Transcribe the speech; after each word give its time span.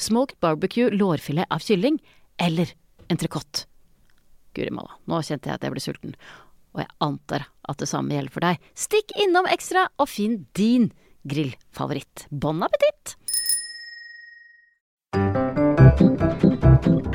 smoked 0.00 0.38
barbecue 0.40 0.90
lårfilet 0.90 1.50
av 1.52 1.62
kylling 1.64 2.00
eller 2.40 2.72
entrecôte. 3.12 3.66
Guri 4.56 4.72
malla, 4.74 4.96
nå 5.06 5.20
kjente 5.22 5.50
jeg 5.50 5.60
at 5.60 5.66
jeg 5.66 5.74
ble 5.74 5.82
sulten, 5.84 6.16
og 6.74 6.82
jeg 6.82 6.90
antar 7.06 7.46
at 7.70 7.82
det 7.82 7.90
samme 7.90 8.16
gjelder 8.16 8.34
for 8.34 8.46
deg. 8.46 8.70
Stikk 8.74 9.14
innom 9.22 9.48
Ekstra 9.50 9.86
og 10.00 10.10
finn 10.10 10.44
din 10.58 10.90
grillfavoritt. 11.28 12.26
Bon 12.30 12.66
appétit! 12.66 13.16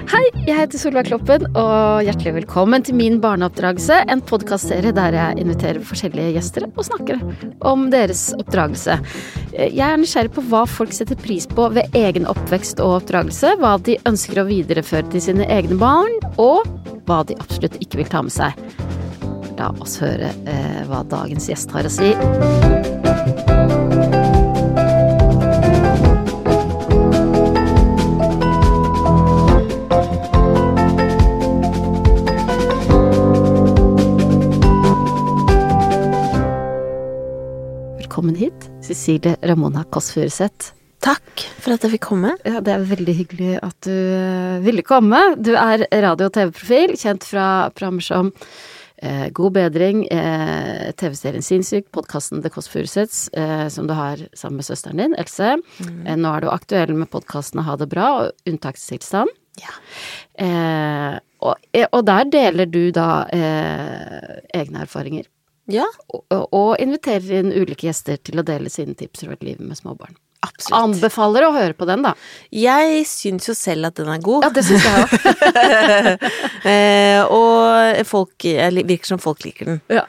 Hei, 0.06 0.22
jeg 0.45 0.53
heter 0.59 0.78
Solveig 0.78 1.08
Kloppen, 1.08 1.48
og 1.58 2.05
hjertelig 2.05 2.36
velkommen 2.36 2.83
til 2.86 2.93
Min 2.99 3.16
barneoppdragelse, 3.23 4.04
en 4.11 4.21
podkastserie 4.21 4.93
der 4.93 5.17
jeg 5.17 5.39
inviterer 5.42 5.82
forskjellige 5.82 6.36
gjester 6.36 6.67
og 6.67 6.83
snakker 6.86 7.23
om 7.66 7.88
deres 7.93 8.27
oppdragelse. 8.38 8.99
Jeg 9.55 9.82
er 9.82 9.98
nysgjerrig 9.98 10.36
på 10.36 10.45
hva 10.52 10.64
folk 10.70 10.93
setter 10.93 11.17
pris 11.17 11.49
på 11.49 11.71
ved 11.73 11.98
egen 11.98 12.30
oppvekst 12.30 12.83
og 12.86 12.99
oppdragelse, 12.99 13.55
hva 13.61 13.76
de 13.82 13.98
ønsker 14.05 14.43
å 14.43 14.48
videreføre 14.49 15.10
til 15.16 15.26
sine 15.32 15.49
egne 15.49 15.80
barn, 15.82 16.14
og 16.37 16.70
hva 17.10 17.23
de 17.26 17.39
absolutt 17.42 17.80
ikke 17.82 18.04
vil 18.04 18.11
ta 18.14 18.22
med 18.26 18.36
seg. 18.36 18.61
La 19.58 19.72
oss 19.82 19.98
høre 20.04 20.30
eh, 20.45 20.83
hva 20.86 21.02
dagens 21.10 21.49
gjest 21.49 21.73
har 21.73 21.89
å 21.89 21.95
si. 21.98 22.14
Hit, 39.08 39.23
det, 39.26 39.36
Ramona 39.45 39.83
Kåss 39.92 40.11
Furuseth. 40.16 40.73
Takk 41.05 41.43
for 41.61 41.76
at 41.76 41.83
jeg 41.86 41.95
fikk 41.98 42.08
komme. 42.08 42.32
Ja, 42.48 42.61
det 42.66 42.73
er 42.73 42.88
veldig 42.89 43.14
hyggelig 43.20 43.58
at 43.66 43.77
du 43.86 43.93
eh, 43.93 44.64
ville 44.66 44.86
komme. 44.86 45.20
Du 45.38 45.54
er 45.54 45.86
radio- 46.05 46.32
og 46.32 46.33
TV-profil, 46.33 46.95
kjent 46.98 47.27
fra 47.27 47.70
programmer 47.76 48.05
som 48.05 48.32
eh, 48.98 49.27
God 49.36 49.54
bedring, 49.60 50.05
eh, 50.10 50.89
TV-serien 50.98 51.45
Sinnssyk, 51.45 51.92
podkasten 51.93 52.42
The 52.42 52.49
Kåss 52.49 52.71
Furuseths, 52.73 53.27
eh, 53.38 53.67
som 53.70 53.88
du 53.88 53.93
har 53.93 54.23
sammen 54.33 54.64
med 54.64 54.70
søsteren 54.70 55.04
din, 55.04 55.16
Else. 55.22 55.58
Eh, 55.83 56.16
nå 56.17 56.32
er 56.32 56.45
du 56.45 56.49
aktuell 56.49 56.95
med 56.98 57.11
podkasten 57.14 57.61
Ha 57.67 57.77
det 57.77 57.89
bra 57.93 58.10
og 58.23 58.49
Unntakstilstand. 58.49 59.30
Ja. 59.61 59.77
Eh, 60.42 61.20
og, 61.45 61.61
og 61.92 62.02
der 62.08 62.27
deler 62.33 62.66
du 62.66 62.89
da 62.95 63.27
eh, 63.30 64.42
egne 64.58 64.87
erfaringer. 64.87 65.30
Ja, 65.67 65.86
Og, 66.14 66.26
og 66.53 66.76
inviterer 66.80 67.39
inn 67.39 67.52
ulike 67.52 67.87
gjester 67.87 68.17
til 68.21 68.37
å 68.39 68.43
dele 68.45 68.70
sine 68.70 68.93
tips 68.95 69.23
fra 69.26 69.36
livet 69.42 69.65
med 69.65 69.77
småbarn. 69.80 70.15
absolutt. 70.45 70.77
Anbefaler 70.77 71.48
å 71.48 71.53
høre 71.55 71.73
på 71.73 71.87
den, 71.89 72.03
da. 72.05 72.11
Jeg 72.53 73.05
syns 73.09 73.48
jo 73.49 73.55
selv 73.58 73.87
at 73.89 73.95
den 73.98 74.11
er 74.14 74.20
god. 74.21 74.43
Ja, 74.45 74.49
det 74.54 74.64
syns 74.67 74.83
jeg 74.86 74.93
òg. 75.02 75.09
eh, 76.73 77.21
og 77.33 78.04
folk 78.09 78.45
virker 78.45 79.09
som 79.09 79.21
folk 79.23 79.42
liker 79.45 79.71
den. 79.71 79.81
Ja. 79.89 80.05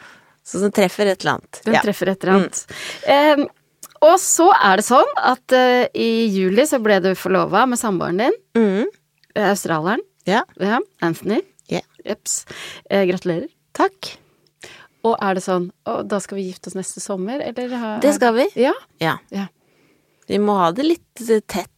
Så 0.47 0.61
den 0.63 0.75
treffer 0.77 1.09
et 1.11 1.25
eller 1.25 1.39
annet. 1.39 1.63
Den 1.65 1.75
Ja. 1.75 1.81
treffer 1.83 2.09
et 2.13 2.23
eller 2.23 2.37
annet. 2.37 2.61
Eh, 3.09 3.47
og 4.07 4.19
så 4.21 4.51
er 4.63 4.77
det 4.77 4.85
sånn 4.87 5.09
at 5.17 5.53
eh, 5.57 5.89
i 5.97 6.27
juli 6.37 6.63
så 6.69 6.79
ble 6.85 7.01
du 7.03 7.15
forlova 7.19 7.65
med 7.67 7.79
samboeren 7.81 8.19
din, 8.27 8.37
Mm. 8.55 8.87
eh, 9.35 9.49
australieren. 9.51 10.05
ja. 10.27 10.45
Ja, 10.61 10.79
Anthony. 11.03 11.41
Ja. 11.69 11.81
Jeps. 12.05 12.45
Eh, 12.91 13.07
gratulerer. 13.09 13.49
Takk. 13.75 14.19
Og 15.07 15.15
er 15.23 15.37
det 15.39 15.43
sånn 15.45 15.69
Å, 15.87 16.01
da 16.09 16.19
skal 16.25 16.39
vi 16.41 16.49
gifte 16.49 16.71
oss 16.73 16.77
neste 16.79 17.01
sommer, 17.05 17.41
eller? 17.47 17.69
har- 17.79 18.01
Det 18.03 18.15
skal 18.17 18.35
vi. 18.35 18.49
Ja. 18.59 18.73
Ja. 19.01 19.17
Ja. 19.31 19.47
Vi 20.27 20.39
må 20.43 20.57
ha 20.59 20.73
det 20.75 20.85
litt 20.89 21.23
eh, 21.31 21.41
tett. 21.47 21.71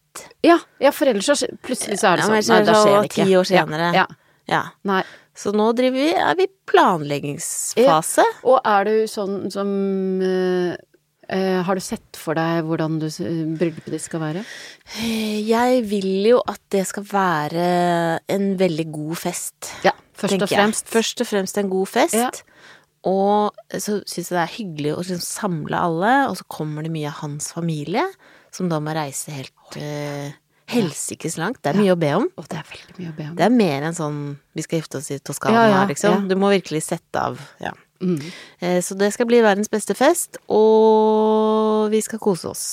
Ja, 0.42 0.56
ja 0.80 0.90
for 0.90 1.06
ellers 1.10 1.28
så 1.28 1.46
plutselig 1.62 1.98
så 2.00 2.14
er 2.14 2.16
det 2.16 2.24
Ja, 2.24 2.26
sånn. 2.26 2.32
men 2.32 2.42
ellers 2.42 2.50
er 2.50 2.64
det 2.64 2.66
da 2.66 2.78
skjer 2.80 2.94
sånn 2.94 3.02
det 3.02 3.10
ikke. 3.12 3.26
ti 3.28 3.36
år 3.38 3.48
senere. 3.52 3.90
Ja. 3.94 4.06
ja. 4.06 4.06
Ja. 4.48 4.62
Nei. 4.88 5.02
Så 5.38 5.52
nå 5.54 5.68
driver 5.76 5.98
vi, 6.00 6.08
er 6.16 6.34
vi 6.38 6.46
i 6.48 6.52
planleggingsfase. 6.66 8.24
Og 8.48 8.60
er 8.66 8.84
du 8.88 8.94
sånn 9.10 9.50
som 9.52 9.68
eh, 10.24 10.76
eh, 11.28 11.62
Har 11.62 11.74
du 11.78 11.80
sett 11.84 12.16
for 12.18 12.34
deg 12.38 12.64
hvordan 12.66 12.98
du, 13.02 13.06
s- 13.06 13.20
bryllupet 13.20 13.92
ditt 13.92 14.02
skal 14.02 14.20
være? 14.24 14.44
Jeg 14.98 15.82
vil 15.90 16.10
jo 16.32 16.40
at 16.48 16.60
det 16.72 16.86
skal 16.88 17.04
være 17.04 17.68
en 18.28 18.48
veldig 18.60 18.88
god 18.92 19.16
fest. 19.20 19.70
Ja, 19.84 19.92
først 20.18 20.42
og 20.42 20.48
fremst. 20.50 20.86
Jeg. 20.88 20.92
Først 20.96 21.20
og 21.20 21.26
fremst 21.30 21.58
en 21.60 21.68
god 21.70 21.88
fest. 21.92 22.42
Ja. 23.04 23.10
Og 23.12 23.78
så 23.80 24.00
syns 24.04 24.28
jeg 24.30 24.36
det 24.36 24.42
er 24.42 24.56
hyggelig 24.56 24.92
å 24.96 24.98
liksom 25.04 25.22
samle 25.22 25.78
alle, 25.78 26.12
og 26.30 26.36
så 26.40 26.44
kommer 26.50 26.82
det 26.82 26.90
mye 26.92 27.08
av 27.08 27.20
hans 27.22 27.52
familie, 27.54 28.04
som 28.52 28.68
da 28.68 28.80
må 28.82 28.94
reise 28.96 29.30
helt 29.32 29.76
uh, 29.78 30.30
helsikes 30.68 31.38
langt. 31.40 31.62
Det 31.62 31.70
er 31.72 31.78
mye 31.80 31.94
å 31.94 31.98
be 32.00 32.10
om. 32.18 32.26
Å, 32.36 32.44
det 32.50 32.58
er 32.58 32.66
veldig 32.72 32.96
mye 32.98 33.10
å 33.12 33.16
be 33.16 33.26
om. 33.30 33.36
Det 33.38 33.44
er 33.46 33.54
mer 33.54 33.86
enn 33.88 33.96
sånn 33.96 34.18
vi 34.58 34.64
skal 34.66 34.80
gifte 34.82 34.98
oss 35.00 35.10
i 35.14 35.18
Toskana, 35.20 35.54
Ja, 35.54 35.68
ja, 35.76 35.84
liksom. 35.88 36.24
ja. 36.24 36.28
Du 36.28 36.36
må 36.40 36.50
virkelig 36.52 36.82
sette 36.88 37.22
av. 37.30 37.38
Ja. 37.62 37.72
Mm. 38.02 38.18
Eh, 38.62 38.78
Så 38.84 38.94
det 38.98 39.12
skal 39.14 39.26
bli 39.26 39.40
verdens 39.42 39.70
beste 39.72 39.94
fest, 39.98 40.36
og 40.54 41.88
vi 41.90 42.00
skal 42.04 42.20
kose 42.22 42.50
oss. 42.52 42.66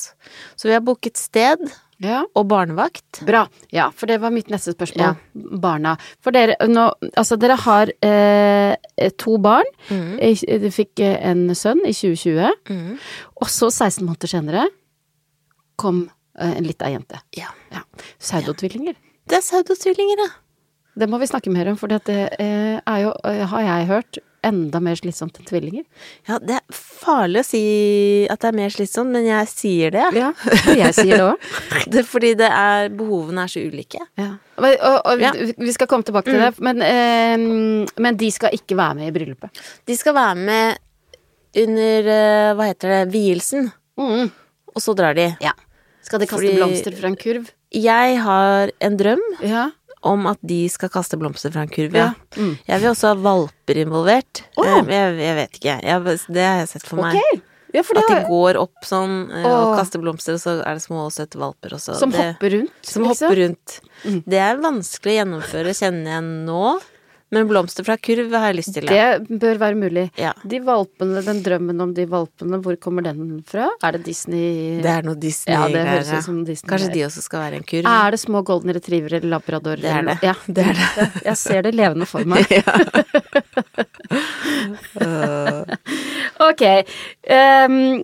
Så 0.57 0.67
vi 0.69 0.73
har 0.75 0.83
booket 0.85 1.17
sted 1.17 1.61
Ja. 2.03 2.23
og 2.35 2.47
barnevakt. 2.51 3.21
Bra. 3.27 3.45
Ja, 3.71 3.89
for 3.95 4.11
det 4.11 4.19
var 4.23 4.33
mitt 4.35 4.49
neste 4.51 4.73
spørsmål. 4.75 5.15
Barna. 5.63 5.95
For 6.23 6.35
dere 6.35 6.57
nå 6.67 6.89
Altså, 7.15 7.37
dere 7.39 7.55
har 7.63 7.91
eh, 8.03 9.09
to 9.21 9.37
barn. 9.41 9.69
Mm. 9.89 10.17
Dere 10.19 10.71
fikk 10.75 10.99
eh, 11.05 11.15
en 11.29 11.47
sønn 11.55 11.83
i 11.87 11.93
2020. 11.95 12.51
Mm. 12.69 12.97
Og 13.39 13.51
så, 13.51 13.71
16 13.71 14.03
måneder 14.03 14.31
senere, 14.31 14.65
kom 15.79 16.05
eh, 16.39 16.57
en 16.57 16.67
lita 16.67 16.89
jente. 16.91 17.21
Ja. 17.37 17.53
Ja. 17.71 17.85
Pseudotvillinger. 18.19 18.97
Det 19.25 19.39
er 19.39 19.45
pseudotvillinger, 19.45 20.25
ja. 20.25 20.33
Det 20.95 21.09
må 21.11 21.19
vi 21.19 21.27
snakke 21.27 21.51
mer 21.51 21.67
om, 21.67 21.79
for 21.79 21.91
det 21.91 22.07
eh, 22.39 22.77
er 22.79 22.99
jo, 23.03 23.11
eh, 23.27 23.43
har 23.51 23.63
jeg 23.65 23.87
hørt, 23.89 24.19
enda 24.45 24.79
mer 24.83 24.95
slitsomt 24.99 25.39
enn 25.41 25.47
tvillinger? 25.49 25.83
Ja, 26.29 26.37
det 26.39 26.55
er 26.59 26.77
farlig 26.77 27.41
å 27.41 27.47
si 27.47 27.61
at 28.29 28.39
det 28.43 28.49
er 28.51 28.57
mer 28.61 28.69
slitsomt, 28.73 29.11
men 29.15 29.25
jeg 29.27 29.49
sier 29.51 29.91
det. 29.95 30.05
Ja, 30.15 30.29
og 30.31 30.71
jeg 30.79 30.93
sier 30.97 31.17
det 31.17 31.25
òg. 31.25 32.05
Fordi 32.13 32.31
det 32.39 32.47
er, 32.51 32.89
behovene 32.95 33.43
er 33.47 33.51
så 33.51 33.63
ulike. 33.65 33.99
Ja. 34.21 34.31
Og, 34.57 34.67
og, 34.71 34.97
og 35.11 35.19
Ja. 35.25 35.31
vi- 35.35 35.73
skal 35.75 35.87
komme 35.91 36.05
tilbake 36.07 36.29
til 36.31 36.39
det, 36.39 36.53
men, 36.63 36.81
eh, 36.85 37.35
men 37.99 38.15
de 38.21 38.31
skal 38.31 38.53
ikke 38.55 38.77
være 38.79 38.95
med 39.01 39.09
i 39.09 39.15
bryllupet. 39.19 39.63
De 39.85 39.97
skal 39.99 40.15
være 40.15 40.35
med 40.35 40.77
under, 41.65 42.09
eh, 42.15 42.53
hva 42.55 42.69
heter 42.71 42.91
det, 42.93 43.13
vielsen, 43.13 43.71
Mm. 43.97 44.31
og 44.75 44.81
så 44.83 44.95
drar 44.95 45.15
de. 45.15 45.29
Ja. 45.41 45.51
Skal 46.03 46.19
de 46.19 46.27
kaste 46.27 46.43
Fordi- 46.43 46.57
blomster 46.59 46.91
fra 46.95 47.07
en 47.07 47.15
kurv? 47.15 47.47
Jeg 47.73 48.19
har 48.21 48.69
en 48.81 48.97
drøm 48.97 49.21
Ja. 49.41 49.69
Om 50.05 50.27
at 50.29 50.39
de 50.45 50.61
skal 50.71 50.91
kaste 50.93 51.17
blomster 51.19 51.53
fra 51.53 51.65
en 51.65 51.71
kurv, 51.73 51.95
Ja. 51.97 52.11
Mm. 52.37 52.53
Jeg 52.67 52.81
vil 52.83 52.89
også 52.91 53.11
ha 53.13 53.17
valper 53.25 53.81
involvert. 53.81 54.43
Eh, 54.61 54.71
Jeg, 54.91 55.17
jeg 55.19 55.35
vet 55.41 55.59
ikke, 55.59 55.75
jeg, 55.81 56.17
det 56.29 56.45
har 56.45 56.57
jeg 56.63 56.71
sett 56.75 56.87
for 56.87 57.01
meg. 57.01 57.17
Okay. 57.19 57.41
Ja, 57.75 57.81
At 57.83 58.07
de 58.07 58.19
går 58.29 58.55
opp 58.61 58.85
sånn 58.87 59.15
eh, 59.35 59.43
og 59.43 59.73
Åh. 59.73 59.77
kaster 59.81 59.99
blomster, 59.99 60.37
og 60.37 60.39
så 60.39 60.53
er 60.63 60.77
det 60.77 60.83
små 60.85 61.07
og 61.09 61.11
søte 61.11 61.39
valper 61.41 61.73
også. 61.75 61.97
som 61.99 62.13
det, 62.13 62.21
hopper 62.23 62.53
rundt. 62.55 62.71
Som 62.87 63.03
liksom. 63.03 63.27
hopper 63.27 63.41
rundt. 63.41 63.79
Mm. 64.05 64.21
Det 64.31 64.39
er 64.39 64.61
vanskelig 64.63 65.11
å 65.11 65.17
gjennomføre, 65.19 65.73
kjenner 65.75 66.13
jeg 66.13 66.23
nå. 66.47 66.61
Men 67.35 67.49
blomster 67.49 67.83
fra 67.87 67.97
kurv 67.99 68.31
har 68.31 68.49
jeg 68.49 68.57
lyst 68.61 68.73
til. 68.77 68.87
Ja. 68.95 69.17
Det 69.19 69.39
bør 69.41 69.59
være 69.61 69.79
mulig. 69.79 70.05
Ja. 70.21 70.31
De 70.47 70.61
valpene, 70.63 71.23
den 71.25 71.41
drømmen 71.45 71.83
om 71.83 71.93
de 71.97 72.05
valpene, 72.09 72.61
hvor 72.63 72.77
kommer 72.81 73.05
den 73.05 73.41
fra? 73.47 73.67
Er 73.83 73.97
det 73.97 74.05
Disney 74.07 74.79
Det 74.83 74.91
er 74.91 75.05
noe 75.07 75.19
Disney 75.19 75.53
Ja, 75.55 75.67
det 75.71 75.83
høres 75.89 76.13
ut 76.13 76.27
som 76.29 76.41
Disney. 76.47 76.69
Kanskje 76.71 76.93
de 76.93 77.05
også 77.09 77.25
skal 77.25 77.45
være 77.45 77.59
en 77.59 77.67
kurv? 77.67 77.89
Er 77.91 78.15
det 78.15 78.21
små 78.23 78.43
golden 78.47 78.73
retriever 78.77 79.19
eller 79.19 79.35
labrador? 79.35 79.75
Det 79.85 79.91
er 79.91 80.07
det. 80.07 80.17
Ja, 80.23 80.33
Det 80.47 80.63
er 80.71 80.79
det. 80.79 81.09
Jeg 81.25 81.37
ser 81.37 81.67
det 81.67 81.75
levende 81.75 82.07
for 82.09 82.23
meg. 82.25 82.47
Ok. 86.49 86.61
Um, 87.29 88.03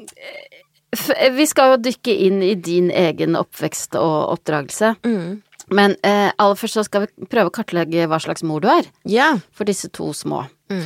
vi 1.38 1.46
skal 1.48 1.74
jo 1.74 1.80
dykke 1.88 2.14
inn 2.28 2.42
i 2.44 2.54
din 2.60 2.90
egen 2.92 3.38
oppvekst 3.40 3.96
og 4.00 4.34
oppdragelse. 4.36 4.96
Mm. 5.08 5.40
Men 5.72 5.96
eh, 6.04 6.32
aller 6.38 6.58
først 6.60 6.76
så 6.76 6.84
skal 6.84 7.06
vi 7.06 7.28
prøve 7.32 7.48
å 7.48 7.54
kartlegge 7.56 8.08
hva 8.12 8.18
slags 8.20 8.44
mor 8.44 8.60
du 8.64 8.68
er 8.68 8.90
Ja. 9.08 9.38
for 9.56 9.64
disse 9.70 9.88
to 9.96 10.10
små. 10.14 10.44
Mm. 10.72 10.84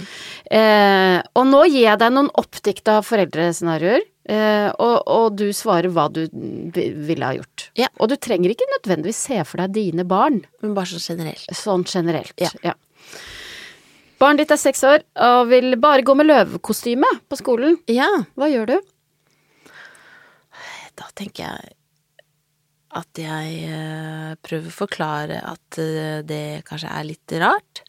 Eh, 0.51 1.19
og 1.35 1.47
nå 1.49 1.63
gir 1.69 1.87
jeg 1.87 1.99
deg 2.01 2.13
noen 2.13 2.29
oppdikta 2.37 2.99
foreldrescenarioer, 3.05 4.01
eh, 4.29 4.69
og, 4.77 4.95
og 5.09 5.35
du 5.37 5.47
svarer 5.53 5.89
hva 5.93 6.05
du 6.13 6.23
ville 6.73 7.25
ha 7.25 7.33
gjort. 7.37 7.69
Ja. 7.77 7.87
Og 7.99 8.09
du 8.09 8.15
trenger 8.17 8.53
ikke 8.53 8.69
nødvendigvis 8.75 9.23
se 9.27 9.41
for 9.45 9.61
deg 9.63 9.73
dine 9.73 10.05
barn, 10.05 10.43
Men 10.61 10.73
bare 10.77 10.85
sånn 10.93 11.17
generelt. 11.17 11.45
sånn 11.53 11.85
generelt. 11.89 12.33
Ja. 12.63 12.73
Barnet 14.21 14.45
ditt 14.45 14.51
er 14.55 14.61
seks 14.61 14.83
år 14.87 15.01
og 15.21 15.49
vil 15.49 15.75
bare 15.81 16.01
gå 16.05 16.13
med 16.15 16.29
løvekostyme 16.29 17.09
på 17.29 17.37
skolen. 17.41 17.75
Ja. 17.91 18.07
Hva 18.37 18.47
gjør 18.53 18.69
du? 18.75 18.77
Da 20.95 21.09
tenker 21.17 21.43
jeg 21.49 21.73
at 22.95 23.19
jeg 23.19 23.55
eh, 23.69 24.35
prøver 24.45 24.71
å 24.71 24.75
forklare 24.75 25.39
at 25.45 25.79
eh, 25.81 26.21
det 26.27 26.63
kanskje 26.67 26.91
er 26.95 27.07
litt 27.09 27.35
rart. 27.41 27.81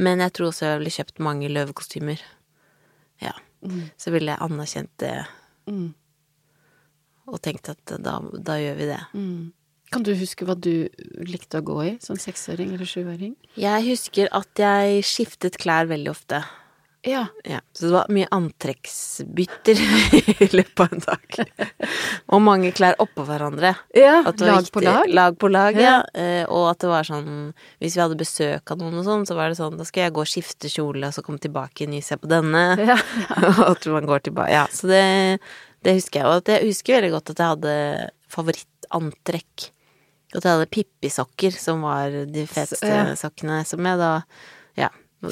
Men 0.00 0.22
jeg 0.24 0.32
tror 0.34 0.48
også 0.50 0.66
jeg 0.70 0.80
ville 0.80 0.94
kjøpt 0.96 1.20
mange 1.22 1.50
løvekostymer. 1.52 2.22
Ja. 3.22 3.34
Så 4.00 4.10
ville 4.12 4.34
jeg 4.34 4.42
anerkjent 4.44 4.90
det 5.00 5.16
Mm. 5.64 5.94
og 7.24 7.38
tenkt 7.40 7.70
at 7.72 7.92
da, 8.04 8.18
da 8.20 8.56
gjør 8.60 8.74
vi 8.76 8.88
det. 8.90 8.98
Mm. 9.16 9.52
Kan 9.94 10.02
du 10.04 10.10
huske 10.18 10.44
hva 10.44 10.56
du 10.60 10.88
likte 11.24 11.62
å 11.62 11.64
gå 11.64 11.76
i 11.86 11.92
som 12.04 12.18
seksåring 12.20 12.74
eller 12.74 12.84
sjuåring? 12.90 13.32
Jeg 13.56 13.86
husker 13.86 14.28
at 14.36 14.60
jeg 14.60 15.04
skiftet 15.08 15.56
klær 15.62 15.88
veldig 15.88 16.10
ofte. 16.12 16.42
Ja. 17.04 17.26
Ja, 17.44 17.58
så 17.76 17.84
det 17.84 17.92
var 17.92 18.06
mye 18.16 18.28
antrekksbytter 18.32 19.80
i 20.44 20.48
løpet 20.56 20.80
av 20.80 20.92
en 20.94 21.02
dag. 21.04 21.36
Og 22.32 22.40
mange 22.42 22.70
klær 22.76 22.96
oppå 23.02 23.26
hverandre. 23.28 23.74
ja 23.92 24.22
lag 24.24 24.70
på 24.72 24.80
lag? 24.84 25.10
Lag 25.12 25.36
på 25.38 25.50
lag, 25.52 25.76
Ja. 25.76 25.90
ja. 25.90 25.98
Eh, 26.16 26.44
og 26.48 26.70
at 26.70 26.80
det 26.80 26.88
var 26.88 27.04
sånn 27.04 27.28
Hvis 27.82 27.96
vi 27.98 28.02
hadde 28.02 28.16
besøk 28.20 28.72
av 28.72 28.80
noen 28.80 28.96
og 29.02 29.04
sånn, 29.04 29.26
så 29.28 29.36
var 29.36 29.52
det 29.52 29.58
sånn 29.60 29.76
Da 29.76 29.84
skal 29.84 30.06
jeg 30.06 30.14
gå 30.16 30.24
og 30.24 30.30
skifte 30.32 30.70
kjole, 30.72 31.04
og 31.10 31.14
så 31.16 31.22
komme 31.26 31.42
tilbake 31.44 31.84
igjen, 31.84 32.00
se 32.04 32.16
på 32.20 32.30
denne. 32.30 32.64
Ja. 32.88 32.96
Og 33.58 33.62
at 33.74 33.86
man 33.92 34.08
går 34.08 34.24
tilbake 34.30 34.52
Ja, 34.56 34.64
så 34.72 34.88
det, 34.90 35.04
det 35.84 35.98
husker 36.00 36.22
jeg. 36.22 36.26
Og 36.30 36.48
jeg 36.56 36.68
husker 36.72 36.98
veldig 36.98 37.12
godt 37.18 37.34
at 37.34 37.44
jeg 37.44 37.52
hadde 37.54 37.76
favorittantrekk. 38.34 39.68
At 40.34 40.42
jeg 40.42 40.50
hadde 40.56 40.70
Pippi-sokker, 40.72 41.54
som 41.54 41.84
var 41.86 42.10
de 42.32 42.44
feteste 42.50 43.16
sokkene 43.20 43.60
som 43.68 43.84
jeg 43.86 44.00
da. 44.00 44.12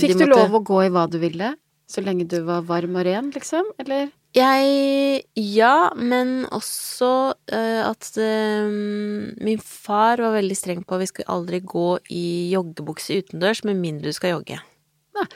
Fikk 0.01 0.19
du 0.21 0.27
lov 0.31 0.55
å 0.57 0.63
gå 0.65 0.81
i 0.87 0.91
hva 0.93 1.07
du 1.11 1.19
ville? 1.23 1.55
Så 1.93 2.01
lenge 2.05 2.25
du 2.31 2.39
var 2.47 2.65
varm 2.65 2.97
og 2.97 3.05
ren, 3.05 3.31
liksom? 3.35 3.67
Eller? 3.83 4.13
Jeg 4.33 5.25
Ja, 5.37 5.93
men 5.93 6.47
også 6.49 7.11
uh, 7.53 7.83
at 7.85 8.09
uh, 8.17 8.71
min 9.45 9.61
far 9.61 10.23
var 10.25 10.39
veldig 10.39 10.57
streng 10.57 10.81
på 10.87 10.97
at 10.97 11.05
vi 11.05 11.11
skulle 11.11 11.35
aldri 11.35 11.61
gå 11.61 11.89
i 12.09 12.25
joggebukse 12.55 13.21
utendørs 13.21 13.61
med 13.69 13.81
mindre 13.83 14.09
du 14.09 14.17
skal 14.17 14.39
jogge. 14.39 14.57
Ja. 15.19 15.27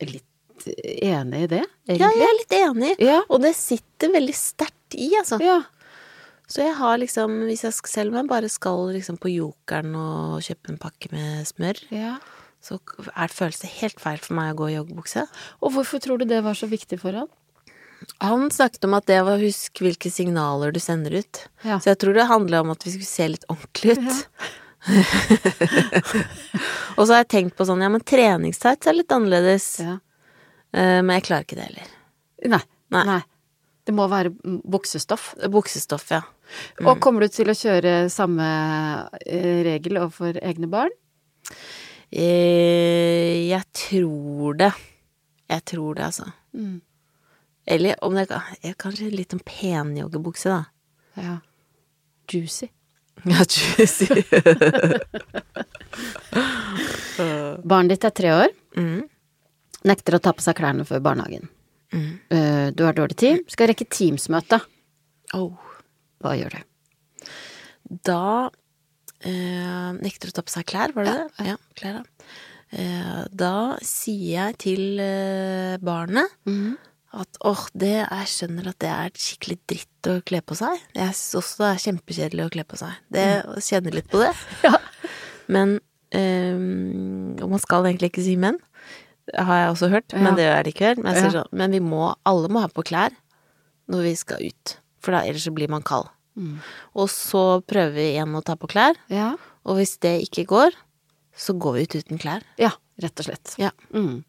Litt 0.00 0.24
enig 0.66 1.44
i 1.44 1.50
det, 1.50 1.64
egentlig? 1.86 2.00
Ja, 2.00 2.10
jeg 2.16 2.26
er 2.26 2.38
litt 2.40 2.56
enig, 2.62 2.92
Ja. 3.04 3.20
og 3.28 3.42
det 3.44 3.52
sitter 3.58 4.14
veldig 4.16 4.36
sterkt 4.36 4.96
i, 4.96 5.10
altså. 5.20 5.38
Ja. 5.44 5.60
Så 6.48 6.62
jeg 6.62 6.76
har 6.78 6.96
liksom, 7.02 7.40
hvis 7.48 7.64
jeg 7.66 7.74
skal, 7.74 7.90
selv 7.90 8.14
om 8.14 8.20
jeg 8.20 8.30
bare 8.30 8.48
skal 8.50 8.88
liksom 8.94 9.18
på 9.20 9.32
Jokeren 9.34 9.96
og 9.98 10.40
kjøpe 10.46 10.72
en 10.72 10.80
pakke 10.80 11.10
med 11.12 11.44
smør, 11.48 11.80
ja. 11.92 12.16
Så 12.66 12.78
er 13.12 13.30
det 13.30 13.36
føles 13.36 13.62
det 13.62 13.72
helt 13.78 14.00
feil 14.02 14.20
for 14.22 14.36
meg 14.38 14.52
å 14.52 14.60
gå 14.60 14.70
i 14.72 14.76
joggebukse. 14.76 15.26
Og 15.62 15.74
hvorfor 15.76 16.02
tror 16.02 16.20
du 16.20 16.26
det 16.28 16.42
var 16.46 16.58
så 16.58 16.68
viktig 16.70 16.98
for 17.02 17.12
han? 17.14 17.30
Han 18.18 18.50
snakket 18.50 18.84
om 18.88 18.96
at 18.98 19.06
det 19.08 19.20
var 19.24 19.40
husk 19.40 19.80
hvilke 19.82 20.10
signaler 20.12 20.74
du 20.74 20.80
sender 20.82 21.20
ut. 21.22 21.42
Ja. 21.62 21.78
Så 21.80 21.92
jeg 21.92 22.00
tror 22.02 22.16
det 22.16 22.30
handler 22.30 22.64
om 22.64 22.72
at 22.74 22.84
vi 22.84 22.94
skulle 22.94 23.08
se 23.08 23.28
litt 23.32 23.46
ordentlig 23.52 23.96
ut. 23.96 24.16
og 26.96 27.02
så 27.02 27.12
har 27.12 27.22
jeg 27.22 27.32
tenkt 27.32 27.56
på 27.58 27.66
sånn, 27.66 27.82
ja 27.82 27.90
men 27.92 28.04
treningstights 28.06 28.90
er 28.90 28.98
litt 28.98 29.14
annerledes. 29.14 29.70
Ja. 29.82 29.96
Eh, 30.76 31.00
men 31.00 31.16
jeg 31.18 31.26
klarer 31.30 31.48
ikke 31.48 31.58
det 31.58 31.70
heller. 31.70 31.96
Nei. 32.56 32.62
Nei. 32.94 33.04
Nei. 33.08 33.22
Det 33.86 33.94
må 33.94 34.06
være 34.10 34.32
mm, 34.34 34.60
buksestoff. 34.66 35.32
Buksestoff, 35.52 36.08
ja. 36.14 36.22
Og 36.84 37.00
kommer 37.02 37.24
du 37.24 37.32
til 37.32 37.50
å 37.50 37.58
kjøre 37.58 38.06
samme 38.12 38.46
eh, 39.24 39.62
regel 39.66 39.98
overfor 40.02 40.38
egne 40.42 40.68
barn? 40.70 40.94
Eh, 42.12 43.48
jeg 43.50 43.62
tror 43.76 44.54
det. 44.60 44.72
Jeg 45.50 45.64
tror 45.72 45.94
det, 45.98 46.04
altså. 46.06 46.28
Mm. 46.54 46.80
Eller 47.66 47.96
om 48.06 48.14
det 48.14 48.28
er 48.30 48.74
kanskje 48.78 49.10
litt 49.10 49.34
om 49.34 49.40
penjoggebukse, 49.42 50.48
da. 50.54 50.64
Ja. 51.22 51.36
Juicy. 52.32 52.68
Ja, 53.26 53.40
juicy. 53.48 54.06
Barnet 57.64 57.94
ditt 57.96 58.04
er 58.04 58.10
tre 58.14 58.32
år. 58.44 58.50
mm. 58.76 59.02
Nekter 59.86 60.16
å 60.16 60.18
ta 60.22 60.32
på 60.34 60.42
seg 60.42 60.56
klærne 60.58 60.82
før 60.86 60.98
barnehagen. 61.04 61.44
Mm. 61.94 62.08
Eh, 62.34 62.66
Du 62.74 62.82
har 62.84 62.92
dårlig 62.96 63.16
tid. 63.16 63.44
Skal 63.50 63.68
rekke 63.70 63.86
Teams-møte. 63.86 64.58
Oh. 65.38 65.54
Hva 66.22 66.32
gjør 66.34 66.56
du? 66.56 67.28
Da 68.04 68.50
eh, 69.24 69.92
nekter 70.02 70.28
å 70.28 70.36
ta 70.36 70.42
på 70.42 70.52
seg 70.52 70.66
klær, 70.68 70.92
var 70.96 71.04
det 71.08 71.14
det? 71.16 71.46
Ja, 71.52 71.56
klær, 71.78 72.02
da. 72.02 72.26
Eh, 72.76 73.22
da 73.30 73.52
sier 73.86 74.32
jeg 74.50 74.58
til 74.58 75.00
eh, 75.00 75.76
barnet 75.78 76.26
at 77.16 77.38
åh, 77.48 77.62
det 77.72 77.92
jeg 78.02 78.26
skjønner 78.28 78.66
at 78.68 78.78
det 78.82 78.88
er 78.92 79.12
skikkelig 79.16 79.58
dritt 79.70 80.08
å 80.10 80.16
kle 80.26 80.40
på 80.44 80.56
seg. 80.58 80.82
Jeg 80.92 81.14
syns 81.16 81.38
også 81.40 81.62
det 81.62 81.68
er 81.70 81.82
kjempekjedelig 81.86 82.44
å 82.44 82.50
kle 82.52 82.64
på 82.68 82.76
seg. 82.76 82.98
Det 83.14 83.26
kjenner 83.64 83.94
litt 83.96 84.10
på 84.12 84.20
det. 84.20 84.32
Ja. 84.66 84.74
Men 85.48 85.78
eh, 86.10 86.58
Og 87.40 87.48
man 87.54 87.62
skal 87.62 87.86
egentlig 87.86 88.10
ikke 88.12 88.24
si 88.26 88.34
menn. 88.36 88.58
Har 89.32 89.62
jeg 89.62 89.70
også 89.72 89.88
hørt, 89.90 90.12
Ja. 90.12 90.20
men 90.22 90.36
det 90.36 90.44
gjør 90.44 90.56
jeg 90.58 90.66
likevel. 90.68 91.00
Men, 91.02 91.14
jeg 91.14 91.24
Ja. 91.24 91.30
sånn, 91.38 91.48
men 91.52 91.70
vi 91.74 91.80
må, 91.80 92.14
alle 92.26 92.48
må 92.52 92.60
ha 92.62 92.68
på 92.68 92.84
klær 92.86 93.14
når 93.88 94.02
vi 94.02 94.14
skal 94.18 94.42
ut. 94.42 94.76
For 95.00 95.14
da, 95.14 95.22
ellers 95.22 95.46
så 95.46 95.54
blir 95.54 95.70
man 95.70 95.82
kald. 95.86 96.10
Mm. 96.36 96.56
Og 96.94 97.08
så 97.12 97.42
prøver 97.66 97.94
vi 97.96 98.06
igjen 98.12 98.34
å 98.36 98.42
ta 98.44 98.56
på 98.60 98.68
klær, 98.68 98.96
Ja. 99.08 99.34
og 99.64 99.76
hvis 99.78 99.96
det 100.04 100.18
ikke 100.28 100.44
går, 100.46 100.76
så 101.36 101.54
går 101.58 101.72
vi 101.78 101.82
ut 101.86 101.94
uten 102.00 102.18
klær. 102.20 102.42
ja, 102.58 102.70
rett 103.02 103.20
og 103.20 103.24
slett. 103.26 103.54
Ja. 103.58 103.70
Mm. 103.92 104.24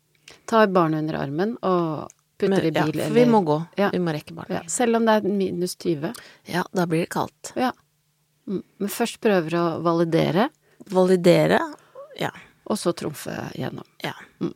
Tar 0.45 0.67
barnet 0.67 1.03
under 1.03 1.19
armen 1.21 1.57
og 1.63 2.09
putter 2.37 2.49
Men, 2.49 2.65
i 2.65 2.71
ja, 2.75 3.07
for 3.07 3.13
vi 3.15 3.25
må 3.25 3.41
gå. 3.45 3.57
Ja. 3.77 3.89
Vi 3.91 3.99
må 3.99 4.11
rekke 4.13 4.35
ja. 4.49 4.61
Selv 4.67 4.95
om 4.99 5.05
det 5.05 5.15
er 5.15 5.21
minus 5.27 5.75
20. 5.75 6.13
Ja, 6.45 6.63
da 6.73 6.85
blir 6.85 7.05
det 7.05 7.09
kaldt. 7.09 7.53
Ja. 7.55 7.71
Mm. 8.47 8.63
Men 8.79 8.89
først 8.89 9.19
prøver 9.19 9.55
å 9.59 9.81
validere, 9.83 10.49
Validere. 10.89 11.59
Ja. 12.19 12.31
og 12.65 12.77
så 12.77 12.93
trumfe 12.93 13.51
gjennom. 13.55 13.83
ja. 14.03 14.13
Mm. 14.39 14.53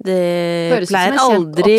Det 0.00 0.16
Høres 0.72 0.88
pleier 0.88 1.16
aldri 1.20 1.78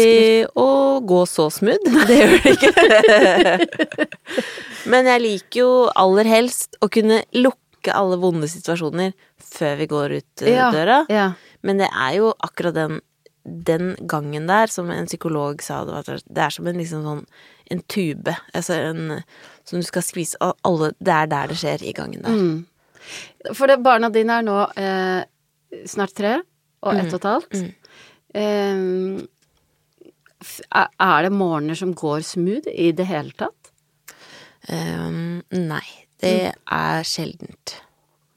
å 0.54 0.68
gå 1.10 1.22
så 1.30 1.48
smooth. 1.54 1.88
Det 2.10 2.18
gjør 2.20 2.36
det 2.44 2.54
ikke. 2.56 3.86
Men 4.92 5.10
jeg 5.10 5.24
liker 5.24 5.62
jo 5.64 5.72
aller 5.98 6.30
helst 6.30 6.78
å 6.82 6.90
kunne 6.92 7.24
lukke 7.34 7.96
alle 7.98 8.20
vonde 8.22 8.50
situasjoner 8.52 9.16
før 9.52 9.80
vi 9.80 9.88
går 9.90 10.18
ut 10.20 10.44
eh, 10.46 10.54
Ja. 10.54 10.70
døra. 10.74 11.00
Ja. 11.10 11.32
Men 11.66 11.82
det 11.82 11.90
er 11.90 12.20
jo 12.20 12.36
akkurat 12.46 12.78
den 12.78 13.02
den 13.42 13.96
gangen 14.06 14.46
der, 14.46 14.70
som 14.70 14.92
en 14.94 15.08
psykolog 15.10 15.64
sa, 15.66 15.80
det, 15.86 15.92
var, 15.96 16.20
det 16.22 16.42
er 16.46 16.54
som 16.54 16.68
en 16.70 16.78
liksom 16.78 17.02
sånn 17.02 17.24
en 17.74 17.80
tube, 17.90 18.36
altså 18.54 18.76
en 18.76 19.24
som 19.66 19.80
du 19.82 19.86
skal 19.88 20.04
skvise 20.06 20.38
alle 20.68 20.92
Det 21.00 21.14
er 21.16 21.30
der 21.32 21.50
det 21.50 21.58
skjer, 21.58 21.82
i 21.82 21.94
gangen 21.96 22.22
der. 22.22 22.36
Mm. 22.38 23.54
For 23.58 23.66
det, 23.72 23.80
barna 23.82 24.12
dine 24.14 24.38
er 24.38 24.46
nå 24.46 24.58
eh, 24.78 25.24
snart 25.90 26.14
tre 26.18 26.36
og 26.82 26.98
ett 26.98 27.10
og 27.14 27.18
et 27.18 27.28
halvt. 27.32 27.58
Mm. 27.58 27.81
Eh, 28.34 29.24
er 30.72 31.24
det 31.26 31.32
morgener 31.36 31.78
som 31.78 31.94
går 31.98 32.24
smooth 32.26 32.70
i 32.72 32.92
det 32.96 33.06
hele 33.10 33.34
tatt? 33.38 33.72
Um, 34.70 35.42
nei, 35.54 35.86
det 36.22 36.54
er 36.54 37.08
sjeldent. 37.08 37.80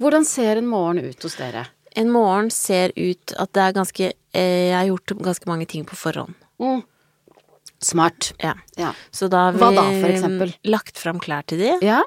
Hvordan 0.00 0.24
ser 0.26 0.58
en 0.60 0.68
morgen 0.68 1.04
ut 1.04 1.22
hos 1.22 1.36
dere? 1.38 1.66
En 1.94 2.10
morgen 2.10 2.50
ser 2.50 2.92
ut 2.96 3.34
at 3.38 3.52
det 3.54 3.62
er 3.62 3.76
ganske 3.76 4.06
eh, 4.10 4.70
Jeg 4.70 4.74
har 4.74 4.88
gjort 4.88 5.14
ganske 5.22 5.46
mange 5.46 5.68
ting 5.70 5.84
på 5.86 5.96
forhånd. 5.96 6.34
Mm. 6.58 6.82
Smart. 7.84 8.32
Ja. 8.42 8.54
Ja. 8.80 8.90
Så 9.14 9.28
da 9.30 9.46
har 9.46 9.54
vi 9.54 9.62
Hva 9.62 9.70
da, 9.76 9.84
for 10.00 10.10
eksempel? 10.10 10.54
lagt 10.66 10.98
fram 10.98 11.20
klær 11.22 11.44
til 11.46 11.60
de, 11.60 11.70
ja. 11.84 12.00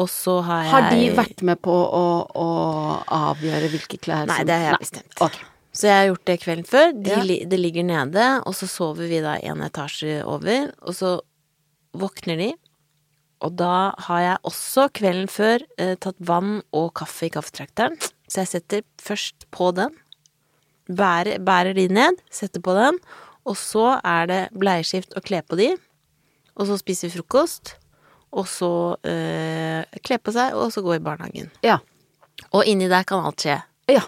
og 0.00 0.08
så 0.10 0.40
har 0.46 0.64
jeg 0.64 0.72
Har 0.72 0.88
de 0.94 1.06
vært 1.18 1.44
med 1.46 1.60
på 1.62 1.74
å, 1.74 2.06
å 2.26 2.48
avgjøre 3.20 3.70
hvilke 3.74 4.00
klær 4.00 4.26
Nei, 4.26 4.40
som 4.40 4.50
det 4.50 4.58
har 4.58 4.66
jeg 4.70 4.76
Nei. 4.78 4.82
bestemt. 4.86 5.18
Ok. 5.28 5.38
Så 5.72 5.86
jeg 5.90 5.96
har 6.00 6.06
gjort 6.10 6.24
det 6.26 6.38
kvelden 6.42 6.66
før. 6.66 6.92
De, 6.96 7.10
Ja. 7.10 7.22
li- 7.22 7.44
Det 7.48 7.58
ligger 7.60 7.84
nede, 7.84 8.42
og 8.46 8.54
så 8.54 8.66
sover 8.66 9.08
vi 9.08 9.20
da 9.20 9.36
en 9.42 9.60
etasje 9.62 10.22
over, 10.24 10.72
og 10.82 10.94
så 10.94 11.20
våkner 11.94 12.36
de. 12.38 12.52
Og 13.40 13.54
da 13.56 13.92
har 14.08 14.20
jeg 14.20 14.38
også 14.44 14.88
kvelden 14.92 15.28
før 15.30 15.62
eh, 15.78 15.94
tatt 15.96 16.16
vann 16.18 16.62
og 16.72 16.92
kaffe 16.94 17.26
i 17.26 17.30
kaffetrakteren. 17.30 17.96
Så 18.28 18.40
jeg 18.42 18.48
setter 18.48 18.82
først 19.00 19.46
på 19.54 19.70
den, 19.74 19.90
bærer, 20.88 21.38
bærer 21.44 21.74
de 21.76 21.86
ned, 21.88 22.18
setter 22.32 22.60
på 22.64 22.74
den, 22.74 22.98
og 23.46 23.56
så 23.56 24.00
er 24.04 24.26
det 24.26 24.40
bleieskift 24.58 25.14
og 25.16 25.22
kle 25.28 25.42
på 25.46 25.56
de, 25.60 25.76
og 26.56 26.66
så 26.66 26.78
spiser 26.80 27.08
vi 27.08 27.18
frokost, 27.20 27.76
og 28.32 28.44
så 28.50 28.96
eh, 29.08 29.84
kle 30.04 30.18
på 30.18 30.32
seg, 30.34 30.54
og 30.58 30.72
så 30.74 30.82
gå 30.84 30.96
i 30.98 31.02
barnehagen. 31.04 31.50
Ja. 31.64 31.78
Og 32.52 32.66
inni 32.66 32.88
der 32.88 33.04
kan 33.04 33.24
alt 33.24 33.40
skje 33.44 33.60
Ja. 33.88 34.02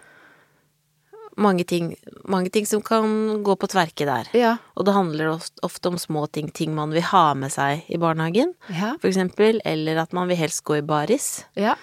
Mange 1.37 1.65
ting, 1.65 1.95
mange 2.29 2.51
ting 2.51 2.67
som 2.67 2.83
kan 2.83 3.43
gå 3.45 3.55
på 3.57 3.69
tverke 3.71 4.07
der. 4.09 4.29
Ja. 4.37 4.57
Og 4.77 4.85
det 4.87 4.95
handler 4.95 5.29
of- 5.37 5.51
ofte 5.63 5.89
om 5.89 5.99
små 5.99 6.27
ting, 6.33 6.51
ting 6.51 6.75
man 6.75 6.91
vil 6.93 7.03
ha 7.03 7.35
med 7.35 7.53
seg 7.53 7.85
i 7.89 7.97
barnehagen, 7.99 8.55
Ja. 8.69 8.97
for 9.01 9.09
eksempel, 9.09 9.61
eller 9.65 9.97
at 10.03 10.13
man 10.13 10.29
vil 10.29 10.37
helst 10.37 10.65
gå 10.65 10.79
i 10.79 10.83
baris, 10.83 11.45
ja. 11.57 11.75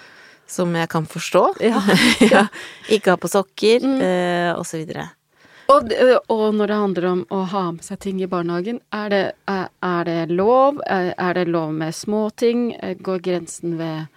som 0.48 0.74
jeg 0.76 0.90
kan 0.90 1.06
forstå. 1.06 1.56
Ja. 1.62 1.82
ja. 2.32 2.48
Ikke 2.90 3.12
ha 3.12 3.18
på 3.18 3.28
sokker, 3.32 3.84
eh, 3.84 4.54
og 4.58 4.66
så 4.66 4.78
videre. 4.84 5.10
Og, 5.70 5.92
og 6.32 6.54
når 6.56 6.68
det 6.68 6.76
handler 6.80 7.06
om 7.10 7.26
å 7.30 7.42
ha 7.52 7.72
med 7.76 7.84
seg 7.84 8.00
ting 8.00 8.22
i 8.24 8.28
barnehagen, 8.32 8.78
er 8.96 9.10
det, 9.12 9.24
er, 9.52 9.66
er 9.84 10.04
det 10.08 10.30
lov? 10.32 10.80
Er, 10.88 11.10
er 11.20 11.34
det 11.36 11.48
lov 11.52 11.74
med 11.76 11.92
småting? 11.94 12.70
Eh, 12.82 12.96
Går 13.04 13.20
grensen 13.20 13.76
ved 13.78 14.08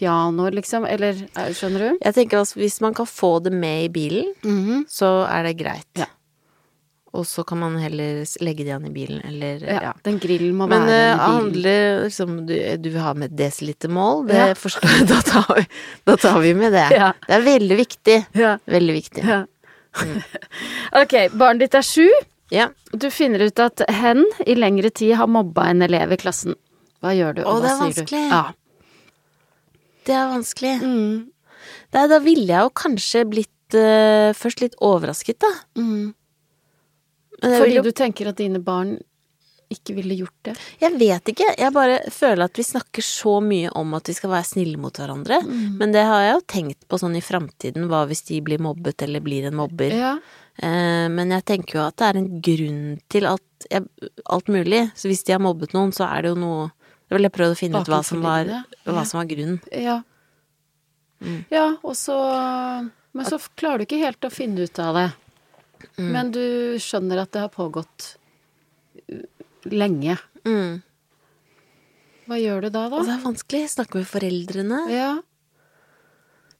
pianoer, 0.00 0.54
liksom? 0.56 0.86
Eller 0.88 1.20
er, 1.36 1.52
skjønner 1.56 1.84
du? 1.84 1.90
Jeg 2.00 2.16
tenker 2.16 2.40
altså, 2.40 2.56
hvis 2.62 2.80
man 2.82 2.96
kan 2.96 3.06
få 3.10 3.34
det 3.44 3.52
med 3.52 3.84
i 3.84 3.92
bilen, 3.92 4.32
så 4.88 5.20
er 5.28 5.50
det 5.50 5.58
greit. 5.60 5.86
Ja. 6.00 6.08
Og 7.10 7.24
så 7.26 7.42
kan 7.42 7.58
man 7.58 7.74
heller 7.82 8.20
legge 8.38 8.62
det 8.62 8.70
igjen 8.70 8.84
i 8.86 8.92
bilen, 8.94 9.20
eller 9.26 9.64
Ja. 9.66 9.78
ja. 9.88 9.92
Den 10.06 10.20
grillen 10.22 10.54
må 10.54 10.68
Men 10.70 10.84
være 10.86 10.98
eh, 10.98 11.08
i 11.08 11.16
bilen. 11.16 11.22
handler 11.26 12.04
liksom 12.04 12.36
du, 12.46 12.52
du 12.78 12.86
vil 12.92 13.00
ha 13.02 13.14
med 13.18 13.34
desilitermål, 13.34 14.28
det 14.28 14.36
Ja. 14.38 14.54
forstår 14.64 14.92
jeg. 14.94 15.08
Da 15.10 15.18
tar, 15.26 15.48
vi, 15.58 15.64
da 16.06 16.16
tar 16.22 16.38
vi 16.44 16.52
med 16.54 16.72
det. 16.78 16.84
Ja. 16.94 17.08
Det 17.26 17.34
er 17.34 17.42
veldig 17.48 17.78
viktig. 17.82 18.18
Ja. 18.38 18.52
Veldig 18.70 18.94
viktig. 19.00 19.24
ja. 19.26 19.40
ok, 21.02 21.16
barnet 21.34 21.64
ditt 21.66 21.74
er 21.80 21.82
sju. 21.86 22.06
Ja. 22.54 22.68
Du 22.94 23.08
finner 23.10 23.42
ut 23.46 23.58
at 23.62 23.82
hen 23.90 24.24
i 24.46 24.54
lengre 24.58 24.90
tid 24.94 25.16
har 25.18 25.26
mobba 25.30 25.66
en 25.70 25.82
elev 25.86 26.14
i 26.14 26.18
klassen. 26.22 26.54
Hva 27.02 27.10
gjør 27.16 27.36
du, 27.38 27.42
Å, 27.42 27.56
det 27.62 27.70
er 27.72 27.78
vanskelig. 27.80 28.22
Ja. 28.30 28.40
Det 30.06 30.16
er 30.16 30.30
vanskelig. 30.32 30.76
Mm. 30.80 31.28
Nei, 31.96 32.06
da 32.10 32.18
ville 32.22 32.48
jeg 32.48 32.66
jo 32.66 32.72
kanskje 32.82 33.26
blitt 33.28 33.76
uh, 33.76 34.30
først 34.36 34.64
litt 34.64 34.78
overrasket, 34.84 35.40
da. 35.42 35.52
Mm. 35.80 36.10
Men 37.40 37.56
Fordi 37.56 37.78
jo, 37.78 37.84
du 37.86 37.94
tenker 37.96 38.30
at 38.30 38.40
dine 38.40 38.60
barn 38.62 38.98
ikke 39.70 39.94
ville 39.94 40.16
gjort 40.18 40.48
det? 40.48 40.54
jeg 40.82 40.98
vet 40.98 41.30
ikke. 41.30 41.46
Jeg 41.54 41.72
bare 41.72 42.00
føler 42.10 42.48
at 42.48 42.58
vi 42.58 42.64
snakker 42.66 43.04
så 43.06 43.36
mye 43.44 43.70
om 43.78 43.94
at 43.94 44.10
vi 44.10 44.16
skal 44.16 44.32
være 44.32 44.48
snille 44.48 44.80
mot 44.82 44.96
hverandre. 44.98 45.38
Mm. 45.46 45.78
Men 45.78 45.94
det 45.94 46.02
har 46.08 46.24
jeg 46.24 46.34
jo 46.34 46.42
tenkt 46.56 46.88
på 46.90 46.98
sånn 46.98 47.14
i 47.16 47.22
framtiden. 47.22 47.86
Hva 47.90 48.02
hvis 48.10 48.24
de 48.28 48.40
blir 48.44 48.62
mobbet 48.62 49.06
eller 49.06 49.22
blir 49.24 49.46
en 49.46 49.58
mobber? 49.60 49.94
Ja. 49.94 50.16
Eh, 50.58 51.06
men 51.14 51.30
jeg 51.36 51.46
tenker 51.48 51.78
jo 51.78 51.84
at 51.86 52.00
det 52.02 52.08
er 52.08 52.18
en 52.18 52.28
grunn 52.42 52.82
til 53.12 53.28
jeg, 53.70 53.86
alt 54.26 54.50
mulig. 54.50 54.82
Så 54.98 55.10
hvis 55.10 55.22
de 55.28 55.36
har 55.36 55.44
mobbet 55.44 55.76
noen, 55.76 55.94
så 55.94 56.08
er 56.10 56.26
det 56.26 56.34
jo 56.34 56.40
noe 56.42 56.68
Da 57.10 57.18
ville 57.18 57.26
jeg 57.26 57.34
prøvd 57.34 57.56
å 57.56 57.58
finne 57.58 57.80
ut 57.82 57.88
hva 57.90 58.04
som 58.06 58.22
var, 58.22 58.46
hva 58.86 59.02
som 59.02 59.18
var 59.18 59.26
grunnen. 59.26 59.58
Ja. 59.74 59.96
Mm. 61.20 61.40
Ja, 61.52 61.64
og 61.82 61.96
så 61.98 62.14
Men 63.12 63.26
så 63.26 63.36
klarer 63.58 63.82
du 63.82 63.88
ikke 63.88 63.98
helt 64.00 64.24
å 64.24 64.30
finne 64.30 64.62
ut 64.62 64.78
av 64.78 64.94
det. 64.94 65.08
Mm. 65.98 66.10
Men 66.14 66.30
du 66.30 66.44
skjønner 66.80 67.24
at 67.24 67.32
det 67.34 67.42
har 67.42 67.50
pågått 67.50 68.12
uh, 69.10 69.26
lenge. 69.66 70.14
Mm. 70.46 70.78
Hva 72.30 72.38
gjør 72.38 72.62
du 72.62 72.70
da, 72.70 72.84
Og 72.94 73.02
det 73.08 73.16
er 73.16 73.26
vanskelig. 73.26 73.64
Snakke 73.74 73.98
med 73.98 74.06
foreldrene. 74.06 74.80
Ja. 74.94 75.10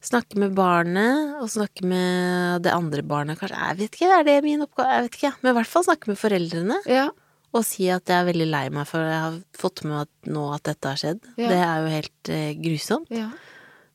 Snakke 0.03 0.41
med 0.41 0.57
barnet, 0.57 1.37
og 1.39 1.47
snakke 1.53 1.87
med 1.87 2.65
det 2.65 2.75
andre 2.75 3.05
barnet, 3.07 3.39
kanskje. 3.39 3.55
Jeg 3.55 3.79
vet 3.79 3.95
ikke, 3.95 4.11
er 4.17 4.27
det 4.27 4.37
min 4.43 4.65
oppgave? 4.65 4.97
Jeg 4.97 5.07
vet 5.07 5.19
ikke. 5.21 5.33
Men 5.39 5.53
i 5.53 5.57
hvert 5.61 5.71
fall 5.71 5.87
snakke 5.87 6.11
med 6.11 6.19
foreldrene. 6.19 6.79
Ja. 6.91 7.07
Og 7.51 7.65
si 7.67 7.89
at 7.91 8.07
jeg 8.07 8.15
er 8.15 8.29
veldig 8.29 8.47
lei 8.47 8.65
meg 8.73 8.87
for 8.87 9.03
jeg 9.03 9.23
har 9.25 9.39
fått 9.57 9.83
med 9.83 9.97
meg 9.97 10.31
nå 10.31 10.45
at 10.55 10.69
dette 10.69 10.93
har 10.93 10.99
skjedd. 11.01 11.25
Ja. 11.35 11.49
Det 11.51 11.59
er 11.59 11.73
jo 11.81 11.95
helt 11.95 12.31
eh, 12.35 12.51
grusomt. 12.59 13.11
ja. 13.13 13.31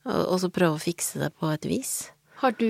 Og, 0.07 0.37
så 0.39 0.47
prøve 0.55 0.77
å 0.77 0.79
fikse 0.79 1.19
det 1.19 1.33
på 1.35 1.49
et 1.51 1.65
vis. 1.67 2.13
Har 2.39 2.53
du, 2.61 2.69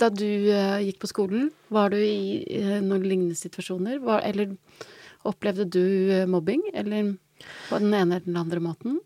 da 0.00 0.08
du 0.08 0.24
eh, 0.24 0.78
gikk 0.86 1.02
på 1.02 1.10
skolen, 1.10 1.50
var 1.68 1.92
du 1.92 1.98
i 1.98 2.40
eh, 2.56 2.78
noen 2.80 3.04
lignende 3.04 3.36
situasjoner? 3.36 3.98
Var, 4.00 4.22
eller 4.30 4.54
opplevde 5.28 5.66
du 5.68 5.84
mobbing? 6.30 6.62
Eller 6.72 7.10
på 7.68 7.82
den 7.82 7.92
ene 7.92 8.16
eller 8.16 8.24
den 8.30 8.40
andre 8.40 8.62
måten? 8.64 8.96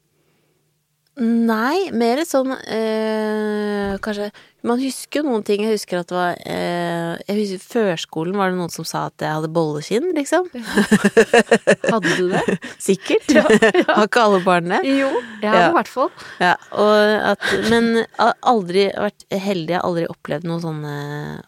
Nei, 1.19 1.89
mer 1.99 2.21
sånn 2.29 2.53
eh, 2.71 3.97
Kanskje 4.05 4.29
Man 4.63 4.79
husker 4.79 5.19
jo 5.19 5.25
noen 5.27 5.43
ting. 5.47 5.65
Jeg 5.67 5.75
husker 5.75 5.99
at 5.99 6.11
det 6.13 6.15
var 6.15 6.37
eh, 6.47 7.17
Jeg 7.27 7.39
husker 7.41 7.65
Førskolen 7.73 8.37
var 8.39 8.53
det 8.53 8.59
noen 8.61 8.71
som 8.71 8.87
sa 8.87 9.07
at 9.09 9.25
jeg 9.25 9.33
hadde 9.35 9.51
bollekinn, 9.55 10.13
liksom. 10.15 10.47
Hadde 11.93 12.13
du 12.21 12.29
det? 12.33 12.43
Sikkert. 12.83 13.27
Har 13.91 14.05
ikke 14.07 14.23
alle 14.29 14.41
barn 14.47 14.71
det? 14.71 14.81
jo, 14.87 15.09
jeg 15.43 15.51
har 15.51 15.59
Ja. 15.59 15.65
i 15.71 15.75
hvert 15.79 15.91
fall. 15.91 16.11
Ja, 16.43 16.53
og 16.79 17.15
at, 17.33 17.45
men 17.71 17.91
jeg 18.03 18.07
har 18.19 18.35
aldri 18.53 18.87
vært 18.95 19.27
heldig, 19.33 19.73
jeg 19.75 19.81
har 19.81 19.89
aldri 19.91 20.07
opplevd 20.11 20.47
noen 20.51 20.63
sånne 20.65 20.95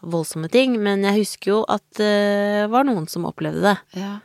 voldsomme 0.03 0.51
ting. 0.51 0.75
Men 0.83 1.03
jeg 1.07 1.21
husker 1.21 1.53
jo 1.55 1.61
at 1.71 1.83
det 1.99 2.67
var 2.73 2.87
noen 2.87 3.07
som 3.11 3.27
opplevde 3.29 3.63
det, 3.69 3.77
Ja. 4.01 4.17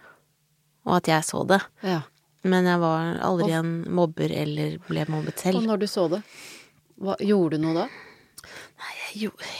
og 0.86 0.98
at 1.00 1.10
jeg 1.14 1.26
så 1.30 1.46
det. 1.54 1.62
ja. 1.86 2.02
Men 2.46 2.68
jeg 2.70 2.82
var 2.82 3.16
aldri 3.26 3.52
en 3.58 3.72
mobber 3.98 4.32
eller 4.32 4.76
ble 4.86 5.06
mobbet 5.12 5.46
selv. 5.46 5.60
Og 5.60 5.70
når 5.70 5.84
du 5.84 5.86
så 5.90 6.08
det, 6.12 6.22
hva, 7.02 7.16
gjorde 7.20 7.58
du 7.58 7.64
noe 7.66 7.84
da? 7.84 7.86
Nei, 8.76 8.92
jeg 9.02 9.26
gjorde 9.26 9.54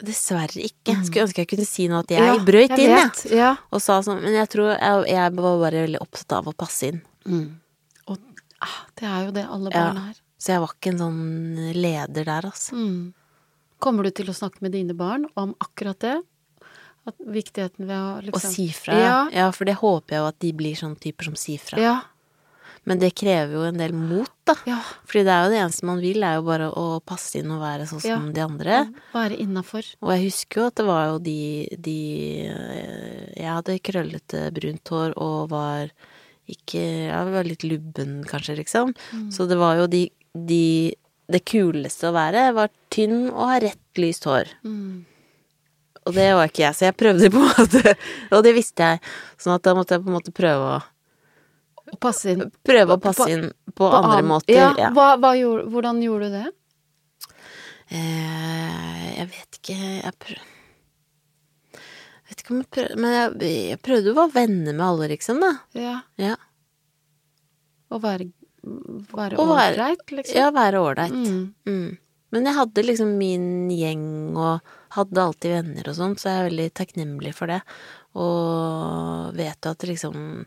Dessverre 0.00 0.62
ikke. 0.64 0.94
Skulle 1.04 1.26
ønske 1.26 1.42
jeg 1.42 1.50
kunne 1.50 1.66
si 1.68 1.86
noe 1.90 2.00
at 2.04 2.12
jeg 2.14 2.24
Ja, 2.24 2.36
brøyt 2.40 2.72
jeg 2.72 2.86
inn, 2.86 2.94
jeg. 2.96 3.32
Ja. 3.36 3.50
Og 3.68 3.82
sa 3.84 3.98
sånn 4.04 4.22
Men 4.22 4.32
jeg 4.38 4.48
tror 4.52 4.70
jeg, 4.72 5.02
jeg 5.12 5.34
var 5.36 5.58
bare 5.60 5.84
veldig 5.84 6.00
opptatt 6.00 6.36
av 6.38 6.48
å 6.48 6.56
passe 6.56 6.88
inn. 6.88 7.02
Mm. 7.28 7.48
Og 8.08 8.44
ah, 8.64 8.80
det 8.96 9.08
er 9.10 9.26
jo 9.26 9.34
det 9.36 9.44
alle 9.44 9.72
barn 9.74 10.02
er. 10.06 10.20
Så 10.40 10.54
jeg 10.54 10.62
var 10.62 10.72
ikke 10.72 10.94
en 10.94 11.02
sånn 11.02 11.24
leder 11.76 12.24
der, 12.24 12.48
altså. 12.48 12.76
Mm. 12.78 13.12
Kommer 13.80 14.08
du 14.08 14.12
til 14.16 14.30
å 14.32 14.36
snakke 14.36 14.64
med 14.64 14.72
dine 14.76 14.96
barn 14.96 15.26
om 15.40 15.52
akkurat 15.60 16.00
det? 16.00 16.16
At 17.10 17.26
viktigheten 17.40 17.90
ved 17.90 17.98
å 17.98 18.14
Å 18.20 18.24
liksom 18.30 18.54
si 18.54 18.70
fra, 18.76 18.96
ja. 18.96 19.10
Ja. 19.10 19.20
ja. 19.42 19.50
For 19.56 19.68
det 19.68 19.76
håper 19.82 20.16
jeg 20.16 20.24
jo 20.24 20.30
at 20.30 20.40
de 20.46 20.54
blir 20.62 20.78
sånne 20.78 21.00
typer 21.02 21.30
som 21.30 21.38
sier 21.38 21.62
fra. 21.62 21.82
Ja. 21.82 21.98
Men 22.88 23.00
det 23.00 23.10
krever 23.18 23.58
jo 23.58 23.64
en 23.68 23.80
del 23.80 23.92
mot, 23.92 24.30
da. 24.48 24.54
ja. 24.66 24.78
Fordi 25.08 25.24
det 25.26 25.32
er 25.34 25.42
jo 25.44 25.50
det 25.52 25.58
eneste 25.60 25.88
man 25.88 26.00
vil, 26.00 26.22
er 26.24 26.38
jo 26.38 26.46
bare 26.46 26.70
å 26.72 26.84
passe 27.04 27.40
inn 27.40 27.50
og 27.52 27.60
være 27.62 27.86
sånn 27.90 28.00
som 28.02 28.30
de 28.34 28.42
andre. 28.44 28.78
Være 29.12 29.36
innafor. 29.42 29.90
Og 30.00 30.14
jeg 30.14 30.30
husker 30.30 30.62
jo 30.62 30.68
at 30.70 30.78
det 30.80 30.86
var 30.88 31.04
jo 31.10 31.18
de, 31.26 31.42
de 31.76 31.98
eh, 32.48 33.26
Jeg 33.36 33.50
hadde 33.50 33.76
krøllete 33.84 34.46
brunt 34.56 34.94
hår 34.94 35.14
og 35.20 35.52
var 35.52 35.92
ikke 36.50 36.80
Jeg 36.80 37.34
var 37.36 37.46
litt 37.46 37.66
lubben, 37.68 38.16
kanskje, 38.26 38.56
liksom. 38.62 38.94
Mm. 39.12 39.28
Så 39.34 39.46
det 39.50 39.60
var 39.60 39.78
jo 39.78 39.86
de, 39.90 40.06
de 40.34 40.64
Det 41.30 41.44
kuleste 41.46 42.08
å 42.08 42.16
være 42.16 42.48
var 42.56 42.72
tynn 42.90 43.28
og 43.28 43.44
ha 43.52 43.60
rett, 43.62 43.84
lyst 44.00 44.26
hår. 44.26 44.50
Mm. 44.64 45.04
Og 46.08 46.14
det 46.16 46.28
var 46.34 46.48
ikke 46.48 46.62
jeg, 46.64 46.76
så 46.78 46.86
jeg 46.88 46.96
prøvde 46.96 47.28
på 47.34 47.42
en 47.44 47.50
måte 47.58 47.94
Og 48.32 48.44
det 48.46 48.54
visste 48.56 48.86
jeg, 48.94 49.02
sånn 49.40 49.56
at 49.58 49.66
da 49.66 49.74
måtte 49.76 49.96
jeg 49.98 50.04
på 50.04 50.10
en 50.12 50.16
måte 50.16 50.32
prøve 50.34 50.70
å 50.76 50.78
Og 51.92 51.98
passe 52.00 52.32
inn. 52.32 52.46
Prøve 52.66 52.96
å 52.96 53.02
passe 53.02 53.26
inn 53.32 53.48
på, 53.74 53.82
på 53.84 53.90
andre 53.98 54.22
måter. 54.24 54.54
Ja, 54.56 54.70
Ja. 54.78 54.90
Hva, 54.96 55.12
hva 55.20 55.34
gjorde, 55.36 55.66
hvordan 55.74 56.00
gjorde 56.04 56.30
du 56.30 56.38
det? 56.38 56.46
Eh, 57.90 59.06
jeg 59.18 59.26
vet 59.32 59.58
ikke 59.60 59.76
Jeg 59.80 60.12
prøv... 60.22 60.42
ikke 62.30 62.52
om 62.54 62.60
jeg 62.62 62.68
prøvde 62.70 62.98
Men 63.02 63.16
jeg, 63.16 63.54
jeg 63.72 63.80
prøvde 63.82 64.12
å 64.12 64.18
være 64.20 64.34
venner 64.36 64.76
med 64.78 64.84
alle, 64.86 65.08
liksom, 65.16 65.40
da. 65.42 65.52
Ja. 65.76 65.96
Ja. 66.20 66.36
Å 67.90 67.98
være 67.98 68.28
være- 69.10 69.40
ålreit, 69.40 70.04
liksom? 70.14 70.36
Ja, 70.36 70.50
være 70.54 70.78
ålreit. 70.84 71.10
Mm. 71.16 71.54
Mm. 71.66 71.96
Men 72.30 72.44
jeg 72.46 72.54
hadde 72.54 72.84
liksom 72.86 73.14
min 73.18 73.46
gjeng 73.74 74.36
og 74.38 74.60
hadde 74.96 75.22
alltid 75.22 75.52
venner 75.56 75.88
og 75.90 75.96
sånn, 75.98 76.16
så 76.18 76.28
jeg 76.30 76.38
er 76.40 76.48
veldig 76.50 76.68
takknemlig 76.80 77.34
for 77.36 77.46
det. 77.52 77.60
Og 78.18 79.34
vet 79.38 79.58
jo 79.64 79.70
at 79.74 79.78
det 79.84 79.90
liksom 79.92 80.44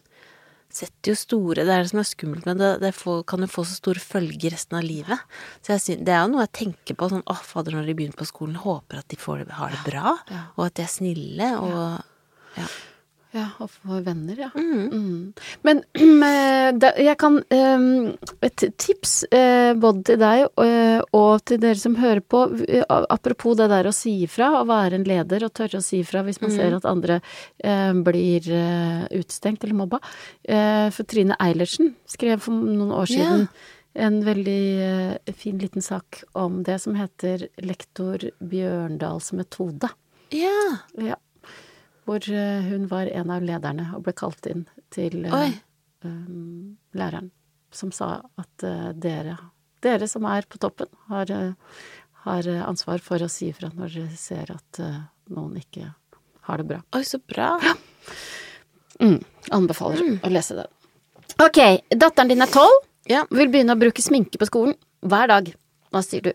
setter 0.73 1.11
jo 1.11 1.15
store 1.19 1.61
Det 1.67 1.69
er 1.69 1.83
det 1.83 1.89
som 1.91 1.99
er 2.01 2.07
skummelt 2.09 2.47
med 2.49 2.57
det, 2.57 2.69
det 2.81 2.89
får, 2.97 3.19
kan 3.29 3.43
jo 3.45 3.49
få 3.51 3.61
så 3.69 3.75
store 3.77 4.01
følger 4.01 4.55
resten 4.55 4.79
av 4.79 4.83
livet. 4.87 5.21
Så 5.61 5.75
jeg 5.75 5.83
synes, 5.83 6.05
det 6.07 6.15
er 6.15 6.23
jo 6.23 6.31
noe 6.33 6.45
jeg 6.47 6.53
tenker 6.57 6.97
på 6.97 7.09
sånn 7.11 7.21
Å, 7.29 7.35
fader, 7.45 7.75
når 7.77 7.85
de 7.91 7.95
begynner 7.99 8.17
på 8.17 8.25
skolen, 8.25 8.55
håper 8.57 9.03
at 9.03 9.07
de 9.13 9.19
får 9.21 9.43
har 9.59 9.75
det 9.75 9.83
bra, 9.85 10.15
Ja. 10.33 10.41
og 10.57 10.65
at 10.65 10.73
de 10.79 10.81
er 10.87 10.89
snille, 10.89 11.51
og 11.61 11.77
ja. 12.57 12.65
Ja, 12.65 12.65
og 13.33 13.69
for 13.71 14.03
venner, 14.05 14.37
ja. 14.37 14.49
Mm. 14.53 14.83
Mm. 14.93 15.33
Men 15.65 15.81
jeg 17.07 17.15
kan 17.21 17.39
eh, 17.53 17.85
Et 18.45 18.65
tips 18.77 19.15
eh, 19.33 19.73
både 19.79 20.03
til 20.09 20.19
deg 20.21 20.45
eh, 20.61 21.01
og 21.17 21.43
til 21.49 21.61
dere 21.63 21.79
som 21.79 21.97
hører 21.97 22.21
på, 22.21 22.43
apropos 22.89 23.57
det 23.57 23.69
der 23.71 23.89
å 23.89 23.95
si 23.95 24.19
ifra, 24.27 24.51
å 24.59 24.67
være 24.69 24.99
en 24.99 25.07
leder 25.07 25.47
og 25.47 25.53
tørre 25.57 25.81
å 25.81 25.85
si 25.85 26.03
ifra 26.03 26.23
hvis 26.25 26.41
man 26.43 26.53
ser 26.53 26.77
at 26.77 26.87
andre 26.89 27.19
eh, 27.63 27.91
blir 28.05 28.49
utstengt 29.17 29.63
eller 29.63 29.77
mobba. 29.77 29.99
For 30.43 31.07
Trine 31.09 31.37
Eilertsen 31.41 31.93
skrev 32.09 32.41
for 32.43 32.55
noen 32.55 32.91
år 32.93 33.09
siden 33.09 33.23
siden 33.23 33.47
en 33.93 34.23
veldig 34.25 35.35
fin 35.37 35.59
liten 35.61 35.83
sak 35.85 36.23
om 36.31 36.63
det 36.65 36.79
som 36.81 36.95
heter 36.97 37.47
lektor 37.61 38.23
Bjørndals 38.39 39.31
metode. 39.37 39.89
ja. 40.33 40.79
Ja. 40.97 41.19
Hvor 42.03 42.25
eh, 42.29 42.67
hun 42.67 42.87
var 42.91 43.07
en 43.07 43.31
av 43.31 43.43
lederne 43.45 43.87
og 43.95 44.03
ble 44.05 44.13
kalt 44.17 44.47
inn 44.51 44.65
til 44.93 45.23
um, 45.29 46.75
læreren, 46.93 47.31
som 47.73 47.93
sa 47.95 48.17
at 48.39 48.65
uh, 48.67 48.91
dere, 48.91 49.37
dere 49.83 50.09
som 50.11 50.27
er 50.29 50.45
på 50.49 50.59
toppen, 50.61 50.91
har, 51.09 51.31
uh, 51.31 51.55
har 52.27 52.49
ansvar 52.67 53.01
for 53.03 53.23
å 53.23 53.31
si 53.31 53.49
ifra 53.53 53.71
når 53.73 53.95
dere 53.95 54.19
ser 54.19 54.51
at 54.53 54.83
uh, 54.83 54.99
noen 55.31 55.57
ikke 55.61 55.93
har 56.43 56.59
det 56.59 56.67
bra. 56.73 56.81
Oi, 56.97 57.03
så 57.07 57.19
bra. 57.23 57.55
Mm. 58.99 59.19
Anbefaler 59.55 60.17
å 60.19 60.31
lese 60.31 60.59
den. 60.59 60.71
Ok, 61.41 61.59
datteren 61.89 62.29
din 62.29 62.43
er 62.43 62.51
tolv, 62.51 62.83
Ja. 63.09 63.25
vil 63.31 63.49
begynne 63.51 63.75
å 63.75 63.79
bruke 63.79 64.03
sminke 64.03 64.39
på 64.39 64.47
skolen 64.47 64.75
hver 65.01 65.27
dag. 65.31 65.49
Hva 65.91 66.01
sier 66.03 66.21
du? 66.23 66.33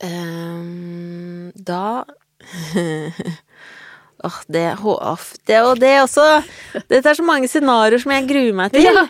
Um, 0.00 1.50
da 1.54 2.04
Åh, 4.26 4.38
det, 4.52 4.64
HF 4.82 5.26
det 5.48 5.60
og 5.64 5.78
det 5.80 5.94
også. 6.02 6.24
Dette 6.90 7.08
er 7.08 7.16
så 7.16 7.24
mange 7.24 7.48
scenarioer 7.48 8.02
som 8.02 8.12
jeg 8.12 8.26
gruer 8.30 8.56
meg 8.64 8.74
til. 8.76 8.88
Ja. 9.00 9.06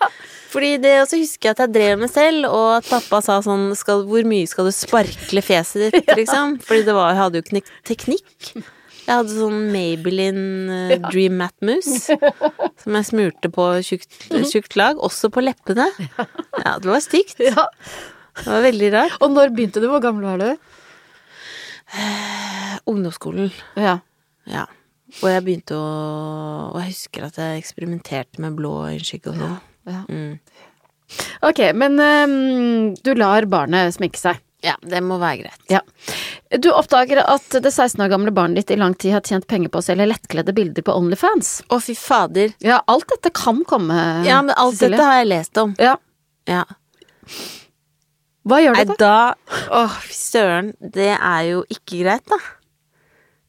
Fordi 0.50 0.72
det 0.82 0.96
også 1.04 1.20
husker 1.20 1.46
jeg 1.46 1.54
at 1.54 1.60
jeg 1.62 1.70
drev 1.76 2.00
med 2.00 2.10
selv, 2.10 2.48
og 2.50 2.80
at 2.80 2.88
pappa 2.90 3.20
sa 3.22 3.36
sånn 3.44 3.68
skal, 3.78 4.00
Hvor 4.08 4.24
mye 4.26 4.48
skal 4.50 4.66
du 4.66 4.72
sparkle 4.74 5.42
fjeset 5.46 5.92
ditt, 5.94 6.08
liksom? 6.18 6.56
Fordi 6.66 6.82
det 6.88 6.96
var, 6.96 7.12
jeg 7.12 7.20
hadde 7.20 7.38
jo 7.38 7.44
ikke 7.46 7.76
teknikk. 7.86 8.48
Jeg 8.56 9.12
hadde 9.12 9.36
sånn 9.36 9.60
Maybelline 9.70 10.80
eh, 10.90 10.96
Dream 11.06 11.38
Matte 11.38 11.66
Mousse 11.66 12.18
som 12.82 12.98
jeg 12.98 13.06
smurte 13.12 13.50
på 13.54 13.68
tjukt, 13.86 14.26
tjukt 14.50 14.74
lag, 14.78 14.98
også 14.98 15.30
på 15.30 15.42
leppene. 15.46 15.86
Ja, 16.18 16.74
det 16.82 16.90
var 16.90 17.02
stygt. 17.06 17.38
Ja. 17.46 17.68
Det 18.40 18.50
var 18.50 18.66
veldig 18.66 18.90
rart. 18.96 19.16
Og 19.22 19.30
når 19.34 19.54
begynte 19.54 19.82
du? 19.82 19.86
Hvor 19.90 20.02
gammel 20.02 20.26
var 20.32 20.42
du? 20.42 20.50
Ungdomsskolen. 22.90 23.50
Ja. 23.78 24.00
Ja. 24.50 24.66
Og 25.22 25.26
jeg 25.30 25.42
begynte 25.46 25.74
å 25.76 25.86
Og 26.70 26.76
jeg 26.82 26.92
husker 26.92 27.26
at 27.26 27.38
jeg 27.40 27.60
eksperimenterte 27.62 28.40
med 28.44 28.54
blå 28.58 28.74
øyenskygge 28.92 29.32
og 29.32 29.40
sånn. 29.40 29.56
ja. 29.90 30.02
Mm. 30.08 30.38
Ok, 31.42 31.58
men 31.74 31.96
um, 31.98 32.94
du 33.02 33.10
lar 33.18 33.42
barnet 33.50 33.96
sminke 33.96 34.20
seg. 34.20 34.38
Ja, 34.62 34.76
det 34.84 35.00
må 35.02 35.16
være 35.18 35.40
greit. 35.40 35.62
Ja. 35.72 35.80
Du 36.60 36.68
oppdager 36.70 37.22
at 37.24 37.48
det 37.64 37.72
16 37.72 37.98
år 38.04 38.10
gamle 38.12 38.30
barnet 38.36 38.60
ditt 38.60 38.70
i 38.76 38.78
lang 38.78 38.94
tid 38.94 39.16
har 39.16 39.24
tjent 39.26 39.46
penger 39.50 39.72
på 39.72 39.80
å 39.80 39.86
selge 39.86 40.06
lettkledde 40.06 40.54
bilder 40.54 40.84
på 40.86 40.94
Onlyfans. 40.94 41.62
Å, 41.72 41.80
fy 41.82 41.96
fader. 41.98 42.52
Ja, 42.62 42.82
alt 42.86 43.08
dette 43.10 43.32
kan 43.34 43.64
komme, 43.66 43.96
Ja, 44.28 44.38
men 44.44 44.54
alt 44.54 44.76
Cecilie. 44.76 44.98
dette 45.00 45.08
har 45.08 45.18
jeg 45.22 45.30
lest 45.32 45.62
om. 45.64 45.74
Ja. 45.80 45.96
Ja. 46.46 46.62
Hva 48.46 48.60
gjør 48.62 48.78
Nei, 48.78 48.84
du 48.88 48.94
da? 49.00 49.10
da 49.34 49.58
Å, 49.80 49.82
fy 50.04 50.14
søren. 50.16 50.70
Det 50.80 51.10
er 51.16 51.42
jo 51.50 51.64
ikke 51.72 52.04
greit, 52.04 52.26
da. 52.30 52.38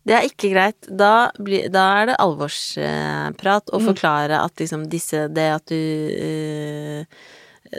Det 0.08 0.16
er 0.18 0.26
ikke 0.26 0.50
greit. 0.54 0.88
Da, 0.90 1.30
blir, 1.38 1.68
da 1.74 1.84
er 2.02 2.10
det 2.12 2.16
alvorsprat 2.24 3.70
å 3.74 3.82
forklare 3.84 4.40
at 4.42 4.58
liksom 4.62 4.88
disse 4.90 5.28
Det 5.30 5.48
at 5.54 5.70
du 5.70 5.78
eh, 5.78 7.22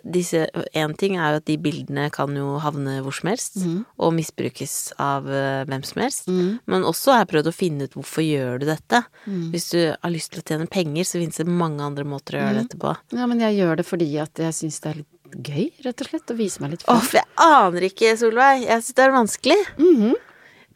disse 0.09 0.47
Én 0.79 0.95
ting 0.97 1.19
er 1.21 1.35
jo 1.35 1.41
at 1.43 1.47
de 1.51 1.57
bildene 1.61 2.07
kan 2.15 2.33
jo 2.37 2.55
havne 2.63 3.01
hvor 3.05 3.13
som 3.13 3.29
helst, 3.29 3.59
og 4.01 4.15
misbrukes 4.17 4.95
av 5.03 5.27
eh, 5.29 5.65
hvem 5.69 5.83
som 5.85 6.01
helst. 6.05 6.31
Men 6.71 6.87
også 6.89 7.13
har 7.13 7.25
jeg 7.25 7.33
prøvd 7.35 7.51
å 7.51 7.55
finne 7.57 7.85
ut 7.89 7.99
hvorfor 7.99 8.25
gjør 8.25 8.63
du 8.63 8.69
dette. 8.71 9.03
Hvis 9.53 9.69
du 9.75 9.81
har 9.93 10.15
lyst 10.15 10.33
til 10.33 10.41
å 10.41 10.47
tjene 10.49 10.71
penger, 10.71 11.05
så 11.05 11.21
finnes 11.21 11.43
det 11.43 11.49
mange 11.51 11.85
andre 11.85 12.07
måter 12.09 12.39
å 12.39 12.45
gjøre 12.47 12.63
dette 12.63 12.81
på. 12.81 12.95
Ja, 13.19 13.29
men 13.29 13.43
jeg 13.45 13.59
gjør 13.61 13.83
det 13.83 13.89
fordi 13.89 14.09
at 14.23 14.41
jeg 14.47 14.57
syns 14.63 14.81
det 14.81 14.95
er 14.95 15.03
litt 15.03 15.09
gøy, 15.33 15.69
rett 15.85 16.01
og 16.05 16.09
slett, 16.11 16.33
å 16.33 16.37
vise 16.37 16.61
meg 16.65 16.75
litt 16.75 16.83
Åh, 16.87 16.97
fram. 16.97 17.07
for 17.09 17.21
jeg 17.21 17.29
aner 17.53 17.89
ikke, 17.89 18.17
Solveig. 18.21 18.67
Jeg 18.67 18.85
syns 18.85 18.97
det 18.97 19.05
er 19.05 19.19
vanskelig. 19.21 19.63
Mhm. 19.77 20.13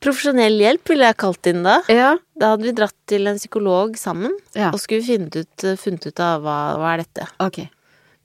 Profesjonell 0.02 0.58
hjelp 0.60 0.88
ville 0.92 1.06
jeg 1.08 1.16
kalt 1.22 1.46
inn 1.50 1.62
da. 1.66 1.78
Ja. 1.92 2.10
Da 2.38 2.52
hadde 2.54 2.66
vi 2.68 2.72
dratt 2.76 2.94
til 3.08 3.26
en 3.30 3.38
psykolog 3.40 3.96
sammen, 4.00 4.32
Ja. 4.54 4.70
og 4.72 4.80
skulle 4.82 5.02
funnet 5.06 5.36
ut, 5.36 5.66
funnet 5.80 6.06
ut 6.06 6.20
av 6.20 6.42
hva, 6.44 6.56
hva 6.80 6.94
er 6.94 7.04
dette. 7.04 7.28
okay. 7.40 7.70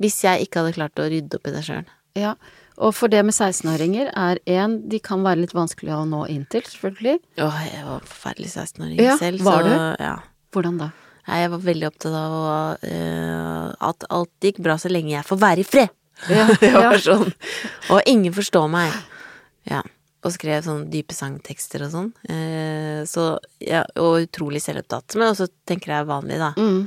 Hvis 0.02 0.22
jeg 0.24 0.48
ikke 0.48 0.64
hadde 0.64 0.74
klart 0.74 0.96
å 0.98 1.06
rydde 1.12 1.38
opp 1.38 1.48
i 1.48 1.52
det 1.54 1.62
sjøl. 1.64 1.86
Ja. 2.18 2.34
Og 2.82 2.96
for 2.98 3.08
det 3.08 3.20
med 3.24 3.36
16-åringer 3.36 4.10
er 4.18 4.40
én, 4.50 4.80
de 4.90 4.98
kan 5.00 5.22
være 5.22 5.44
litt 5.44 5.54
vanskelig 5.54 5.94
å 5.94 6.06
nå 6.10 6.24
inn 6.34 6.48
til, 6.50 6.64
selvfølgelig. 6.66 7.20
Åh, 7.38 7.60
jeg 7.70 7.86
var 7.86 8.00
forferdelig 8.10 8.50
16-åring 8.56 8.98
Ja, 9.04 9.18
selv, 9.22 9.44
var 9.46 9.62
så 9.62 9.68
du? 9.70 10.04
ja. 10.04 10.16
Hvordan 10.52 10.78
da? 10.82 10.90
Jeg 11.28 11.52
var 11.54 11.60
veldig 11.60 11.88
opptatt 11.92 12.16
av 12.18 12.32
å, 12.34 12.78
eh, 12.82 13.74
at 13.88 14.04
alt 14.10 14.32
gikk 14.42 14.58
bra 14.66 14.74
så 14.82 14.90
lenge 14.90 15.14
jeg 15.14 15.24
får 15.28 15.38
være 15.38 15.60
i 15.62 15.68
fred. 15.70 15.90
Ja, 16.30 16.48
det 16.60 16.74
var 16.74 16.98
sånn. 16.98 17.30
Og 17.94 18.02
ingen 18.10 18.34
forstår 18.34 18.68
meg. 18.74 18.92
Ja. 19.70 19.84
Og 20.22 20.34
skrev 20.36 20.62
sånne 20.66 20.90
dype 20.94 21.16
sangtekster 21.18 21.82
og 21.88 21.94
sånn. 21.96 22.10
Eh, 22.30 23.02
så, 23.10 23.40
ja, 23.64 23.82
og 23.98 24.28
utrolig 24.28 24.62
selvopptatt. 24.62 25.16
Men 25.18 25.32
også 25.32 25.48
tenker 25.66 25.96
jeg 25.96 26.10
vanlig, 26.12 26.38
da. 26.38 26.52
Mm. 26.62 26.84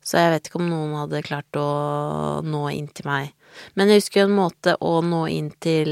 Så 0.00 0.16
jeg 0.16 0.30
vet 0.32 0.48
ikke 0.48 0.60
om 0.62 0.70
noen 0.70 0.94
hadde 0.96 1.20
klart 1.26 1.58
å 1.60 1.66
nå 2.46 2.62
inn 2.72 2.88
til 2.96 3.04
meg. 3.10 3.34
Men 3.76 3.90
jeg 3.92 4.00
husker 4.00 4.24
en 4.24 4.32
måte 4.38 4.76
å 4.80 5.00
nå 5.04 5.24
inn 5.28 5.50
til 5.60 5.90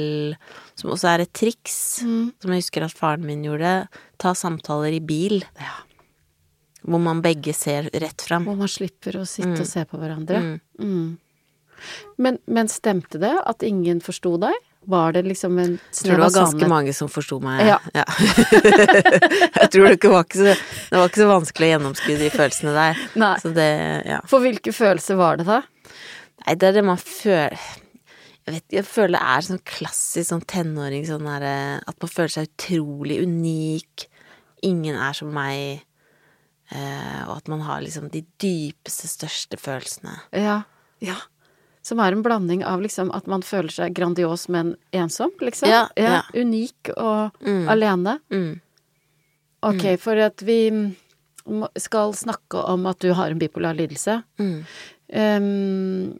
Som 0.78 0.92
også 0.94 1.08
er 1.10 1.24
et 1.24 1.32
triks, 1.34 2.00
Mm. 2.06 2.32
som 2.40 2.52
jeg 2.54 2.62
husker 2.62 2.84
at 2.86 2.94
faren 2.94 3.26
min 3.26 3.42
gjorde. 3.42 3.88
Ta 4.16 4.30
samtaler 4.32 4.94
i 4.94 5.00
bil. 5.02 5.42
Ja. 5.58 5.74
Hvor 6.86 7.00
man 7.02 7.20
begge 7.20 7.52
ser 7.52 7.90
rett 7.90 8.22
fram. 8.22 8.46
Hvor 8.46 8.56
man 8.56 8.70
slipper 8.70 9.18
å 9.18 9.26
sitte 9.26 9.58
og 9.60 9.66
se 9.66 9.82
på 9.84 9.98
hverandre. 9.98 10.38
Mm. 10.38 10.60
Mm. 10.78 11.18
Men, 12.16 12.38
men 12.46 12.70
stemte 12.70 13.18
det 13.20 13.34
at 13.44 13.62
ingen 13.66 14.00
forsto 14.00 14.36
deg? 14.40 14.54
Var 14.88 15.12
det 15.12 15.22
liksom 15.26 15.58
en 15.60 15.74
Jeg 15.76 16.04
tror 16.04 16.14
det 16.14 16.22
var 16.22 16.36
ganske 16.38 16.68
mange 16.70 16.92
som 16.96 17.10
forsto 17.12 17.36
meg. 17.44 17.60
Ja. 17.68 17.76
jeg 19.60 19.66
tror 19.72 19.84
det 19.84 19.96
ikke 19.98 20.12
var 20.14 20.24
ikke 20.24 20.38
så, 20.40 20.54
det 20.88 21.00
var 21.00 21.10
ikke 21.10 21.20
så 21.20 21.26
vanskelig 21.28 21.66
å 21.66 21.72
gjennomskue 21.74 22.16
de 22.20 22.30
følelsene 22.32 22.72
der. 22.76 23.02
Nei. 23.20 23.34
Så 23.42 23.52
det, 23.56 23.68
ja. 24.08 24.22
For 24.30 24.44
hvilke 24.44 24.72
følelser 24.72 25.20
var 25.20 25.40
det 25.40 25.48
da? 25.48 25.60
Nei, 26.46 26.54
det 26.56 26.70
er 26.70 26.78
det 26.78 26.86
man 26.86 27.00
føler 27.02 27.58
Jeg 28.46 28.54
vet 28.54 28.76
jeg 28.78 28.86
føler 28.88 29.18
det 29.18 29.22
er 29.34 29.46
sånn 29.48 29.60
klassisk 29.68 30.30
sånn 30.30 30.44
tenåring 30.48 31.04
sånn 31.08 31.26
derre 31.26 31.54
At 31.82 31.98
man 32.00 32.12
føler 32.12 32.32
seg 32.32 32.48
utrolig 32.48 33.20
unik. 33.26 34.08
Ingen 34.64 34.96
er 34.96 35.16
som 35.18 35.34
meg. 35.34 35.84
Eh, 36.72 37.20
og 37.26 37.34
at 37.38 37.48
man 37.52 37.60
har 37.64 37.84
liksom 37.84 38.08
de 38.12 38.24
dypeste, 38.40 39.08
største 39.08 39.60
følelsene. 39.60 40.16
Ja. 40.32 40.62
ja. 41.04 41.20
Som 41.88 42.00
er 42.04 42.12
en 42.12 42.22
blanding 42.24 42.62
av 42.68 42.82
liksom 42.84 43.08
at 43.16 43.28
man 43.30 43.40
føler 43.46 43.72
seg 43.72 43.94
grandios, 43.96 44.46
men 44.52 44.74
ensom, 44.92 45.32
liksom. 45.40 45.70
Ja, 45.72 45.86
ja. 45.96 46.20
Unik 46.36 46.90
og 46.96 47.32
Mm. 47.46 47.64
alene. 47.72 48.18
Mm. 48.30 48.60
Ok, 49.68 49.84
for 49.98 50.20
at 50.20 50.42
vi 50.44 50.60
skal 51.80 52.12
snakke 52.12 52.60
om 52.68 52.84
at 52.90 52.98
du 53.00 53.12
har 53.16 53.32
en 53.32 53.38
bipolar 53.40 53.74
lidelse. 53.78 54.18
Mm. 54.38 54.58
Um, 55.08 56.18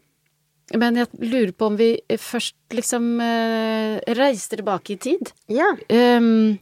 men 0.78 0.96
jeg 0.96 1.08
lurer 1.20 1.52
på 1.52 1.66
om 1.68 1.76
vi 1.76 1.90
først 2.20 2.56
liksom 2.76 3.20
uh, 3.20 3.98
reiser 4.16 4.56
tilbake 4.56 4.96
i 4.96 4.98
tid. 5.04 5.32
Ja. 5.52 5.68
Um, 5.92 6.58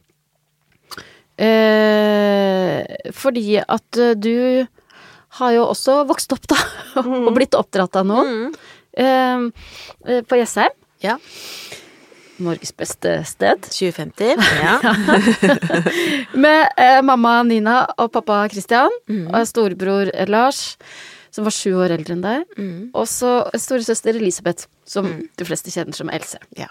uh, 1.39 2.83
fordi 3.15 3.59
at 3.63 3.99
eh, 4.01 4.15
du 4.19 4.67
har 5.39 5.53
jo 5.53 5.67
også 5.69 5.99
vokst 6.09 6.33
opp, 6.33 6.47
da, 6.49 6.57
og 7.03 7.33
blitt 7.37 7.57
oppdratt 7.59 7.99
av 8.01 8.07
noen. 8.09 8.31
Mm. 8.31 8.55
Ehm, 8.97 9.51
eh, 10.07 10.23
på 10.25 10.39
Jessheim. 10.41 10.73
Ja. 11.05 11.19
Norges 12.39 12.73
beste 12.77 13.19
sted. 13.25 13.63
2050. 13.69 14.37
Ja. 14.63 14.77
Med 16.45 16.69
eh, 16.77 17.03
mamma 17.03 17.43
Nina 17.49 17.83
og 17.99 18.11
pappa 18.13 18.43
Christian 18.53 18.91
Mm. 19.09 19.29
og 19.35 19.47
storebror 19.49 20.11
Lars, 20.29 20.77
som 21.31 21.45
var 21.47 21.53
sju 21.55 21.73
år 21.77 21.93
eldre 21.97 22.17
enn 22.17 22.23
deg. 22.25 22.45
Mm. 22.59 22.91
Og 22.97 23.07
så 23.09 23.39
storesøster 23.57 24.17
Elisabeth, 24.17 24.67
som 24.89 25.09
de 25.37 25.45
fleste 25.49 25.71
kjenner 25.73 25.95
som 25.97 26.11
Else. 26.13 26.39
ja. 26.57 26.69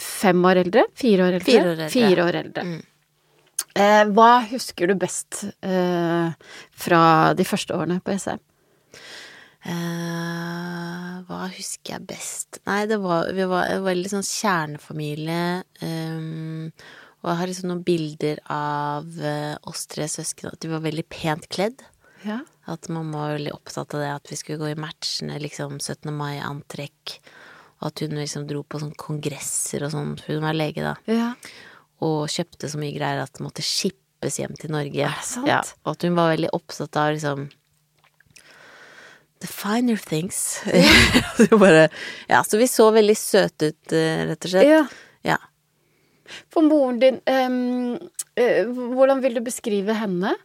Fem 0.00 0.40
år 0.48 0.62
eldre? 0.62 0.86
Fire 0.96 1.26
år 1.26 1.34
eldre? 1.36 1.44
Fire 1.52 1.64
år 1.66 1.74
eldre. 1.74 1.88
Fire 1.92 2.24
år 2.24 2.36
eldre. 2.40 2.62
Mm. 2.64 2.78
Eh, 3.76 4.04
hva 4.16 4.28
husker 4.48 4.88
du 4.88 4.94
best 4.98 5.42
eh, 5.62 6.30
fra 6.72 7.02
de 7.36 7.44
første 7.44 7.76
årene 7.76 7.98
på 8.04 8.14
SR? 8.16 8.38
Eh, 9.68 11.16
hva 11.28 11.40
husker 11.52 11.98
jeg 11.98 12.06
best? 12.08 12.60
Nei, 12.68 12.84
det 12.88 13.00
var, 13.02 13.28
vi 13.36 13.44
var 13.48 13.68
en 13.68 13.84
veldig 13.84 14.12
sånn 14.14 14.26
kjernefamilie. 14.26 15.42
Um, 15.84 16.70
og 17.20 17.32
jeg 17.32 17.40
har 17.40 17.50
liksom 17.50 17.68
noen 17.68 17.84
bilder 17.84 18.40
av 18.52 19.08
uh, 19.20 19.56
oss 19.68 19.84
tre 19.92 20.08
søsken, 20.08 20.54
at 20.54 20.64
vi 20.64 20.72
var 20.72 20.84
veldig 20.86 21.04
pent 21.12 21.48
kledd. 21.52 21.84
Ja. 22.24 22.40
At 22.70 22.88
mamma 22.92 23.26
var 23.26 23.36
veldig 23.36 23.52
opptatt 23.56 23.96
av 23.96 24.04
det, 24.04 24.10
at 24.14 24.32
vi 24.32 24.40
skulle 24.40 24.60
gå 24.62 24.72
i 24.72 24.80
matchende 24.80 25.36
liksom 25.42 25.78
17. 25.80 26.08
mai-antrekk. 26.16 27.18
Og 27.80 27.90
at 27.90 28.04
hun 28.04 28.16
liksom 28.16 28.46
dro 28.48 28.62
på 28.64 28.80
sånn 28.80 28.96
kongresser 29.00 29.84
og 29.84 29.92
sånn, 29.92 30.16
for 30.20 30.36
hun 30.36 30.46
var 30.48 30.56
lege 30.56 30.84
da. 30.84 30.96
ja. 31.10 31.34
Og 32.00 32.30
kjøpte 32.32 32.68
så 32.72 32.78
mye 32.80 32.94
greier 32.94 33.18
at 33.20 33.34
det 33.36 33.42
måtte 33.44 33.60
skippes 33.64 34.38
hjem 34.40 34.54
til 34.56 34.72
Norge. 34.72 35.04
Er 35.04 35.18
det 35.18 35.26
sant? 35.28 35.48
Ja, 35.48 35.58
og 35.84 35.90
at 35.92 36.06
hun 36.06 36.14
var 36.16 36.30
veldig 36.32 36.48
opptatt 36.56 36.96
av 36.96 37.10
liksom 37.12 37.50
The 39.40 39.48
finer 39.48 39.96
things. 39.96 40.60
bare 41.50 41.88
Ja, 42.28 42.42
så 42.44 42.58
vi 42.60 42.68
så 42.68 42.90
veldig 42.92 43.16
søte 43.16 43.72
ut, 43.72 43.92
eh, 43.92 44.26
rett 44.28 44.44
og 44.44 44.52
slett. 44.52 44.68
ja. 44.68 44.82
Ja. 45.24 45.36
For 46.52 46.62
moren 46.62 47.00
din, 47.00 47.18
um, 47.26 47.96
uh, 48.38 48.68
hvordan 48.94 49.20
vil 49.24 49.34
du 49.36 49.40
beskrive 49.44 49.96
henne? 49.98 50.36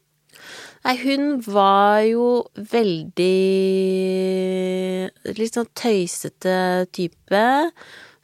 Nei, 0.85 0.95
hun 1.01 1.39
var 1.45 2.01
jo 2.05 2.25
veldig 2.55 3.35
Litt 5.37 5.57
sånn 5.57 5.69
tøysete 5.77 6.57
type. 6.93 7.43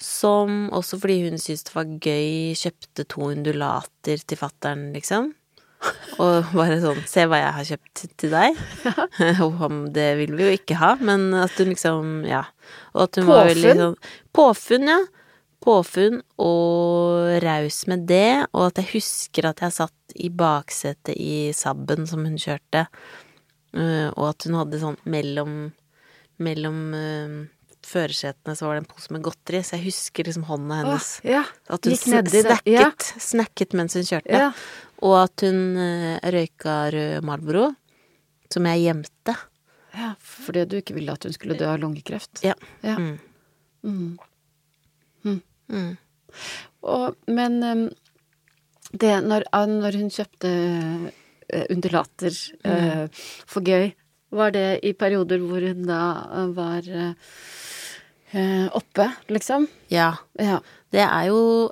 Som 0.02 0.68
også 0.74 0.98
fordi 1.02 1.20
hun 1.28 1.38
syntes 1.42 1.68
det 1.68 1.76
var 1.76 1.90
gøy, 2.02 2.58
kjøpte 2.58 3.06
to 3.10 3.28
undulater 3.30 4.24
til 4.26 4.40
fattern, 4.40 4.88
liksom. 4.96 5.32
Og 6.22 6.52
bare 6.54 6.78
sånn 6.82 7.00
Se 7.10 7.24
hva 7.30 7.40
jeg 7.40 7.54
har 7.56 7.68
kjøpt 7.72 8.04
til 8.22 8.34
deg. 8.34 8.60
Ja. 8.86 9.08
det 9.96 10.10
vil 10.20 10.36
vi 10.38 10.50
jo 10.50 10.58
ikke 10.60 10.78
ha, 10.82 10.92
men 11.02 11.32
at 11.38 11.58
hun 11.58 11.72
liksom 11.74 12.12
Ja. 12.30 12.46
Og 12.94 13.08
at 13.08 13.20
hun 13.20 13.28
var 13.30 13.50
veldig 13.50 13.74
Påfunn? 13.74 13.82
sånn 13.82 13.98
Påfunn, 14.38 14.92
ja. 14.92 15.00
Påfunn 15.62 16.22
og 16.42 17.42
raus 17.44 17.84
med 17.86 18.08
det, 18.10 18.48
og 18.50 18.72
at 18.72 18.82
jeg 18.82 18.96
husker 18.96 19.46
at 19.52 19.62
jeg 19.62 19.76
satt 19.76 20.16
i 20.18 20.32
baksetet 20.34 21.14
i 21.14 21.52
Sabben 21.54 22.08
som 22.10 22.26
hun 22.26 22.40
kjørte, 22.42 22.88
øh, 23.78 24.10
og 24.16 24.24
at 24.32 24.48
hun 24.48 24.58
hadde 24.58 24.82
sånn 24.82 24.98
mellom 25.06 25.60
Mellom 26.42 26.78
øh, 26.98 27.34
førersetene 27.86 28.56
så 28.58 28.66
var 28.66 28.78
det 28.78 28.84
en 28.84 28.90
pose 28.90 29.12
med 29.14 29.22
godteri, 29.26 29.62
så 29.66 29.78
jeg 29.78 29.92
husker 29.92 30.26
liksom 30.26 30.46
hånda 30.48 30.80
hennes. 30.82 31.10
Åh, 31.22 31.32
ja. 31.36 31.44
At 31.70 31.86
hun 31.86 31.98
snakket, 31.98 32.50
ja. 32.70 32.88
snacket 32.98 33.76
mens 33.78 33.98
hun 33.98 34.08
kjørte. 34.08 34.42
Ja. 34.48 34.50
Og 35.02 35.16
at 35.24 35.42
hun 35.46 35.78
øh, 35.82 36.18
røyka 36.34 36.76
rød 36.94 37.24
Marlboro, 37.26 37.72
som 38.54 38.66
jeg 38.70 38.84
gjemte. 38.86 39.36
ja. 39.96 40.14
Fordi 40.20 40.66
du 40.66 40.76
ikke 40.78 40.94
ville 40.94 41.12
at 41.14 41.24
hun 41.24 41.34
skulle 41.34 41.58
dø 41.58 41.66
av 41.70 41.80
lungekreft. 41.80 42.44
Ja. 42.46 42.54
Ja. 42.84 42.98
Mm. 42.98 43.18
Mm. 43.84 45.42
Mm. 45.72 45.98
Og, 46.84 47.16
men 47.28 47.58
ehm, 47.64 47.84
det 48.92 49.14
når, 49.24 49.46
ah, 49.56 49.66
når 49.70 49.98
hun 50.02 50.10
kjøpte 50.12 50.52
eh, 51.50 51.66
undulater 51.72 52.36
eh, 52.68 53.06
for 53.48 53.64
gøy, 53.64 53.92
var 54.32 54.52
det 54.56 54.80
i 54.88 54.94
perioder 54.94 55.40
hvor 55.44 55.64
hun 55.64 55.86
da 55.88 56.02
eh, 56.42 56.52
var 56.58 56.88
eh, 56.88 57.14
eh, 58.34 58.68
oppe, 58.78 59.08
liksom? 59.32 59.68
Ja. 59.92 60.14
Ja. 60.40 60.60
Det 60.92 61.04
er 61.08 61.30
jo 61.32 61.72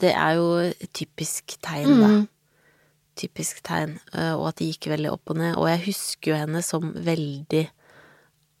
Det 0.00 0.10
er 0.12 0.32
jo 0.36 0.46
et 0.68 0.90
typisk 0.94 1.56
tegn, 1.62 2.00
da. 2.02 2.08
Typisk 3.16 3.62
tegn. 3.64 3.96
eh, 4.12 4.34
Og 4.34 4.48
at 4.50 4.60
det 4.60 4.70
gikk 4.74 4.90
veldig 4.92 5.12
opp 5.12 5.32
og 5.32 5.40
ned. 5.40 5.56
Og 5.56 5.68
jeg 5.70 5.84
husker 5.88 6.32
jo 6.32 6.40
henne 6.42 6.62
som 6.62 6.92
veldig 6.92 7.64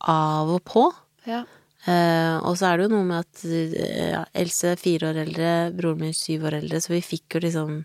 av 0.08 0.50
og 0.56 0.62
på. 0.64 0.86
Ja. 1.26 1.44
Eh, 1.86 2.36
og 2.42 2.56
så 2.58 2.70
er 2.72 2.78
det 2.80 2.86
jo 2.88 2.94
noe 2.96 3.06
med 3.06 3.22
at 3.22 3.44
eh, 3.46 4.10
ja, 4.10 4.24
Else 4.34 4.72
er 4.72 4.80
fire 4.80 5.12
år 5.12 5.20
eldre, 5.22 5.50
broren 5.76 6.00
min 6.02 6.16
syv 6.16 6.48
år 6.48 6.56
eldre, 6.58 6.80
så 6.82 6.90
vi 6.96 7.02
fikk 7.04 7.36
jo 7.36 7.44
liksom 7.44 7.76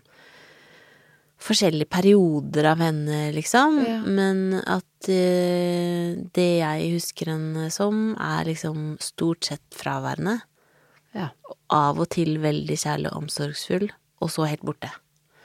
forskjellige 1.42 1.90
perioder 1.90 2.68
av 2.70 2.82
henne, 2.82 3.18
liksom. 3.34 3.80
Ja. 3.82 3.98
Men 4.06 4.60
at 4.62 5.08
eh, 5.10 6.14
det 6.34 6.48
jeg 6.62 6.92
husker 6.94 7.32
henne 7.34 7.68
som, 7.74 8.12
er 8.18 8.46
liksom 8.46 8.96
stort 9.02 9.48
sett 9.50 9.64
fraværende. 9.74 10.38
Ja. 11.14 11.28
Av 11.74 11.98
og 12.00 12.08
til 12.14 12.36
veldig 12.42 12.78
kjærlig 12.78 13.10
og 13.10 13.24
omsorgsfull, 13.24 13.88
og 14.22 14.30
så 14.34 14.46
helt 14.50 14.66
borte. 14.66 14.90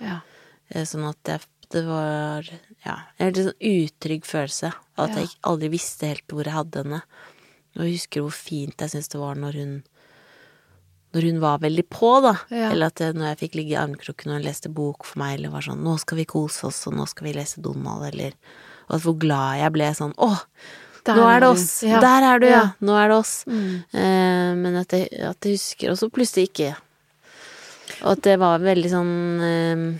ja. 0.02 0.22
Eh, 0.72 0.84
Sånn 0.84 1.08
at 1.10 1.18
jeg, 1.26 1.42
det 1.72 1.84
var 1.88 2.48
ja, 2.86 2.96
en 3.20 3.34
litt 3.34 3.46
sånn 3.46 3.68
utrygg 3.72 4.26
følelse. 4.26 4.74
av 4.98 5.10
At 5.10 5.16
Ja. 5.16 5.22
jeg 5.24 5.30
aldri 5.44 5.70
visste 5.70 6.08
helt 6.08 6.28
hvor 6.28 6.44
jeg 6.44 6.54
hadde 6.54 6.84
henne. 6.84 7.02
Og 7.78 7.84
jeg 7.86 7.94
husker 8.00 8.22
hvor 8.22 8.32
fint 8.34 8.78
jeg 8.80 8.90
syntes 8.90 9.10
det 9.10 9.20
var 9.22 9.36
når 9.36 9.54
hun 9.54 9.84
Når 11.14 11.22
hun 11.24 11.40
var 11.40 11.58
veldig 11.60 11.86
på, 11.90 12.22
da. 12.22 12.34
Ja. 12.52 12.70
Eller 12.72 12.88
at 12.92 13.00
når 13.00 13.30
jeg 13.32 13.38
fikk 13.40 13.54
ligge 13.56 13.72
i 13.72 13.78
armkroken 13.80 14.28
og 14.32 14.36
hun 14.38 14.44
leste 14.44 14.70
bok 14.70 15.06
for 15.06 15.18
meg, 15.20 15.38
eller 15.40 15.50
var 15.50 15.62
sånn 15.62 15.80
'Nå 15.82 15.98
skal 16.00 16.18
vi 16.18 16.26
kose 16.26 16.66
oss, 16.68 16.86
og 16.86 16.94
nå 16.94 17.08
skal 17.08 17.28
vi 17.28 17.34
lese 17.34 17.62
Donald', 17.62 18.12
eller 18.14 18.34
Og 18.90 19.02
hvor 19.02 19.18
glad 19.18 19.58
jeg 19.60 19.72
ble 19.74 19.88
sånn 19.96 20.14
'Å, 20.16 20.40
Der 21.06 21.16
nå 21.16 21.24
er 21.30 21.40
det 21.40 21.48
oss! 21.50 21.82
Ja. 21.84 22.00
Der 22.02 22.24
er 22.24 22.40
du, 22.40 22.46
ja! 22.46 22.52
Ja. 22.52 22.72
Nå 22.82 22.94
er 22.94 23.08
det 23.08 23.16
oss!' 23.18 23.46
Mm. 23.48 23.84
Eh, 23.94 24.56
men 24.56 24.76
at 24.76 24.90
jeg, 24.90 25.08
at 25.22 25.40
jeg 25.42 25.54
husker 25.56 25.92
Og 25.92 25.98
så 25.98 26.10
plutselig 26.12 26.50
ikke. 26.52 26.76
Og 28.04 28.12
at 28.12 28.22
det 28.22 28.38
var 28.40 28.60
veldig 28.60 28.90
sånn 28.92 29.42
eh, 29.42 30.00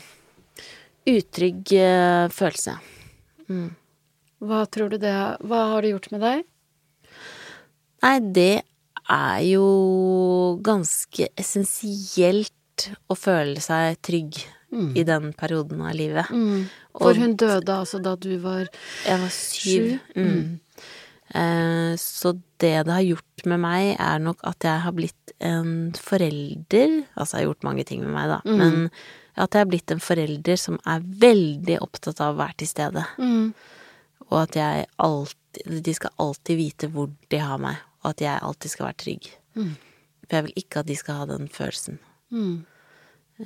utrygg 1.08 1.74
uh, 1.80 2.28
følelse. 2.34 2.78
Mm. 3.48 3.70
Hva 4.44 4.66
tror 4.70 4.92
du 4.94 4.98
det 5.02 5.14
Hva 5.48 5.62
har 5.72 5.82
det 5.82 5.94
gjort 5.96 6.12
med 6.14 6.22
deg? 6.22 6.44
Nei, 8.06 8.18
det 8.36 8.52
er 9.10 9.40
jo 9.48 9.66
ganske 10.62 11.30
essensielt 11.40 12.54
å 13.10 13.16
føle 13.18 13.62
seg 13.64 13.98
trygg 14.06 14.38
i 15.00 15.04
den 15.08 15.32
perioden 15.34 15.80
av 15.88 15.96
livet. 15.96 16.28
Mm. 16.30 16.68
For 16.92 17.16
hun 17.18 17.38
døde 17.40 17.72
altså 17.72 18.02
da 18.04 18.18
du 18.20 18.34
var 18.44 18.68
Jeg 19.06 19.22
var 19.22 19.32
syv. 19.34 19.86
Sju? 20.12 20.20
Mm. 20.20 20.60
Eh, 21.34 21.94
så 22.00 22.34
det 22.60 22.74
det 22.88 22.94
har 22.94 23.06
gjort 23.06 23.46
med 23.46 23.60
meg, 23.64 23.96
er 24.00 24.20
nok 24.24 24.44
at 24.48 24.68
jeg 24.68 24.84
har 24.84 24.94
blitt 24.96 25.34
en 25.44 25.94
forelder 25.96 27.06
Altså, 27.16 27.38
jeg 27.38 27.42
har 27.42 27.48
gjort 27.50 27.68
mange 27.68 27.84
ting 27.88 28.04
med 28.04 28.14
meg, 28.14 28.28
da, 28.32 28.42
Mm. 28.46 28.58
men 28.58 28.92
at 29.38 29.54
jeg 29.54 29.66
har 29.66 29.70
blitt 29.70 29.94
en 29.94 30.02
forelder 30.04 30.60
som 30.60 30.80
er 30.90 31.04
veldig 31.24 31.80
opptatt 31.86 32.22
av 32.24 32.34
å 32.34 32.40
være 32.42 32.62
til 32.62 32.72
stede. 32.74 33.04
mm. 33.18 33.76
Og 34.28 34.42
at 34.42 34.58
jeg 34.60 34.88
alltid 35.00 35.84
De 35.86 35.94
skal 35.96 36.12
alltid 36.22 36.58
vite 36.60 36.88
hvor 36.94 37.08
de 37.32 37.38
har 37.42 37.58
meg, 37.58 37.78
og 38.04 38.12
at 38.12 38.22
jeg 38.22 38.42
alltid 38.46 38.70
skal 38.74 38.86
være 38.86 39.02
trygg. 39.02 39.30
Mm. 39.56 39.72
For 40.28 40.36
jeg 40.36 40.46
vil 40.46 40.60
ikke 40.62 40.82
at 40.84 40.90
de 40.90 40.98
skal 41.00 41.22
ha 41.22 41.30
den 41.32 41.48
følelsen. 41.50 41.98
Mm. 42.30 42.58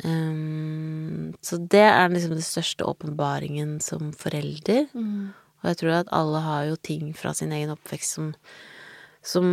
Um, 0.04 1.32
så 1.44 1.60
det 1.72 1.84
er 1.84 2.12
liksom 2.12 2.34
den 2.36 2.44
største 2.44 2.88
åpenbaringen 2.88 3.78
som 3.84 4.12
forelder. 4.18 4.90
Mm. 4.92 5.32
Og 5.62 5.70
jeg 5.70 5.80
tror 5.82 5.96
at 6.02 6.12
alle 6.16 6.44
har 6.44 6.68
jo 6.72 6.82
ting 6.84 7.12
fra 7.16 7.34
sin 7.38 7.54
egen 7.56 7.74
oppvekst 7.76 8.18
som 8.18 8.34
Som 9.22 9.46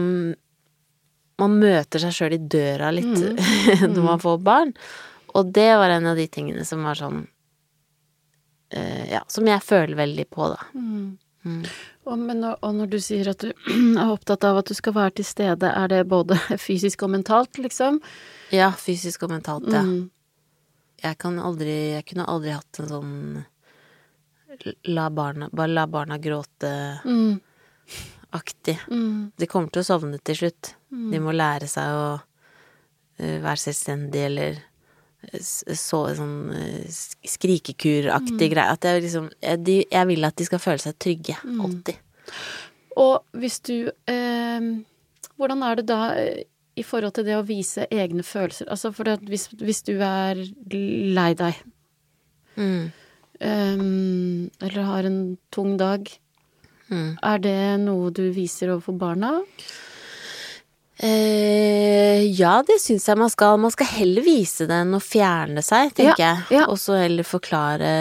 man 1.39 1.59
møter 1.61 2.01
seg 2.01 2.15
sjøl 2.17 2.35
i 2.35 2.41
døra 2.41 2.89
litt 2.91 3.19
når 3.95 4.03
man 4.03 4.23
får 4.23 4.39
barn. 4.43 4.73
Og 5.39 5.53
det 5.55 5.71
var 5.79 5.95
en 5.95 6.11
av 6.11 6.19
de 6.19 6.27
tingene 6.31 6.65
som 6.67 6.83
var 6.87 6.99
sånn 6.99 7.23
uh, 8.75 9.05
Ja, 9.09 9.23
som 9.31 9.49
jeg 9.49 9.65
føler 9.65 9.97
veldig 9.99 10.27
på, 10.35 10.51
da. 10.53 10.61
Mm. 10.75 11.17
Mm. 11.47 11.63
Og, 12.09 12.19
men, 12.19 12.43
og 12.45 12.75
når 12.75 12.87
du 12.93 12.99
sier 13.03 13.29
at 13.31 13.41
du 13.45 13.53
er 14.01 14.11
opptatt 14.11 14.45
av 14.49 14.59
at 14.61 14.69
du 14.71 14.75
skal 14.77 14.95
være 14.97 15.13
til 15.21 15.27
stede, 15.29 15.69
er 15.71 15.87
det 15.93 16.11
både 16.11 16.35
fysisk 16.67 17.03
og 17.07 17.11
mentalt, 17.15 17.55
liksom? 17.63 17.93
Ja, 18.55 18.69
fysisk 18.77 19.19
og 19.27 19.31
mentalt, 19.37 19.69
ja. 19.73 19.83
Mm. 19.85 20.11
Jeg 20.99 21.15
kan 21.23 21.39
aldri 21.39 21.75
Jeg 21.93 22.05
kunne 22.09 22.27
aldri 22.27 22.51
hatt 22.57 22.79
en 22.83 22.89
sånn 22.91 23.13
La 24.91 25.07
barna 25.15 25.47
Bare 25.55 25.71
la 25.71 25.87
barna 25.87 26.19
gråte-aktig. 26.19 27.39
Mm. 28.91 28.99
Mm. 28.99 29.31
De 29.39 29.47
kommer 29.47 29.71
til 29.71 29.83
å 29.85 29.87
sovne 29.87 30.19
til 30.19 30.35
slutt. 30.41 30.75
De 30.91 31.19
må 31.23 31.31
lære 31.37 31.69
seg 31.71 31.87
å 31.95 32.19
eh, 33.21 33.39
være 33.45 33.61
selvstendige 33.63 34.27
eller 34.27 34.59
så 35.43 36.05
sånn 36.17 36.37
skrikekuraktig 37.27 38.49
mm. 38.49 38.53
greie. 38.53 38.75
At 38.75 38.87
jeg 38.87 39.03
liksom 39.07 39.31
jeg, 39.43 39.63
de, 39.67 39.79
jeg 39.91 40.11
vil 40.13 40.29
at 40.29 40.37
de 40.39 40.47
skal 40.47 40.63
føle 40.63 40.83
seg 40.83 40.99
trygge. 41.03 41.39
Alltid. 41.59 41.99
Og 42.99 43.25
hvis 43.39 43.61
du 43.67 43.91
eh, 44.11 44.71
Hvordan 45.39 45.61
er 45.63 45.79
det 45.79 45.85
da 45.87 45.99
eh, 46.19 46.47
i 46.79 46.85
forhold 46.87 47.17
til 47.17 47.27
det 47.27 47.37
å 47.39 47.47
vise 47.47 47.87
egne 47.91 48.25
følelser. 48.27 48.69
Altså 48.71 48.93
for 48.95 49.09
det, 49.09 49.19
hvis, 49.27 49.49
hvis 49.59 49.83
du 49.87 49.97
er 49.99 50.39
lei 51.19 51.33
deg, 51.39 51.65
Mm. 52.59 52.91
eh, 53.41 53.83
eller 54.67 54.83
har 54.83 55.05
en 55.07 55.39
tung 55.55 55.77
dag, 55.79 56.09
Mm. 56.91 57.19
er 57.23 57.39
det 57.39 57.81
noe 57.81 58.11
du 58.11 58.31
viser 58.33 58.71
overfor 58.73 58.99
barna? 58.99 59.43
Eh, 60.99 62.25
ja, 62.35 62.57
det 62.67 62.79
syns 62.83 63.07
jeg 63.09 63.19
man 63.21 63.31
skal. 63.31 63.59
Man 63.63 63.73
skal 63.75 63.87
heller 63.93 64.25
vise 64.27 64.67
det 64.69 64.79
enn 64.83 64.97
å 64.97 65.01
fjerne 65.03 65.63
seg, 65.65 65.93
tenker 65.97 66.19
Ja, 66.19 66.33
jeg. 66.49 66.59
ja. 66.59 66.65
Og 66.73 66.79
så 66.83 66.97
heller 66.99 67.27
forklare, 67.27 67.93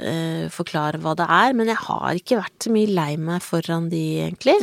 eh, 0.00 0.44
forklare 0.52 1.00
hva 1.00 1.14
det 1.16 1.26
er. 1.28 1.54
Men 1.56 1.70
jeg 1.72 1.80
har 1.86 2.14
ikke 2.20 2.40
vært 2.42 2.66
så 2.66 2.74
mye 2.74 2.92
lei 2.92 3.16
meg 3.16 3.42
foran 3.42 3.88
de, 3.92 4.02
egentlig. 4.28 4.58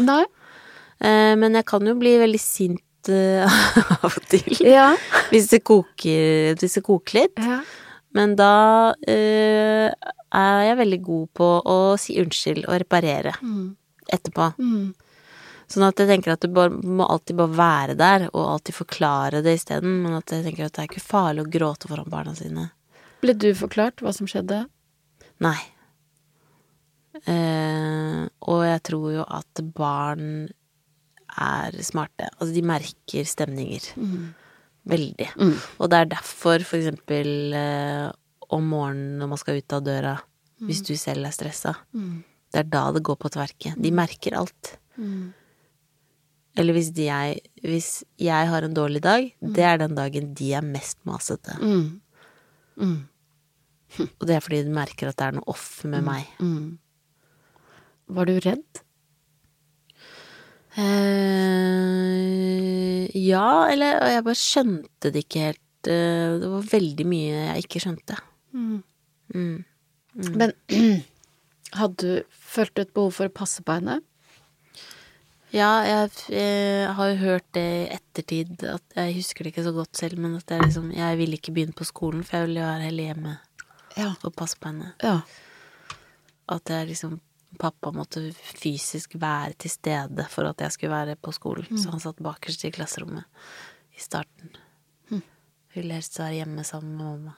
Eh, 1.02 1.34
men 1.36 1.54
jeg 1.58 1.66
kan 1.66 1.86
jo 1.90 1.96
bli 1.98 2.18
veldig 2.22 2.40
sint 2.42 2.82
av 3.10 4.06
og 4.12 4.26
til. 4.30 4.60
Ja. 4.62 4.92
Hvis 5.32 5.48
det 5.50 5.64
koker, 5.66 6.54
hvis 6.62 6.78
det 6.78 6.84
koker 6.86 7.24
litt. 7.24 7.40
ja. 7.42 7.62
Men 8.14 8.34
da 8.36 8.92
eh, 9.08 9.88
er 10.36 10.64
jeg 10.68 10.78
veldig 10.82 10.98
god 11.06 11.28
på 11.40 11.46
å 11.64 11.78
si 11.98 12.18
unnskyld 12.20 12.66
og 12.68 12.76
reparere 12.84 13.32
Mm. 13.42 13.70
etterpå. 14.12 14.50
Mm. 14.60 14.90
Sånn 15.72 15.86
at 15.88 16.00
jeg 16.02 16.10
tenker 16.10 16.34
at 16.34 16.44
du 16.44 16.50
bare, 16.52 16.70
må 16.84 17.06
alltid 17.08 17.38
bare 17.40 17.56
være 17.56 17.94
der, 18.00 18.26
og 18.34 18.42
alltid 18.58 18.76
forklare 18.76 19.40
det 19.46 19.54
isteden. 19.62 20.02
Men 20.04 20.18
at 20.20 20.34
jeg 20.36 20.44
tenker 20.50 20.66
at 20.68 20.74
det 20.76 20.84
er 20.84 20.90
ikke 20.90 21.04
farlig 21.04 21.46
å 21.46 21.52
gråte 21.54 21.88
foran 21.92 22.10
barna 22.12 22.34
sine. 22.36 22.70
Ble 23.24 23.36
du 23.40 23.52
forklart 23.56 24.02
hva 24.04 24.12
som 24.16 24.28
skjedde? 24.28 24.66
Nei. 25.42 25.58
Eh, 27.28 28.22
og 28.50 28.62
jeg 28.66 28.82
tror 28.88 29.08
jo 29.20 29.26
at 29.28 29.62
barn 29.76 30.50
er 31.42 31.76
smarte. 31.86 32.28
Altså, 32.38 32.52
de 32.56 32.64
merker 32.66 33.28
stemninger. 33.28 33.92
Veldig. 34.92 35.28
Mm. 35.38 35.56
Og 35.80 35.92
det 35.94 36.00
er 36.02 36.10
derfor, 36.16 36.64
for 36.68 36.80
eksempel, 36.80 37.32
eh, 37.54 38.08
om 38.52 38.68
morgenen 38.74 39.20
når 39.22 39.30
man 39.32 39.40
skal 39.40 39.60
ut 39.62 39.74
av 39.78 39.84
døra, 39.86 40.16
hvis 40.62 40.82
du 40.86 40.96
selv 40.98 41.26
er 41.26 41.32
stressa, 41.34 41.76
Mm. 41.94 42.24
det 42.52 42.60
er 42.60 42.64
da 42.70 42.92
det 42.92 43.04
går 43.04 43.16
på 43.18 43.30
tverke. 43.32 43.76
De 43.80 43.92
merker 43.92 44.36
alt. 44.38 44.78
Mm. 44.98 45.34
Eller 46.60 46.76
hvis, 46.76 46.90
de 46.92 47.06
jeg, 47.08 47.38
hvis 47.64 48.02
jeg 48.20 48.48
har 48.52 48.66
en 48.66 48.74
dårlig 48.76 49.00
dag, 49.06 49.30
det 49.40 49.64
er 49.64 49.78
den 49.80 49.96
dagen 49.96 50.34
de 50.36 50.50
er 50.58 50.66
mest 50.66 50.98
masete. 51.08 51.56
Mm. 51.64 52.02
Mm. 52.76 52.98
Og 54.20 54.28
det 54.28 54.36
er 54.36 54.44
fordi 54.44 54.60
de 54.68 54.74
merker 54.76 55.08
at 55.12 55.20
det 55.20 55.30
er 55.30 55.38
noe 55.38 55.48
off 55.52 55.84
med 55.88 56.04
meg. 56.04 56.28
Mm. 56.44 56.76
Var 58.12 58.28
du 58.28 58.36
redd? 58.44 58.82
Eh, 60.82 63.06
ja, 63.20 63.48
eller 63.72 64.00
jeg 64.12 64.26
bare 64.28 64.40
skjønte 64.40 65.12
det 65.12 65.26
ikke 65.26 65.46
helt. 65.50 65.64
eh, 65.88 66.38
det 66.42 66.50
var 66.52 66.68
veldig 66.72 67.06
mye 67.10 67.32
jeg 67.48 67.66
ikke 67.66 67.82
skjønte. 67.86 68.16
Mm. 68.54 68.80
Mm. 69.36 69.58
Men 70.36 70.54
hadde 71.80 71.98
du 72.04 72.12
følt 72.32 72.80
et 72.84 72.92
behov 72.94 73.12
for 73.20 73.26
å 73.32 73.38
passe 73.42 73.64
på 73.64 73.78
henne? 73.80 73.96
Ja, 75.52 75.70
jeg, 75.84 76.12
jeg 76.32 76.92
har 76.96 77.10
jo 77.12 77.16
hørt 77.20 77.48
det 77.58 77.64
i 77.66 77.88
ettertid, 77.98 78.62
at 78.72 78.96
jeg 78.96 79.16
husker 79.18 79.44
det 79.44 79.52
ikke 79.52 79.66
så 79.66 79.74
godt 79.76 79.98
selv, 80.00 80.20
men 80.24 80.38
at 80.38 80.48
jeg 80.54 80.62
liksom 80.64 80.92
Jeg 80.96 81.18
ville 81.20 81.36
ikke 81.36 81.52
begynne 81.52 81.76
på 81.76 81.84
skolen, 81.88 82.24
for 82.24 82.38
jeg 82.38 82.48
ville 82.48 82.64
være 82.64 82.86
heller 82.88 83.10
hjemme 83.10 83.34
Ja. 83.98 84.14
og 84.24 84.32
passe 84.40 84.56
på 84.62 84.70
henne. 84.72 84.94
Ja. 85.04 85.18
At 86.50 86.70
jeg 86.72 86.88
liksom 86.94 87.20
Pappa 87.60 87.92
måtte 87.92 88.30
fysisk 88.34 89.18
være 89.20 89.52
til 89.60 89.70
stede 89.74 90.24
for 90.32 90.48
at 90.48 90.62
jeg 90.64 90.72
skulle 90.72 90.94
være 90.96 91.18
på 91.20 91.34
skolen. 91.36 91.68
Så 91.78 91.92
han 91.92 92.00
satt 92.00 92.22
bakerst 92.24 92.64
i 92.66 92.72
klasserommet 92.72 93.26
i 93.92 94.00
starten. 94.00 94.54
Ville 95.76 95.94
helst 95.96 96.16
være 96.20 96.34
hjemme 96.40 96.64
sammen 96.68 96.96
med 96.96 97.06
mamma. 97.06 97.34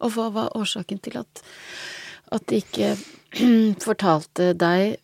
Og 0.00 0.10
hva 0.16 0.26
var 0.32 0.56
årsaken 0.56 0.98
til 1.04 1.16
at, 1.20 1.42
at 2.32 2.44
de 2.48 2.58
ikke 2.60 2.90
fortalte 3.86 4.50
deg 4.56 4.96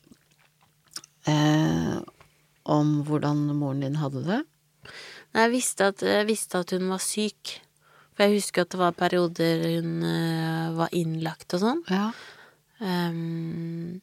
eh, 1.30 1.98
om 2.62 2.94
hvordan 3.06 3.44
moren 3.58 3.82
din 3.84 3.98
hadde 4.00 4.24
det? 4.26 4.40
Jeg 5.32 5.52
visste, 5.52 5.90
at, 5.92 6.02
jeg 6.04 6.28
visste 6.28 6.60
at 6.60 6.72
hun 6.76 6.90
var 6.92 7.02
syk. 7.02 7.56
For 8.12 8.26
jeg 8.26 8.42
husker 8.42 8.64
at 8.64 8.72
det 8.74 8.80
var 8.80 8.96
perioder 8.96 9.62
hun 9.78 10.02
uh, 10.04 10.72
var 10.76 10.92
innlagt 10.92 11.54
og 11.56 11.62
sånn. 11.62 11.84
Ja. 11.88 12.10
Um, 12.82 14.02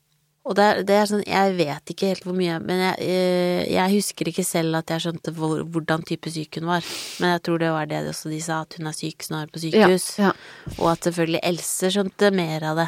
og 0.50 0.56
det 0.58 0.66
er, 0.66 0.80
det 0.88 0.96
er 0.96 1.10
sånn, 1.10 1.26
jeg 1.28 1.56
vet 1.60 1.92
ikke 1.94 2.08
helt 2.10 2.24
hvor 2.26 2.34
mye, 2.34 2.56
men 2.64 2.80
jeg, 2.82 2.96
eh, 3.06 3.60
jeg 3.70 3.94
husker 4.00 4.32
ikke 4.32 4.46
selv 4.48 4.80
at 4.80 4.90
jeg 4.90 5.04
skjønte 5.04 5.34
hvor, 5.36 5.60
hvordan 5.62 6.06
type 6.08 6.32
syk 6.34 6.58
hun 6.58 6.72
var. 6.72 6.88
Men 7.22 7.36
jeg 7.36 7.44
tror 7.46 7.62
det 7.62 7.70
var 7.76 7.90
det 7.92 8.00
også 8.10 8.32
de 8.32 8.40
sa, 8.42 8.64
at 8.64 8.80
hun 8.80 8.90
er 8.90 8.96
syk, 8.98 9.28
hun 9.30 9.52
på 9.52 9.62
sykehus. 9.62 10.08
Ja. 10.18 10.32
Og 10.80 10.88
at 10.96 11.06
selvfølgelig 11.06 11.44
Else 11.52 11.92
skjønte 11.94 12.32
mer 12.34 12.66
av 12.72 12.82
det 12.82 12.88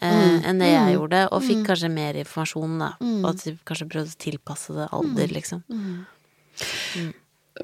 eh, 0.00 0.48
enn 0.48 0.62
det 0.62 0.72
jeg 0.72 0.96
gjorde, 0.96 1.26
og 1.32 1.44
fikk 1.44 1.62
kanskje 1.70 1.92
mer 1.92 2.18
informasjon, 2.22 2.80
da. 2.82 2.90
Og 3.00 3.30
at 3.32 3.44
de 3.44 3.54
kanskje 3.68 3.90
prøvde 3.92 4.12
å 4.12 4.24
tilpasse 4.26 4.76
det 4.76 4.90
alder, 4.96 5.32
liksom. 5.36 5.62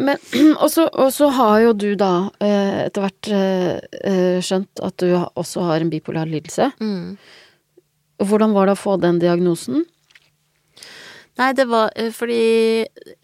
Men 0.00 0.18
og 0.62 0.68
så 0.72 0.86
og 0.88 1.12
så 1.14 1.28
har 1.36 1.60
jo 1.66 1.76
du 1.76 1.92
da 2.00 2.12
eh, 2.42 2.88
etter 2.88 3.06
hvert 3.06 3.32
eh, 3.32 3.78
eh, 4.02 4.36
skjønt 4.44 4.84
at 4.84 4.98
du 5.02 5.12
også 5.16 5.68
har 5.68 5.84
en 5.84 5.92
bipolar 5.92 6.30
lidelse. 6.30 6.72
Mm. 6.80 7.16
Hvordan 8.22 8.54
var 8.54 8.68
det 8.68 8.76
å 8.76 8.82
få 8.82 8.96
den 9.02 9.18
diagnosen? 9.22 9.84
Nei, 11.40 11.48
det 11.56 11.64
var 11.64 11.88
fordi 12.12 12.42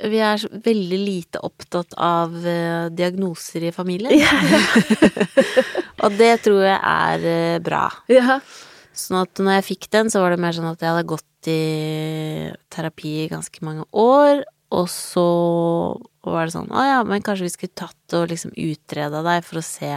vi 0.08 0.20
er 0.24 0.44
veldig 0.64 0.98
lite 0.98 1.42
opptatt 1.44 1.92
av 2.00 2.32
diagnoser 2.96 3.66
i 3.68 3.72
familien. 3.72 4.16
og 6.02 6.16
det 6.16 6.30
tror 6.46 6.62
jeg 6.64 6.78
er 6.80 7.60
bra. 7.62 7.82
Ja. 8.08 8.38
Sånn 8.98 9.20
at 9.22 9.38
når 9.38 9.58
jeg 9.61 9.66
fikk 9.68 9.88
den, 9.94 10.11
så 10.11 10.22
var 10.24 10.34
det 10.34 10.40
mer 10.42 10.56
sånn 10.56 10.70
at 10.72 10.82
jeg 10.82 10.90
hadde 10.90 11.06
gått 11.12 11.48
i 11.50 11.58
terapi 12.74 13.12
i 13.24 13.28
ganske 13.30 13.62
mange 13.66 13.84
år, 13.94 14.42
og 14.74 14.88
så 14.92 15.24
var 16.28 16.44
det 16.48 16.52
sånn 16.52 16.66
Å 16.74 16.82
ja, 16.84 16.96
men 17.08 17.22
kanskje 17.24 17.46
vi 17.46 17.52
skulle 17.54 17.78
tatt 17.78 18.16
og 18.18 18.26
liksom 18.32 18.50
utreda 18.58 19.22
deg 19.24 19.46
for 19.46 19.61
å 19.62 19.64
se 19.64 19.92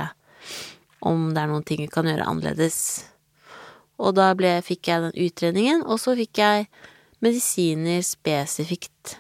om 1.04 1.32
det 1.34 1.42
er 1.42 1.50
noen 1.50 1.66
ting 1.66 1.82
vi 1.82 1.90
kan 1.92 2.06
gjøre 2.08 2.28
annerledes. 2.30 2.78
Og 4.02 4.14
da 4.18 4.30
ble, 4.38 4.54
fikk 4.66 4.88
jeg 4.92 5.04
den 5.08 5.18
utredningen, 5.26 5.84
og 5.90 5.98
så 6.02 6.14
fikk 6.18 6.40
jeg 6.44 6.70
medisiner 7.22 8.00
spesifikt 8.06 9.18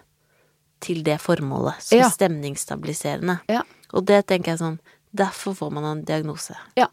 til 0.81 1.03
det 1.05 1.19
formålet, 1.21 1.81
som 1.81 1.99
Ja. 1.99 2.09
stemningsstabiliserende. 2.09 3.39
Ja. 3.49 3.61
Og 3.93 4.05
det 4.05 4.25
tenker 4.27 4.53
jeg 4.53 4.59
sånn 4.63 4.79
Derfor 5.13 5.51
får 5.53 5.71
man 5.75 5.83
en 5.83 6.05
diagnose. 6.07 6.55
Ja. 6.79 6.85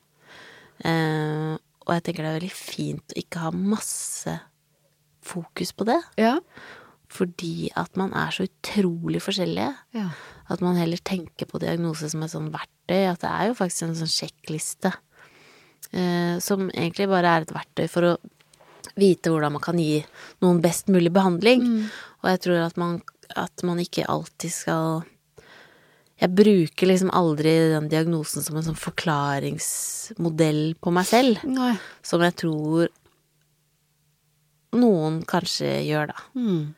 Eh, 0.83 1.55
og 1.89 1.95
jeg 1.97 2.03
tenker 2.05 2.23
det 2.27 2.31
er 2.31 2.39
veldig 2.41 2.53
fint 2.53 3.15
å 3.15 3.19
ikke 3.23 3.41
ha 3.47 3.51
masse 3.51 4.35
fokus 5.25 5.73
på 5.73 5.87
det, 5.89 5.99
Ja. 6.21 6.39
fordi 7.09 7.71
at 7.77 7.97
man 7.97 8.13
er 8.13 8.31
så 8.31 8.45
utrolig 8.47 9.21
forskjellige. 9.25 9.75
ja. 9.95 10.11
At 10.51 10.61
man 10.65 10.77
heller 10.77 10.97
tenker 11.05 11.45
på 11.47 11.59
diagnose 11.61 12.09
som 12.11 12.23
et 12.23 12.31
sånn 12.31 12.51
verktøy, 12.53 13.11
at 13.11 13.21
det 13.21 13.29
er 13.31 13.47
jo 13.49 13.55
faktisk 13.55 13.83
en 13.83 13.95
sånn 13.95 14.13
sjekkliste. 14.13 14.93
Eh, 15.93 16.39
som 16.41 16.69
egentlig 16.71 17.09
bare 17.09 17.27
er 17.37 17.43
et 17.43 17.53
verktøy 17.53 17.89
for 17.89 18.03
å 18.03 18.17
vite 18.97 19.29
hvordan 19.31 19.53
man 19.53 19.61
kan 19.63 19.77
gi 19.79 20.05
noen 20.43 20.61
best 20.63 20.89
mulig 20.89 21.13
behandling. 21.13 21.89
Og 22.23 22.31
jeg 22.31 22.41
tror 22.41 22.67
at 22.67 22.77
man, 22.81 23.03
at 23.37 23.63
man 23.63 23.79
ikke 23.79 24.07
alltid 24.09 24.51
skal 24.53 25.05
Jeg 26.19 26.35
bruker 26.35 26.91
liksom 26.91 27.13
aldri 27.15 27.53
den 27.71 27.87
diagnosen 27.93 28.43
som 28.43 28.57
en 28.59 28.67
sånn 28.67 28.79
forklaringsmodell 28.79 30.75
på 30.83 30.93
meg 30.95 31.07
selv, 31.07 31.45
Nei. 31.47 31.77
som 32.03 32.25
jeg 32.27 32.35
tror 32.43 32.89
noen 34.79 35.23
kanskje 35.29 35.71
gjør, 35.87 36.11
da. 36.11 36.25
Mm. 36.35 36.75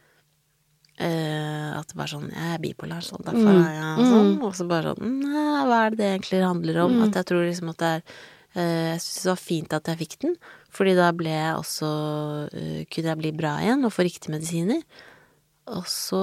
Eh, 1.01 1.69
at 1.79 1.89
det 1.89 1.97
bare 1.97 2.13
sånn 2.13 2.27
Jeg 2.29 2.49
er 2.53 2.59
bipolar, 2.61 3.01
sånn 3.01 3.25
derfor 3.25 3.55
er 3.55 3.71
jeg 3.73 4.09
sånn. 4.11 4.35
Og 4.45 4.53
så 4.59 4.67
bare 4.69 4.93
sånn 4.93 5.15
Nei, 5.23 5.63
hva 5.65 5.79
er 5.87 5.95
det 5.95 6.01
det 6.03 6.11
egentlig 6.11 6.41
handler 6.45 6.81
om? 6.83 6.99
At 7.07 7.17
jeg 7.17 7.29
tror 7.31 7.47
liksom 7.47 7.71
at 7.73 7.81
det 7.81 7.89
er 7.95 8.03
eh, 8.05 8.89
Jeg 8.91 8.99
syns 9.07 9.23
det 9.23 9.31
var 9.31 9.41
fint 9.41 9.77
at 9.79 9.89
jeg 9.89 10.01
fikk 10.03 10.19
den, 10.27 10.35
fordi 10.69 10.93
da 10.99 11.09
ble 11.17 11.33
jeg 11.33 11.55
også 11.57 11.89
eh, 12.53 12.83
Kunne 12.93 13.15
jeg 13.15 13.21
bli 13.23 13.33
bra 13.41 13.55
igjen 13.65 13.89
og 13.89 13.95
få 13.97 14.05
riktige 14.05 14.35
medisiner. 14.35 14.85
Og 15.73 15.89
så 15.89 16.23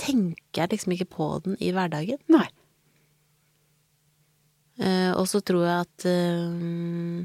tenker 0.00 0.64
jeg 0.64 0.72
liksom 0.74 0.94
ikke 0.96 1.10
på 1.16 1.30
den 1.44 1.58
i 1.62 1.70
hverdagen. 1.74 2.20
Nei. 2.32 2.46
Uh, 4.74 5.14
og 5.14 5.28
så 5.30 5.38
tror 5.46 5.62
jeg 5.62 5.84
at 5.84 6.04
uh, 6.10 7.20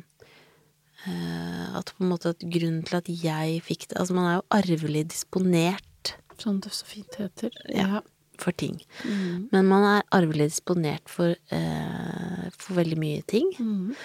uh, 1.10 1.78
At 1.80 1.90
på 1.96 2.04
en 2.06 2.12
måte 2.12 2.36
at 2.36 2.46
grunnen 2.46 2.84
til 2.86 3.00
at 3.00 3.10
jeg 3.10 3.64
fikk 3.66 3.88
det 3.90 3.98
Altså, 3.98 4.14
man 4.14 4.28
er 4.30 4.36
jo 4.36 4.44
arvelig 4.54 5.02
disponert 5.16 6.14
Som 6.38 6.60
det 6.62 6.70
så 6.78 6.86
fint 6.86 7.18
heter. 7.18 7.50
Ja. 7.74 8.04
for 8.40 8.54
ting. 8.56 8.78
Mm. 9.04 9.50
Men 9.52 9.66
man 9.68 9.84
er 9.84 10.06
arvelig 10.16 10.52
disponert 10.54 11.10
for, 11.12 11.34
for 12.56 12.78
veldig 12.78 12.96
mye 12.96 13.26
ting. 13.28 13.50
Mm. 13.60 13.98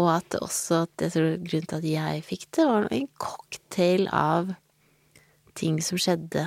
Og 0.00 0.08
at 0.14 0.38
også 0.38 0.86
at 0.86 1.04
jeg 1.04 1.12
tror 1.12 1.34
grunnen 1.42 1.68
til 1.68 1.76
at 1.76 1.88
jeg 1.90 2.22
fikk 2.24 2.46
det, 2.56 2.64
var 2.70 2.88
en 2.88 3.10
cocktail 3.20 4.06
av 4.08 4.54
ting 5.60 5.76
som 5.84 6.00
skjedde 6.00 6.46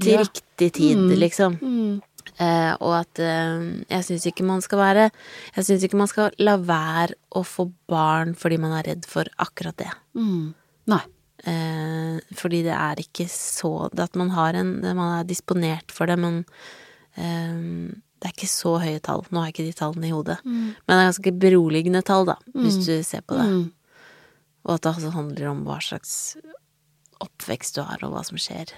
til- 0.00 0.18
riktig 0.18 0.72
tid, 0.72 0.96
Mm. 0.96 1.18
liksom. 1.18 1.58
Mm. 1.60 2.02
Eh, 2.38 2.76
og 2.80 2.94
at 3.00 3.18
eh, 3.18 3.84
jeg 3.90 4.04
syns 4.04 4.26
ikke 4.26 4.44
man 4.46 4.60
skal 4.62 4.78
være 4.78 5.10
Jeg 5.56 5.64
syns 5.64 5.82
ikke 5.84 5.98
man 5.98 6.06
skal 6.08 6.30
la 6.38 6.56
være 6.56 7.14
å 7.34 7.42
få 7.44 7.66
barn 7.88 8.34
fordi 8.34 8.58
man 8.58 8.72
er 8.72 8.82
redd 8.94 9.04
for 9.04 9.24
akkurat 9.38 9.76
det. 9.76 9.90
Mm. 10.16 10.54
Nei. 10.86 11.00
Eh, 11.44 12.20
fordi 12.38 12.62
det 12.62 12.72
er 12.72 12.94
ikke 13.02 13.26
så 13.28 13.90
At 13.98 14.14
man 14.14 14.30
har 14.30 14.54
en 14.54 14.80
Man 14.80 15.18
er 15.20 15.24
disponert 15.24 15.90
for 15.90 16.06
det, 16.06 16.16
men 16.18 16.44
det 17.16 18.28
er 18.28 18.32
ikke 18.32 18.48
så 18.48 18.78
høye 18.80 19.00
tall. 19.02 19.24
Nå 19.30 19.40
har 19.40 19.50
jeg 19.50 19.54
ikke 19.54 19.66
de 19.72 19.78
tallene 19.80 20.08
i 20.08 20.12
hodet. 20.14 20.38
Men 20.44 20.74
det 20.86 20.94
er 20.94 21.10
ganske 21.10 21.32
beroligende 21.42 22.02
tall, 22.04 22.24
da, 22.24 22.36
hvis 22.54 22.86
du 22.86 23.02
ser 23.02 23.20
på 23.26 23.34
det. 23.36 23.48
Mm. 23.50 23.72
Og 24.64 24.74
at 24.76 24.80
det 24.82 24.92
også 24.94 25.12
handler 25.12 25.48
om 25.50 25.64
hva 25.66 25.78
slags 25.82 26.36
oppvekst 27.24 27.78
du 27.78 27.84
har, 27.86 28.02
og 28.04 28.14
hva 28.14 28.24
som 28.26 28.40
skjer. 28.40 28.74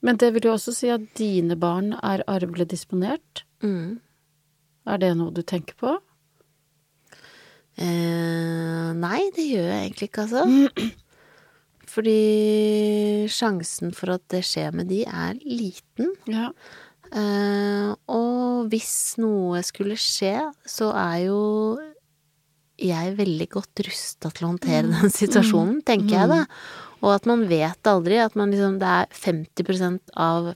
Men 0.00 0.20
det 0.20 0.30
vil 0.34 0.48
jo 0.48 0.54
også 0.56 0.74
si 0.74 0.88
at 0.92 1.04
dine 1.18 1.56
barn 1.60 1.92
er 1.98 2.24
arvelig 2.30 2.70
disponert. 2.72 3.44
Mm. 3.64 4.00
Er 4.88 5.02
det 5.02 5.12
noe 5.18 5.34
du 5.34 5.42
tenker 5.44 5.76
på? 5.80 5.98
Eh, 7.80 8.88
nei, 8.96 9.20
det 9.36 9.46
gjør 9.46 9.68
jeg 9.68 9.86
egentlig 9.86 10.10
ikke, 10.10 10.26
altså. 10.26 10.90
Fordi 11.94 13.26
sjansen 13.32 13.94
for 13.96 14.14
at 14.14 14.24
det 14.30 14.44
skjer 14.46 14.74
med 14.76 14.90
de, 14.92 15.02
er 15.04 15.40
liten. 15.42 16.14
Ja. 16.30 16.50
Eh, 17.10 17.90
og 18.14 18.70
hvis 18.70 19.18
noe 19.18 19.62
skulle 19.66 19.98
skje, 19.98 20.36
så 20.68 20.92
er 20.94 21.16
jo 21.26 21.40
jeg 22.80 23.10
er 23.12 23.16
veldig 23.18 23.48
godt 23.52 23.82
rusta 23.86 24.30
til 24.32 24.46
å 24.46 24.50
håndtere 24.52 24.88
den 24.90 25.10
situasjonen, 25.20 25.82
tenker 25.86 26.16
jeg 26.16 26.28
da. 26.32 26.40
Og 27.02 27.14
at 27.14 27.26
man 27.30 27.46
vet 27.48 27.82
aldri 27.88 28.18
at 28.20 28.34
man 28.36 28.50
liksom 28.52 28.78
Det 28.80 28.88
er 28.88 29.06
50% 29.16 30.00
av 30.20 30.50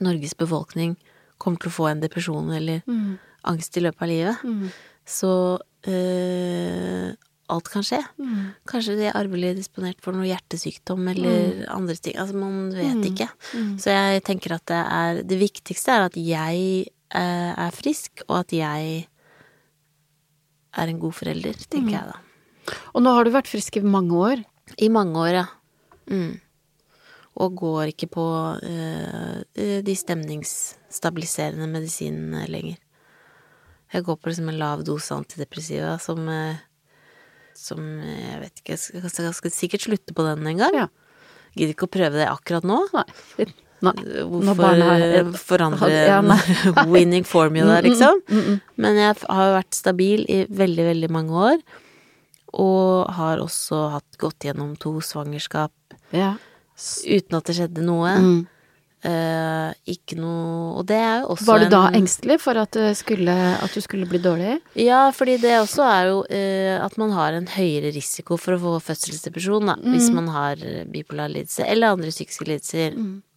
Norges 0.00 0.34
befolkning 0.38 0.96
kommer 1.38 1.58
til 1.62 1.70
å 1.70 1.74
få 1.76 1.88
en 1.90 2.00
depresjon 2.02 2.50
eller 2.54 2.82
Mm. 2.86 3.18
angst 3.44 3.76
i 3.76 3.80
løpet 3.80 4.02
av 4.02 4.08
livet. 4.08 4.42
Mm. 4.44 4.70
Så 5.06 5.30
øh, 5.86 7.12
alt 7.54 7.68
kan 7.70 7.84
skje. 7.86 8.00
Mm. 8.18 8.38
Kanskje 8.66 8.96
de 8.98 9.06
er 9.08 9.16
arvelig 9.18 9.52
disponert 9.60 10.00
for 10.02 10.16
noe 10.16 10.26
hjertesykdom 10.26 11.06
eller 11.12 11.64
andre 11.72 11.94
ting. 12.02 12.16
Altså, 12.18 12.34
man 12.34 12.72
vet 12.74 12.96
Mm. 12.96 13.04
ikke. 13.12 13.28
Mm. 13.54 13.76
Så 13.78 13.90
jeg 13.94 14.24
tenker 14.24 14.54
at 14.56 14.66
det 14.66 14.82
er 14.86 15.22
Det 15.22 15.38
viktigste 15.38 15.88
er 15.94 16.04
at 16.06 16.14
jeg 16.16 16.86
øh, 17.14 17.54
er 17.66 17.70
frisk, 17.70 18.22
og 18.28 18.40
at 18.40 18.50
jeg 18.52 19.06
er 20.76 20.92
en 20.92 21.02
god 21.02 21.14
forelder, 21.16 21.58
tenker 21.70 21.96
jeg 21.96 22.10
da. 22.12 22.18
Og 22.94 23.04
nå 23.04 23.12
har 23.14 23.26
du 23.26 23.34
vært 23.34 23.50
frisk 23.50 23.78
i 23.78 23.84
mange 23.84 24.16
år. 24.18 24.42
I 24.82 24.88
mange 24.92 25.20
år, 25.22 25.32
ja. 25.40 25.46
Mm. 26.10 26.36
Og 27.36 27.58
går 27.60 27.92
ikke 27.92 28.08
på 28.16 28.24
uh, 28.56 29.38
de 29.56 29.96
stemningsstabiliserende 30.00 31.68
medisinene 31.70 32.46
lenger. 32.50 32.80
Jeg 33.92 34.06
går 34.06 34.18
på 34.18 34.30
liksom 34.30 34.50
en 34.50 34.58
lav 34.60 34.82
dose 34.86 35.14
antidepressiva 35.14 35.92
som 36.02 36.24
eh, 36.26 36.58
som 37.56 37.78
Jeg 38.02 38.40
vet 38.42 38.60
ikke, 38.60 38.74
jeg 38.74 38.80
skal, 38.82 39.28
jeg 39.28 39.36
skal 39.38 39.52
sikkert 39.54 39.84
slutte 39.86 40.16
på 40.16 40.24
den 40.26 40.46
en 40.50 40.58
gang. 40.60 40.74
Ja. 40.76 40.88
Gidder 41.56 41.72
ikke 41.72 41.88
å 41.88 41.94
prøve 41.94 42.18
det 42.18 42.26
akkurat 42.28 42.66
nå. 42.68 42.82
Nei. 42.92 43.06
Nei. 43.86 43.92
Hvorfor 44.24 45.32
forandre 45.36 45.90
Ja, 45.92 46.20
winning 46.88 47.24
formula, 47.28 47.80
liksom? 47.84 48.22
Mm, 48.30 48.40
mm, 48.46 48.60
Men 48.76 48.96
jeg 48.96 49.16
har 49.28 49.52
vært 49.58 49.74
stabil 49.76 50.24
i 50.32 50.46
veldig, 50.48 50.86
veldig 50.94 51.10
mange 51.12 51.30
år. 51.52 51.60
Og 52.56 53.10
har 53.18 53.42
også 53.42 53.82
hatt 53.92 54.16
gått 54.18 54.46
gjennom 54.48 54.76
to 54.80 54.94
svangerskap 55.04 55.72
Ja. 56.12 56.36
uten 57.04 57.36
at 57.36 57.44
det 57.44 57.56
skjedde 57.58 57.82
noe. 57.84 58.16
Mm. 58.16 58.46
Eh, 59.06 59.74
ikke 59.92 60.16
noe 60.18 60.78
Og 60.80 60.86
det 60.88 60.96
er 60.96 61.20
jo 61.20 61.26
også 61.34 61.44
Var 61.46 61.58
du 61.60 61.68
da 61.68 61.82
en- 61.90 61.94
engstelig 62.00 62.40
for 62.40 62.56
at, 62.58 62.70
det 62.72 62.96
skulle, 62.96 63.28
at 63.62 63.70
du 63.76 63.80
skulle 63.84 64.06
bli 64.08 64.18
dårlig? 64.18 64.56
Ja, 64.74 65.10
fordi 65.14 65.36
det 65.38 65.52
også 65.60 65.84
er 65.84 66.06
jo 66.08 66.24
eh, 66.32 66.80
at 66.82 66.96
man 66.98 67.12
har 67.12 67.36
en 67.36 67.46
høyere 67.46 67.92
risiko 67.94 68.36
for 68.40 68.56
å 68.56 68.58
få 68.58 68.72
fødselsdepresjon, 68.82 69.66
da, 69.68 69.76
hvis 69.76 70.08
man 70.10 70.26
har 70.32 70.56
eh, 70.64 70.84
bipolar 70.90 71.28
lidelse 71.30 71.68
eller 71.68 71.92
andre 71.92 72.08
psykiske 72.10 72.48
lidelser. 72.48 72.96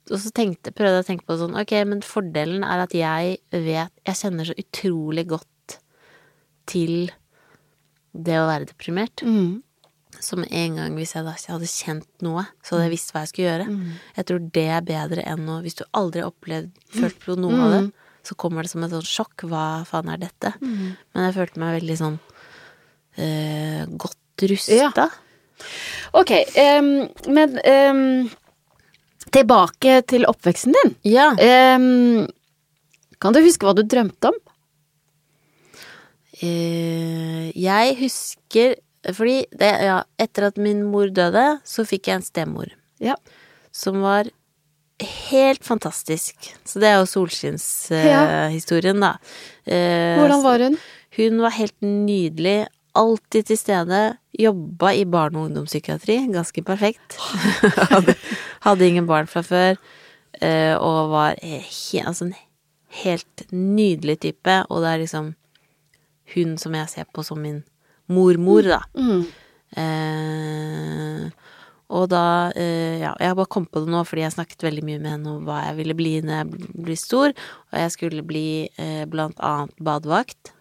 Og 0.10 0.22
så 0.22 0.32
tenkte, 0.36 0.74
prøvde 0.76 1.00
jeg 1.00 1.06
å 1.06 1.08
tenke 1.08 1.28
på 1.30 1.38
sånn, 1.40 1.58
ok, 1.60 1.74
men 1.90 2.04
fordelen 2.06 2.66
er 2.66 2.84
at 2.84 2.96
jeg 2.98 3.38
vet 3.54 3.94
Jeg 4.08 4.20
kjenner 4.22 4.50
så 4.50 4.56
utrolig 4.58 5.26
godt 5.30 5.80
til 6.70 7.12
det 8.14 8.38
å 8.40 8.48
være 8.50 8.70
deprimert. 8.72 9.24
Mm. 9.26 9.62
Som 10.20 10.44
en 10.44 10.78
gang 10.80 10.98
hvis 10.98 11.14
jeg 11.16 11.26
da 11.28 11.36
ikke 11.38 11.56
hadde 11.56 11.70
kjent 11.70 12.26
noe, 12.26 12.44
så 12.66 12.76
hadde 12.76 12.88
jeg 12.88 12.96
visst 12.96 13.14
hva 13.14 13.24
jeg 13.24 13.32
skulle 13.32 13.50
gjøre. 13.52 13.68
Jeg 14.18 14.30
tror 14.30 14.46
det 14.58 14.68
er 14.76 14.88
bedre 14.88 15.26
enn 15.30 15.50
å 15.50 15.60
Hvis 15.64 15.80
du 15.80 15.86
aldri 15.98 16.24
har 16.24 16.34
opplevd, 16.34 16.74
følt 16.98 17.22
på 17.24 17.38
noe 17.40 17.62
av 17.66 17.76
det, 17.76 17.84
så 18.26 18.36
kommer 18.36 18.66
det 18.66 18.74
som 18.74 18.84
et 18.86 18.94
sånt 18.94 19.10
sjokk. 19.10 19.46
Hva 19.50 19.86
faen 19.88 20.10
er 20.12 20.22
dette? 20.22 20.56
Men 20.60 21.30
jeg 21.30 21.38
følte 21.38 21.62
meg 21.62 21.78
veldig 21.80 21.98
sånn 22.02 22.20
øh, 23.18 23.84
godt 24.06 24.48
rusta. 24.50 24.76
Ja. 24.98 25.10
Ok, 26.16 26.32
um, 26.80 26.92
men 27.36 27.58
em, 27.68 28.30
tilbake 29.34 30.00
til 30.10 30.28
oppveksten 30.30 30.76
din. 30.76 30.96
Ja. 31.08 31.32
Um, 31.36 32.28
kan 33.20 33.36
du 33.36 33.42
huske 33.44 33.68
hva 33.68 33.76
du 33.78 33.84
drømte 33.84 34.32
om? 34.32 34.38
Uh, 36.40 37.50
jeg 37.52 37.98
husker 38.00 38.78
Fordi 39.16 39.42
det, 39.56 39.70
ja, 39.84 40.02
etter 40.20 40.50
at 40.50 40.58
min 40.60 40.82
mor 40.92 41.08
døde, 41.16 41.44
så 41.64 41.86
fikk 41.88 42.10
jeg 42.10 42.20
en 42.20 42.26
stemor. 42.26 42.72
Ja. 43.00 43.16
Som 43.72 44.02
var 44.04 44.28
helt 45.32 45.64
fantastisk. 45.64 46.36
Så 46.68 46.82
det 46.84 46.90
er 46.90 46.98
jo 47.00 47.08
solskinnshistorien, 47.08 49.00
da. 49.00 49.14
Uh, 49.64 50.20
Hvordan 50.20 50.44
var 50.44 50.66
hun? 50.68 50.76
Hun 51.16 51.40
var 51.46 51.56
helt 51.56 51.78
nydelig. 51.80 52.58
Alltid 52.98 53.46
til 53.46 53.58
stede. 53.58 54.18
Jobba 54.40 54.92
i 54.98 55.04
barne- 55.06 55.38
og 55.40 55.46
ungdomspsykiatri. 55.50 56.16
Ganske 56.34 56.64
perfekt. 56.66 57.18
hadde, 57.94 58.16
hadde 58.66 58.88
ingen 58.88 59.08
barn 59.08 59.28
fra 59.28 59.42
før. 59.46 59.76
eh, 60.42 60.76
Og 60.78 61.10
var 61.12 61.36
he, 61.42 62.02
altså 62.02 62.26
en 62.26 62.36
helt 63.04 63.46
nydelig 63.52 64.20
type. 64.20 64.56
Og 64.70 64.82
det 64.82 64.90
er 64.94 64.98
liksom 65.04 65.36
hun 66.36 66.58
som 66.58 66.74
jeg 66.76 66.90
ser 66.90 67.06
på 67.14 67.24
som 67.26 67.40
min 67.42 67.64
mormor, 68.10 68.62
da. 68.66 68.80
Mm. 68.98 69.26
Eh, 69.78 71.30
og 71.90 72.10
da 72.12 72.52
eh, 72.56 73.00
Ja, 73.02 73.14
jeg 73.20 73.28
har 73.32 73.36
bare 73.40 73.50
kommet 73.50 73.72
på 73.74 73.82
det 73.84 73.90
nå 73.94 74.04
fordi 74.06 74.22
jeg 74.22 74.34
snakket 74.36 74.64
veldig 74.68 74.84
mye 74.86 75.00
med 75.02 75.12
henne 75.16 75.32
om 75.36 75.46
hva 75.48 75.58
jeg 75.68 75.76
ville 75.80 75.96
bli 75.98 76.12
når 76.22 76.36
jeg 76.38 76.46
blir 76.86 76.98
stor. 77.00 77.34
Og 77.72 77.76
jeg 77.82 77.92
skulle 77.96 78.24
bli 78.26 78.46
eh, 78.78 79.06
blant 79.10 79.40
annet 79.42 79.74
badevakt. 79.82 80.52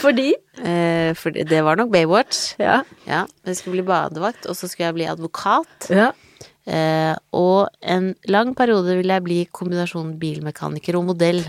Fordi? 0.00 0.30
Eh, 0.60 1.12
for 1.16 1.30
det- 1.34 1.48
det 1.48 1.62
var 1.64 1.76
nok 1.80 1.90
Baywatch. 1.92 2.54
Ja. 2.60 2.82
Ja, 3.06 3.24
jeg 3.46 3.56
skulle 3.56 3.80
bli 3.80 3.88
badevakt, 3.88 4.46
og 4.46 4.56
så 4.56 4.68
skulle 4.68 4.86
jeg 4.90 4.94
bli 5.00 5.08
advokat. 5.10 5.88
ja. 5.90 6.10
Uh, 6.70 7.16
og 7.32 7.68
en 7.82 8.12
lang 8.28 8.52
periode 8.54 8.92
ville 8.94 9.14
jeg 9.16 9.24
bli 9.24 9.38
kombinasjonen 9.50 10.18
bilmekaniker 10.20 10.94
og 11.00 11.06
modell. 11.08 11.40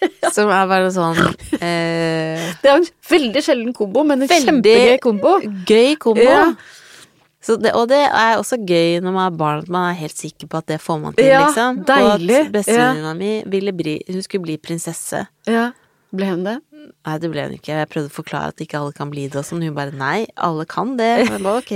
Som 0.34 0.50
er 0.54 0.68
bare 0.70 0.90
sånn 0.94 1.18
eh, 1.58 2.50
Det 2.62 2.70
er 2.70 2.76
en 2.76 2.86
veldig 3.10 3.42
sjelden 3.44 3.72
kombo, 3.76 4.04
men 4.08 4.24
en 4.24 4.30
kjempegøy 4.30 4.98
kombo. 5.02 5.38
Gøy 5.68 5.96
kombo. 6.00 6.24
Ja. 6.24 6.52
Så 7.40 7.56
det, 7.56 7.72
og 7.72 7.86
det 7.88 8.02
er 8.04 8.36
også 8.36 8.58
gøy 8.68 8.98
når 9.00 9.14
man 9.14 9.26
er 9.30 9.36
barn, 9.40 9.62
at 9.64 9.70
man 9.72 9.86
er 9.88 9.96
helt 10.02 10.16
sikker 10.16 10.48
på 10.50 10.60
at 10.60 10.66
det 10.68 10.76
får 10.82 10.98
man 11.00 11.16
til, 11.16 11.30
Ja, 11.30 11.46
liksom. 11.46 11.82
deilig. 11.88 12.36
Og 12.36 12.50
at 12.50 12.52
bestevenninna 12.58 13.14
mi 13.16 13.30
ville 13.48 13.72
bli 13.72 13.94
Hun 14.10 14.20
skulle 14.26 14.44
bli 14.44 14.58
prinsesse. 14.60 15.24
Ja. 15.48 15.70
Ble 16.12 16.28
hun 16.32 16.44
det? 16.44 16.58
Nei, 17.06 17.16
det 17.22 17.30
ble 17.32 17.46
hun 17.46 17.56
ikke. 17.56 17.78
Jeg 17.80 17.88
prøvde 17.92 18.10
å 18.10 18.12
forklare 18.12 18.52
at 18.52 18.60
ikke 18.60 18.80
alle 18.80 18.92
kan 18.96 19.12
bli 19.12 19.28
det 19.30 19.40
og 19.40 19.46
sånn. 19.46 19.62
Hun 19.64 19.76
bare 19.76 19.94
nei, 19.96 20.26
alle 20.36 20.66
kan 20.68 20.96
det. 21.00 21.10
Og 21.22 21.30
Jeg 21.30 21.44
bare 21.46 21.62
ok. 21.62 21.74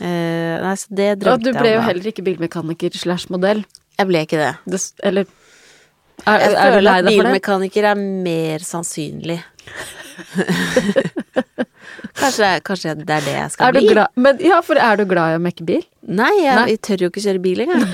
Uh, 0.00 0.54
nei, 0.66 0.74
så 0.82 0.96
det 1.00 1.10
Og 1.14 1.22
drømte 1.24 1.46
du 1.46 1.60
ble 1.60 1.74
jo 1.76 1.84
heller 1.86 2.10
ikke 2.12 2.26
bilmekaniker 2.26 3.00
slash 3.00 3.30
modell. 3.32 3.62
Jeg 3.96 4.08
ble 4.08 4.24
ikke 4.26 4.40
det. 4.40 4.52
Det, 4.72 4.80
eller 5.08 5.28
er, 6.26 6.38
Jeg 6.44 6.54
er 6.54 6.72
føler 6.76 6.92
at 6.92 7.04
bilmekaniker 7.08 7.84
er 7.92 7.96
mer 8.00 8.58
sannsynlig. 8.66 9.40
kanskje, 12.20 12.48
kanskje 12.66 12.94
det 12.98 13.14
er 13.14 13.20
det 13.24 13.34
jeg 13.36 13.50
skal 13.54 13.68
Er 13.68 13.72
du 13.76 13.80
bli? 13.80 13.88
glad, 13.94 14.08
men, 14.20 14.34
ja, 14.44 14.58
for 14.64 14.76
er 14.80 14.94
du 15.00 15.04
glad 15.08 15.34
i 15.34 15.36
å 15.38 15.42
mekke 15.42 15.64
bil? 15.68 15.84
Nei, 16.02 16.30
jeg, 16.42 16.56
Nei. 16.58 16.66
jeg 16.74 16.80
tør 16.86 16.98
jo 17.04 17.08
ikke 17.12 17.22
kjøre 17.24 17.42
bil 17.44 17.58
engang. 17.64 17.84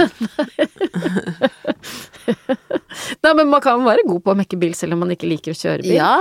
Nei, 3.22 3.32
men 3.32 3.46
man 3.50 3.62
kan 3.64 3.84
være 3.86 4.06
god 4.08 4.22
på 4.24 4.32
å 4.32 4.38
mekke 4.38 4.58
bil 4.60 4.74
selv 4.78 4.92
om 4.96 5.00
man 5.04 5.12
ikke 5.14 5.28
liker 5.30 5.50
å 5.54 5.58
kjøre 5.60 5.82
bil. 5.86 5.96
Ja. 5.98 6.14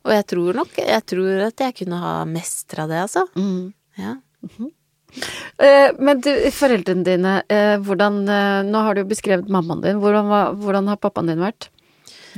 Og 0.00 0.10
jeg 0.14 0.24
tror 0.32 0.50
nok 0.56 0.70
Jeg 0.80 1.02
tror 1.12 1.32
at 1.50 1.60
jeg 1.60 1.72
kunne 1.82 1.98
ha 2.00 2.12
mestra 2.28 2.82
det, 2.90 3.00
altså. 3.04 3.22
Mm. 3.36 3.64
Ja. 4.00 4.12
Eh, 4.46 4.68
men 5.98 6.20
du, 6.24 6.30
foreldrene 6.54 7.06
dine, 7.06 7.34
eh, 7.50 7.76
hvordan 7.82 8.22
eh, 8.28 8.60
Nå 8.68 8.84
har 8.86 8.94
du 8.94 9.02
jo 9.04 9.10
beskrevet 9.10 9.50
mammaen 9.52 9.82
din. 9.84 10.00
Hvordan, 10.02 10.30
var, 10.30 10.54
hvordan 10.60 10.90
har 10.90 11.00
pappaen 11.02 11.32
din 11.32 11.42
vært? 11.42 11.68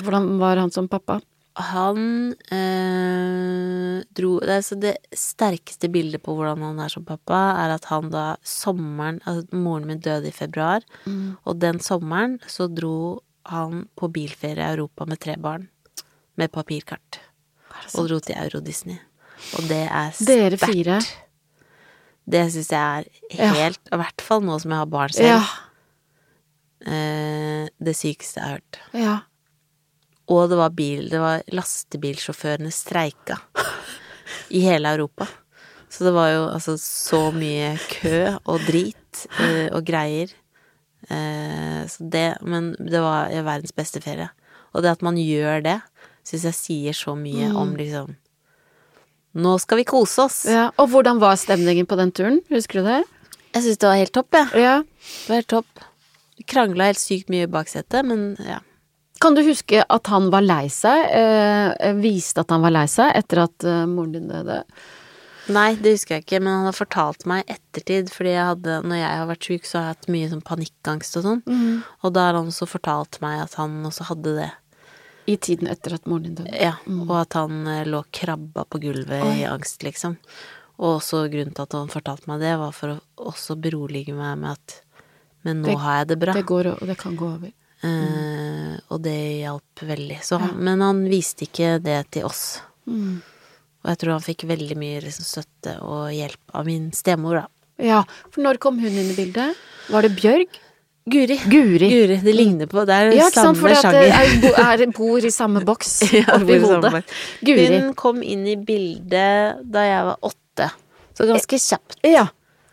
Hvordan 0.01 0.37
var 0.41 0.61
han 0.63 0.73
som 0.75 0.89
pappa? 0.89 1.21
han 1.53 2.33
øh, 2.33 3.99
dro 4.17 4.31
det, 4.41 4.55
er 4.57 4.79
det 4.81 4.93
sterkeste 5.13 5.91
bildet 5.93 6.23
på 6.25 6.33
hvordan 6.37 6.63
han 6.65 6.81
er 6.81 6.93
som 6.93 7.05
pappa, 7.05 7.41
er 7.61 7.75
at 7.75 7.91
han 7.91 8.09
da 8.13 8.37
sommeren 8.41 9.21
Altså, 9.29 9.57
moren 9.57 9.87
min 9.87 10.01
døde 10.01 10.31
i 10.31 10.33
februar, 10.33 10.81
og 11.45 11.61
den 11.61 11.81
sommeren 11.81 12.39
så 12.49 12.69
dro 12.73 13.21
han 13.45 13.87
på 13.99 14.09
bilferie 14.09 14.65
i 14.65 14.73
Europa 14.73 15.05
med 15.05 15.21
tre 15.21 15.37
barn, 15.37 15.69
med 16.37 16.53
papirkart, 16.53 17.21
og 17.95 18.09
dro 18.09 18.19
til 18.21 18.39
Euro-Disney. 18.39 18.97
Og 19.59 19.69
det 19.69 19.85
er 19.91 20.17
Dere 20.25 20.57
fire. 20.57 21.01
Det 22.29 22.45
syns 22.55 22.71
jeg 22.71 23.11
er 23.35 23.55
helt 23.57 23.91
I 23.91 23.99
hvert 23.99 24.23
fall 24.23 24.43
nå 24.47 24.59
som 24.63 24.73
jeg 24.73 24.83
har 24.83 24.91
barn 24.91 25.15
selv. 25.15 25.29
Ja. 25.33 25.43
Eh, 26.87 27.69
det 27.83 27.95
sykeste 27.99 28.41
jeg 28.41 28.47
har 28.47 28.59
hørt. 28.59 28.81
Ja. 28.95 29.17
Og 30.33 30.49
det 30.51 30.59
var 30.59 30.75
bil, 30.75 31.09
det 31.11 31.21
var 31.21 31.43
lastebilsjåførene 31.53 32.71
streika 32.75 33.41
i 34.55 34.63
hele 34.65 34.95
Europa. 34.95 35.27
Så 35.93 36.07
det 36.07 36.15
var 36.15 36.31
jo 36.33 36.45
altså 36.49 36.79
så 36.81 37.27
mye 37.37 37.75
kø 37.91 38.39
og 38.49 38.63
drit 38.65 39.27
eh, 39.43 39.69
og 39.75 39.83
greier. 39.85 40.31
Eh, 41.11 41.83
så 41.91 42.07
det, 42.09 42.29
men 42.41 42.73
det 42.79 43.03
var 43.03 43.35
verdens 43.45 43.75
beste 43.77 44.01
ferie. 44.01 44.31
Og 44.73 44.85
det 44.85 44.95
at 44.95 45.05
man 45.05 45.19
gjør 45.21 45.61
det, 45.67 45.79
syns 46.25 46.47
jeg 46.49 46.57
sier 46.57 46.97
så 46.97 47.17
mye 47.19 47.51
om 47.59 47.75
liksom 47.77 48.15
Nå 49.35 49.55
skal 49.63 49.81
vi 49.81 49.87
kose 49.89 50.27
oss! 50.27 50.43
ja. 50.49 50.71
Og 50.81 50.91
hvordan 50.93 51.21
var 51.23 51.39
stemningen 51.41 51.87
på 51.89 51.97
den 52.01 52.13
turen? 52.13 52.41
Husker 52.53 52.83
du 52.83 52.89
det? 52.91 53.01
Jeg 53.53 53.65
syns 53.67 53.81
det 53.81 53.89
var 53.89 54.01
helt 54.01 54.13
topp, 54.17 54.37
jeg. 54.37 54.63
Ja. 54.65 54.75
Det 54.83 55.29
var 55.31 55.41
helt 55.41 55.53
topp. 55.53 55.87
Vi 56.41 56.45
krangla 56.49 56.91
helt 56.91 57.01
sykt 57.01 57.33
mye 57.33 57.47
i 57.47 57.51
baksetet, 57.53 58.05
men 58.09 58.33
ja. 58.45 58.61
Kan 59.23 59.37
du 59.37 59.43
huske 59.47 59.85
at 59.87 60.09
han 60.11 60.33
var 60.33 60.43
lei 60.43 60.67
seg? 60.73 61.05
Eh, 61.15 61.93
viste 62.03 62.43
at 62.43 62.51
han 62.51 62.65
var 62.65 62.75
lei 62.75 62.89
seg 62.91 63.13
etter 63.15 63.45
at 63.45 63.67
eh, 63.69 63.85
moren 63.87 64.17
din 64.17 64.33
døde? 64.33 64.63
Nei, 65.53 65.75
det 65.79 65.93
husker 65.97 66.17
jeg 66.17 66.25
ikke, 66.25 66.41
men 66.43 66.53
han 66.55 66.67
har 66.69 66.75
fortalt 66.77 67.25
meg 67.27 67.43
i 67.45 67.55
ettertid, 67.57 68.11
fordi 68.15 68.33
jeg 68.35 68.47
hadde, 68.47 68.77
når 68.87 68.99
jeg 69.01 69.21
har 69.21 69.29
vært 69.31 69.47
syk, 69.49 69.65
så 69.67 69.79
har 69.79 69.85
jeg 69.87 69.97
hatt 69.97 70.11
mye 70.15 70.29
sånn 70.31 70.43
panikkangst 70.47 71.19
og 71.19 71.25
sånn. 71.27 71.41
Og 72.03 72.13
da 72.15 72.27
har 72.29 72.39
han 72.39 72.51
også 72.53 72.69
fortalt 72.71 73.19
meg 73.25 73.41
at 73.43 73.57
han 73.59 73.81
også 73.89 74.07
hadde 74.11 74.35
det. 74.39 74.51
I 75.31 75.37
tiden 75.39 75.69
etter 75.71 75.95
at 75.95 76.07
moren 76.11 76.25
din 76.31 76.35
døde? 76.41 76.55
Ja, 76.59 76.75
og 77.07 77.13
at 77.21 77.37
han 77.39 77.67
eh, 77.71 77.85
lå 77.87 78.01
krabba 78.11 78.65
på 78.67 78.81
gulvet 78.83 79.23
i 79.39 79.45
angst, 79.47 79.83
liksom. 79.87 80.17
Og 80.83 80.97
også 80.99 81.25
grunnen 81.31 81.55
til 81.55 81.63
at 81.63 81.77
han 81.79 81.91
fortalte 81.93 82.27
meg 82.27 82.41
det, 82.43 82.57
var 82.59 82.73
for 82.75 82.97
å 82.97 83.01
også 83.31 83.55
berolige 83.63 84.15
meg 84.17 84.39
med 84.43 84.57
at 84.57 84.79
Men 85.45 85.63
nå 85.63 85.69
Det- 85.73 85.79
har 85.79 85.97
jeg 86.01 86.09
det 86.09 86.19
bra. 86.19 86.33
Det 86.35 86.47
går 86.47 86.67
og 86.73 86.87
det 86.87 86.97
kan 86.99 87.17
gå 87.19 87.27
over. 87.37 87.53
Eh, 87.83 88.77
og 88.95 89.03
det 89.03 89.17
hjalp 89.43 89.81
veldig. 89.83 90.19
Så 90.23 90.39
ja. 90.41 90.53
Men 90.55 90.81
han 90.81 91.05
viste 91.11 91.47
ikke 91.49 91.83
det 91.83 92.11
til 92.15 92.25
oss. 92.29 92.61
Og 92.87 93.89
jeg 93.91 93.99
tror 93.99 94.13
han 94.15 94.23
fikk 94.23 94.45
veldig 94.47 94.77
mye 94.79 95.01
liksom, 95.03 95.25
støtte 95.27 95.77
og 95.83 96.13
hjelp 96.15 96.55
av 96.55 96.67
min 96.67 96.91
stemor, 96.95 97.41
da. 97.43 97.47
Ja, 97.83 98.03
for 98.31 98.43
når 98.45 98.59
kom 98.63 98.79
hun 98.79 98.93
inn 98.95 99.11
i 99.11 99.17
bildet? 99.19 99.57
Var 99.91 100.03
det 100.07 100.13
Bjørg? 100.21 100.47
Guri. 101.11 101.35
Guri. 101.51 101.89
Guri, 101.91 102.17
det 102.23 102.33
ligner 102.37 102.69
på 102.71 102.85
Det 102.87 102.95
er 102.95 103.11
Ja, 103.17 103.27
samme 103.35 103.73
sjanger. 103.75 104.05
er, 104.07 104.35
bo- 104.43 104.55
er, 104.63 104.85
bor 104.95 105.25
i 105.27 105.31
samme 105.35 105.65
boks 105.67 105.97
Ja, 106.15 106.37
oppi 106.37 106.61
hodet. 106.63 107.03
Guri. 107.43 107.65
Hun 107.75 107.95
kom 107.99 108.23
inn 108.23 108.45
i 108.47 108.55
bildet 108.57 109.65
da 109.67 109.83
jeg 109.89 110.05
var 110.13 110.21
åtte. 110.31 110.69
Så 111.19 111.27
ganske 111.27 111.59
kjapt. 111.59 111.99
Ja. 112.07 112.29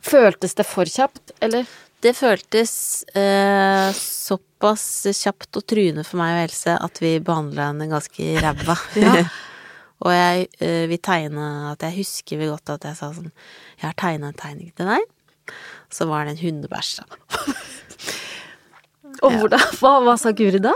Føltes 0.05 0.53
det 0.55 0.65
for 0.69 0.85
kjapt, 0.85 1.33
eller? 1.41 1.65
Det 1.99 2.13
føltes 2.15 2.71
eh, 3.17 3.89
såpass 3.97 4.85
kjapt 5.09 5.57
og 5.59 5.65
truende 5.67 6.05
for 6.07 6.21
meg 6.21 6.37
og 6.37 6.45
Else 6.45 6.77
at 6.79 7.01
vi 7.03 7.17
behandla 7.19 7.71
henne 7.73 7.89
ganske 7.91 8.29
ræva. 8.39 8.77
Ja. 9.03 9.25
og 10.05 10.13
jeg 10.15 10.45
eh, 10.63 10.85
vi 10.87 10.95
tegne 11.03 11.49
at 11.73 11.81
jeg 11.83 11.97
husker 11.97 12.39
vel 12.39 12.53
godt 12.53 12.71
at 12.77 12.85
jeg 12.87 12.95
sa 13.01 13.09
sånn 13.11 13.33
Jeg 13.33 13.83
har 13.89 13.97
tegna 13.99 14.29
en 14.31 14.37
tegning 14.39 14.69
til 14.77 14.87
deg. 14.93 15.03
Så 15.91 16.05
var 16.07 16.23
det 16.29 16.37
en 16.37 16.43
hundebæsj, 16.45 17.01
da. 17.01 17.57
Og 19.23 19.35
hvordan, 19.39 19.63
hva, 19.81 19.93
hva 20.05 20.15
sa 20.19 20.31
Guri 20.35 20.61
da? 20.63 20.73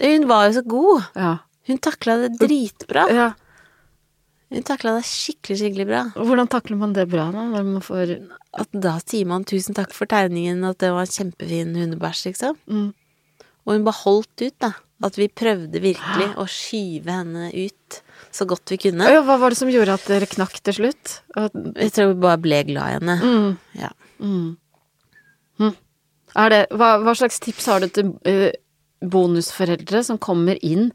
Hun 0.00 0.28
var 0.30 0.48
jo 0.48 0.56
så 0.58 0.62
god. 0.66 1.08
Ja. 1.18 1.32
Hun 1.68 1.78
takla 1.84 2.18
det 2.24 2.34
dritbra. 2.40 3.08
ja. 3.14 3.30
Hun 4.54 4.62
takla 4.62 4.92
det 4.98 5.06
skikkelig, 5.08 5.56
skikkelig 5.58 5.86
bra. 5.88 6.00
Hvordan 6.14 6.46
takler 6.52 6.78
man 6.78 6.92
det 6.94 7.08
bra, 7.10 7.24
da? 7.34 7.42
Når 7.50 7.64
man 7.66 7.82
får 7.82 8.12
At 8.54 8.70
da 8.70 8.92
sier 9.02 9.26
man 9.26 9.42
tusen 9.48 9.74
takk 9.74 9.90
for 9.96 10.06
tegningen, 10.06 10.60
at 10.68 10.78
det 10.78 10.92
var 10.94 11.08
en 11.08 11.10
kjempefin 11.10 11.72
hundebæsj, 11.74 12.28
liksom. 12.28 12.58
mm. 12.70 12.92
Og 13.64 13.72
hun 13.72 13.86
bare 13.86 13.98
holdt 14.04 14.44
ut, 14.44 14.54
da. 14.62 14.70
At 15.04 15.16
vi 15.18 15.26
prøvde 15.32 15.80
virkelig 15.82 16.28
å 16.38 16.44
skyve 16.46 17.16
henne 17.16 17.48
ut 17.50 17.98
så 18.34 18.46
godt 18.46 18.70
vi 18.70 18.78
kunne. 18.84 19.08
ja, 19.10 19.24
Hva 19.26 19.38
var 19.42 19.50
det 19.50 19.58
som 19.58 19.72
gjorde 19.72 19.96
at 19.96 20.04
dere 20.06 20.28
knakk 20.30 20.60
til 20.62 20.76
slutt? 20.78 21.16
At, 21.34 21.56
Jeg 21.80 21.90
tror 21.96 22.12
vi 22.12 22.20
bare 22.22 22.38
ble 22.44 22.60
glad 22.68 22.92
i 22.92 22.98
henne. 23.00 23.16
mm. 23.24 23.56
Ja. 23.80 23.90
Mm. 24.22 24.54
Det, 26.34 26.60
hva, 26.74 26.96
hva 27.04 27.14
slags 27.14 27.38
tips 27.40 27.66
har 27.70 27.84
du 27.84 27.88
til 27.94 28.08
uh, 28.26 28.50
bonusforeldre 29.04 30.00
som 30.06 30.18
kommer 30.18 30.58
inn 30.64 30.88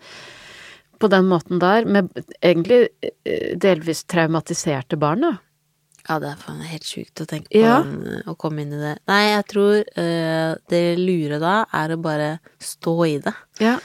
på 0.99 1.07
den 1.07 1.29
måten 1.31 1.61
der, 1.63 1.85
med 1.87 2.09
egentlig 2.43 2.89
uh, 3.05 3.53
delvis 3.55 4.03
traumatiserte 4.09 4.99
barn, 4.99 5.23
da? 5.27 5.35
ja, 6.09 6.15
det 6.17 6.29
er 6.31 6.39
faen 6.41 6.61
helt 6.65 6.87
sjukt 6.89 7.21
å 7.21 7.25
tenke 7.29 7.51
på 7.53 7.59
Ja. 7.61 7.81
den, 7.85 8.23
å 8.25 8.33
komme 8.39 8.63
inn 8.63 8.71
i 8.73 8.79
det. 8.81 8.95
Nei, 9.11 9.19
jeg 9.29 9.43
tror 9.51 9.75
uh, 9.85 10.55
det 10.71 10.83
lure 10.97 11.37
da 11.43 11.55
er 11.75 11.93
å 11.93 11.99
bare 12.01 12.29
stå 12.63 12.95
i 13.05 13.17
det. 13.23 13.33
Ja. 13.61 13.75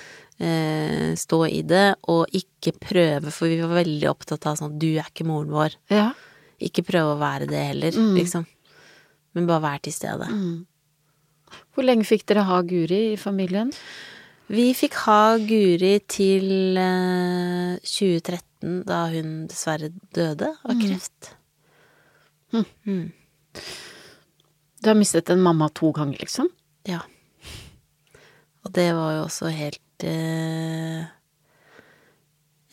Eh, 0.42 1.12
stå 1.14 1.44
i 1.46 1.61
det, 1.62 1.94
og 2.11 2.32
ikke 2.34 2.72
prøve, 2.82 3.30
for 3.30 3.46
vi 3.46 3.61
var 3.61 3.76
veldig 3.76 4.09
opptatt 4.11 4.48
av 4.50 4.57
sånn 4.59 4.72
du 4.82 4.88
er 4.96 5.07
ikke 5.07 5.26
moren 5.28 5.52
vår. 5.55 5.76
ja. 5.94 6.09
Ikke 6.64 6.82
prøve 6.86 7.12
å 7.16 7.18
være 7.20 7.46
det 7.50 7.61
heller, 7.68 7.94
liksom. 8.16 8.44
Men 9.34 9.46
bare 9.50 9.62
være 9.66 9.82
til 9.86 9.92
stede. 9.94 10.26
Hvor 11.75 11.85
lenge 11.87 12.07
fikk 12.07 12.25
dere 12.31 12.45
ha 12.47 12.61
Guri 12.62 13.01
i 13.12 13.16
familien? 13.20 13.72
Vi 14.53 14.68
fikk 14.77 14.95
ha 15.07 15.37
Guri 15.41 15.97
til 16.11 16.77
eh, 16.79 17.79
2013, 17.83 18.83
da 18.87 19.01
hun 19.12 19.33
dessverre 19.51 19.89
døde 20.14 20.53
av 20.62 20.77
kreft. 20.81 21.33
Du 24.85 24.91
har 24.91 24.95
mistet 24.99 25.31
en 25.33 25.43
mamma 25.43 25.68
to 25.75 25.91
ganger, 25.97 26.18
liksom? 26.20 26.49
Ja. 26.87 27.01
Og 28.64 28.72
det 28.77 28.91
var 28.97 29.16
jo 29.16 29.22
også 29.27 29.51
helt 29.53 30.05
eh, 30.07 31.03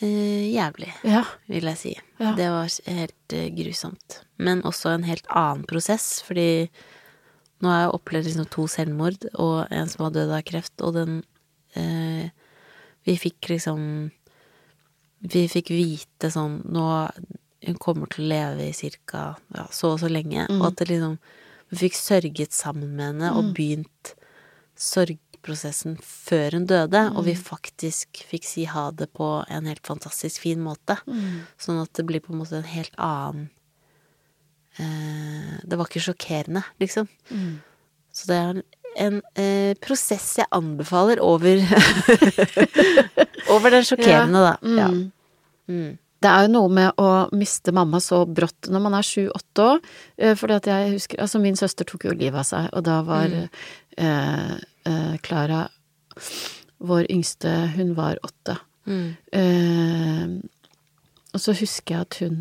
eh, 0.04 0.46
jævlig, 0.54 0.92
Ja. 1.08 1.24
vil 1.50 1.66
jeg 1.72 1.78
si. 1.80 1.94
Ja. 2.20 2.34
Det 2.38 2.50
var 2.52 2.68
helt 2.92 3.34
eh, 3.38 3.50
grusomt. 3.56 4.22
Men 4.38 4.62
også 4.68 4.94
en 4.94 5.08
helt 5.08 5.26
annen 5.30 5.66
prosess, 5.70 6.20
fordi 6.28 6.70
nå 7.62 7.70
har 7.70 7.84
jeg 7.84 7.94
opplevd 7.98 8.30
liksom 8.30 8.48
to 8.54 8.66
selvmord 8.72 9.28
og 9.34 9.58
en 9.70 9.92
som 9.92 10.06
har 10.06 10.16
dødd 10.16 10.34
av 10.38 10.46
kreft, 10.48 10.74
og 10.82 10.96
den 10.98 11.22
eh, 11.78 12.32
Vi 13.08 13.18
fikk 13.18 13.52
liksom 13.54 13.84
Vi 15.34 15.46
fikk 15.52 15.74
vite 15.74 16.32
sånn 16.34 16.62
Nå 16.74 16.86
Hun 17.62 17.78
kommer 17.82 18.10
til 18.10 18.26
å 18.26 18.32
leve 18.34 18.70
i 18.70 18.74
cirka 18.74 19.36
ja, 19.54 19.68
så 19.70 19.94
og 19.96 20.02
så 20.02 20.10
lenge, 20.10 20.48
og 20.50 20.72
at 20.72 20.82
det 20.82 20.90
liksom 20.90 21.20
Vi 21.70 21.84
fikk 21.86 22.00
sørget 22.00 22.58
sammen 22.58 22.96
med 22.98 23.12
henne 23.12 23.34
og 23.38 23.54
begynt 23.56 24.16
sorgprosessen 24.82 26.00
før 26.02 26.58
hun 26.58 26.66
døde, 26.66 27.04
og 27.14 27.28
vi 27.28 27.36
faktisk 27.38 28.24
fikk 28.26 28.48
si 28.48 28.64
ha 28.66 28.88
det 28.92 29.12
på 29.14 29.28
en 29.46 29.68
helt 29.70 29.86
fantastisk 29.86 30.42
fin 30.42 30.62
måte. 30.64 30.98
Sånn 31.62 31.78
at 31.84 31.94
det 32.00 32.08
blir 32.10 32.24
på 32.24 32.34
en 32.34 32.42
måte 32.42 32.58
en 32.58 32.68
helt 32.72 32.98
annen 32.98 33.52
Det 35.72 35.78
var 35.80 35.88
ikke 35.90 36.02
sjokkerende, 36.04 36.64
liksom. 36.82 37.08
Så 38.12 38.28
det 38.28 38.38
er 38.38 38.62
en 39.02 39.22
eh, 39.40 39.74
prosess 39.80 40.34
jeg 40.42 40.50
anbefaler 40.52 41.22
over 41.24 41.62
Over 43.54 43.70
den 43.74 43.86
sjokkerende, 43.88 44.42
da. 44.44 44.54
Ja. 44.78 44.88
Mm. 45.72 45.98
Det 46.22 46.30
er 46.30 46.44
jo 46.46 46.52
noe 46.54 46.70
med 46.70 47.00
å 47.02 47.08
miste 47.34 47.72
mamma 47.74 47.98
så 48.04 48.20
brått 48.30 48.68
når 48.70 48.84
man 48.84 48.94
er 49.00 49.08
sju-åtte 49.08 49.64
år. 49.72 49.80
eh, 50.22 50.36
Fordi 50.38 50.58
at 50.60 50.68
jeg 50.70 50.92
husker 50.98 51.22
Altså, 51.24 51.40
min 51.42 51.56
søster 51.58 51.88
tok 51.90 52.06
jo 52.06 52.14
livet 52.14 52.38
av 52.44 52.46
seg, 52.46 52.68
og 52.78 52.84
da 52.86 53.00
var 53.08 53.32
eh, 53.34 54.58
eh, 54.86 55.16
Klara 55.26 55.64
vår 56.82 57.08
yngste, 57.14 57.50
hun 57.78 57.96
var 57.98 58.18
åtte. 58.26 58.58
Mm. 58.90 59.10
Eh, 59.38 60.30
og 61.34 61.40
så 61.42 61.54
husker 61.58 61.96
jeg 61.96 62.02
at 62.08 62.18
hun 62.26 62.40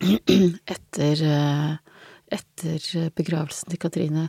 etter, 0.74 1.22
eh, 1.22 1.76
etter 2.32 3.10
begravelsen 3.16 3.70
til 3.72 3.78
Katrine 3.82 4.28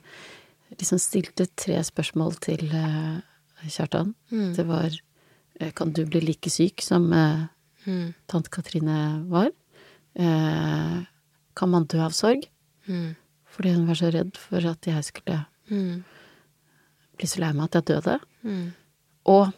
liksom 0.77 0.99
stilte 1.01 1.47
tre 1.59 1.77
spørsmål 1.83 2.35
til 2.43 2.65
eh, 2.75 3.19
Kjartan. 3.69 4.13
Mm. 4.31 4.51
Det 4.57 4.65
var 4.67 4.89
eh, 5.59 5.71
Kan 5.77 5.91
du 5.93 6.03
bli 6.05 6.21
like 6.31 6.49
syk 6.51 6.81
som 6.85 7.09
Mm. 7.81 8.11
tante 8.29 8.49
Katrine 8.53 9.25
var? 9.25 9.47
Eh, 10.13 10.97
kan 11.57 11.69
man 11.71 11.87
dø 11.89 11.97
av 12.05 12.11
sorg? 12.13 12.43
Mm. 12.85 13.15
Fordi 13.49 13.71
hun 13.73 13.87
var 13.87 13.95
så 13.97 14.11
redd 14.13 14.37
for 14.37 14.61
at 14.69 14.85
jeg 14.85 15.01
skulle 15.07 15.39
Mm. 15.71 16.03
bli 17.17 17.25
så 17.27 17.39
lei 17.41 17.49
meg 17.53 17.63
at 17.65 17.73
jeg 17.79 17.85
døde. 17.89 18.19
Mm. 18.45 18.67
Og 19.25 19.49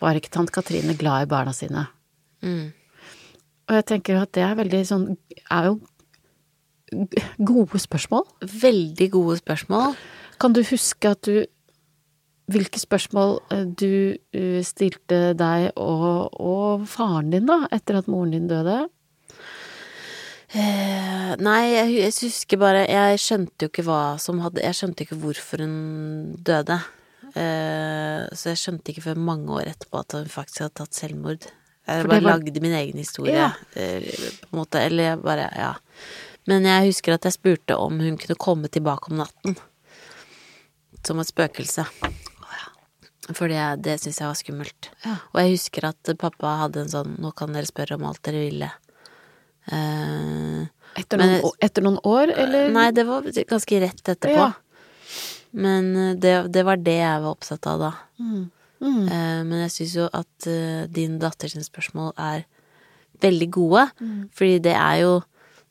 var 0.00 0.14
ikke 0.18 0.30
tante 0.34 0.50
Katrine 0.52 0.96
glad 0.98 1.22
i 1.22 1.30
barna 1.30 1.52
sine. 1.54 1.86
Mm. 2.42 2.72
Og 3.66 3.78
jeg 3.78 3.86
tenker 3.90 4.20
at 4.20 4.32
det 4.36 4.44
er 4.46 4.58
veldig 4.58 4.82
sånn 4.86 5.06
Er 5.50 5.70
jo 5.70 5.76
gode 7.42 7.80
spørsmål. 7.82 8.22
Veldig 8.62 9.08
gode 9.10 9.40
spørsmål. 9.40 9.96
Kan 10.38 10.54
du 10.54 10.62
huske 10.62 11.14
at 11.16 11.26
du 11.26 11.44
Hvilke 12.46 12.78
spørsmål 12.78 13.40
eh, 13.50 13.64
du 13.66 14.14
eh, 14.30 14.60
stilte 14.62 15.32
deg 15.34 15.72
og, 15.82 16.36
og 16.38 16.84
faren 16.86 17.32
din, 17.32 17.48
da, 17.48 17.64
etter 17.74 17.98
at 17.98 18.06
moren 18.06 18.36
din 18.36 18.46
døde? 18.46 18.84
Eh, 20.54 21.32
nei, 21.42 21.62
jeg, 21.72 21.90
jeg 21.96 22.12
husker 22.28 22.60
bare 22.62 22.84
Jeg 22.86 23.18
skjønte 23.18 23.66
jo 23.66 23.72
ikke 23.72 23.82
hva 23.88 24.14
som 24.22 24.38
hadde 24.44 24.62
Jeg 24.62 24.78
skjønte 24.78 25.02
ikke 25.02 25.18
hvorfor 25.18 25.64
hun 25.66 26.36
døde. 26.38 26.78
Eh, 27.34 28.22
så 28.30 28.52
jeg 28.52 28.62
skjønte 28.62 28.92
ikke 28.92 29.08
før 29.10 29.24
mange 29.26 29.58
år 29.58 29.72
etterpå 29.72 30.04
at 30.04 30.14
hun 30.14 30.30
faktisk 30.30 30.62
hadde 30.64 30.78
tatt 30.84 30.96
selvmord. 31.02 31.50
Jeg 31.86 32.06
bare 32.08 32.20
var- 32.20 32.38
lagde 32.38 32.60
min 32.60 32.72
egen 32.72 32.98
historie, 32.98 33.34
Ja. 33.34 33.52
eh, 33.74 34.00
på 34.42 34.52
en 34.52 34.58
måte. 34.60 34.80
Eller 34.80 35.02
jeg 35.12 35.22
bare 35.22 35.50
Ja. 35.56 35.74
Men 36.46 36.62
jeg 36.64 36.86
husker 36.92 37.14
at 37.14 37.22
jeg 37.24 37.32
spurte 37.32 37.76
om 37.76 37.98
hun 37.98 38.16
kunne 38.18 38.36
komme 38.38 38.68
tilbake 38.68 39.10
om 39.10 39.16
natten. 39.18 39.56
Som 41.04 41.18
et 41.20 41.26
spøkelse. 41.26 41.86
For 43.34 43.48
det, 43.48 43.82
det 43.82 43.96
syntes 44.00 44.20
jeg 44.20 44.28
var 44.28 44.34
skummelt. 44.38 44.88
Ja. 45.04 45.16
Og 45.34 45.40
jeg 45.40 45.50
husker 45.56 45.84
at 45.88 46.18
pappa 46.18 46.56
hadde 46.62 46.76
en 46.82 46.88
sånn 46.88 47.16
'nå 47.18 47.34
kan 47.34 47.52
dere 47.52 47.66
spørre 47.66 47.94
om 47.96 48.04
alt 48.04 48.22
dere 48.22 48.50
ville'. 48.50 48.70
Eh, 49.72 50.66
Etter 50.96 51.18
noen, 51.18 51.50
etter 51.60 51.82
noen 51.82 51.98
år, 52.04 52.30
eller? 52.38 52.70
Nei, 52.72 52.90
det 52.92 53.04
var 53.06 53.22
ganske 53.22 53.80
rett 53.82 54.02
etterpå. 54.14 54.36
Ja. 54.36 54.52
Men 55.52 55.90
eh, 55.96 56.14
det, 56.14 56.52
det 56.52 56.64
var 56.64 56.76
det 56.76 56.94
jeg 57.00 57.22
var 57.24 57.34
opptatt 57.34 57.66
av 57.66 57.78
da. 57.82 57.92
Mm. 58.20 58.50
Mm. 58.80 59.08
Eh, 59.08 59.42
Men 59.44 59.60
jeg 59.64 59.70
syns 59.76 59.94
jo 59.96 60.08
at 60.12 60.46
eh, 60.46 60.86
din 60.92 61.18
datters 61.18 61.54
spørsmål 61.68 62.12
er 62.18 62.44
veldig 63.22 63.50
gode. 63.50 63.86
Mm. 64.00 64.28
Fordi 64.36 64.58
det 64.62 64.74
er 64.76 64.96
jo 65.02 65.22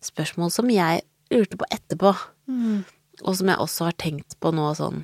spørsmål 0.01 0.51
som 0.51 0.69
jeg 0.69 1.01
lurte 1.31 1.57
på 1.57 1.65
etterpå. 1.71 2.15
Mm. 2.49 2.83
Og 3.23 3.35
som 3.37 3.47
jeg 3.47 3.57
også 3.57 3.85
har 3.85 3.93
tenkt 3.97 4.35
på 4.41 4.51
nå 4.53 4.73
sånn 4.75 5.03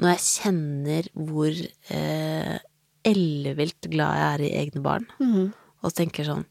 Når 0.00 0.08
jeg 0.16 0.22
kjenner 0.24 1.06
hvor 1.14 1.52
eh, 1.92 2.58
ellevilt 3.04 3.88
glad 3.92 4.16
jeg 4.18 4.28
er 4.32 4.42
i 4.46 4.54
egne 4.64 4.82
barn, 4.82 5.06
Mm. 5.20 5.52
og 5.82 5.92
tenker 5.94 6.24
sånn 6.24 6.44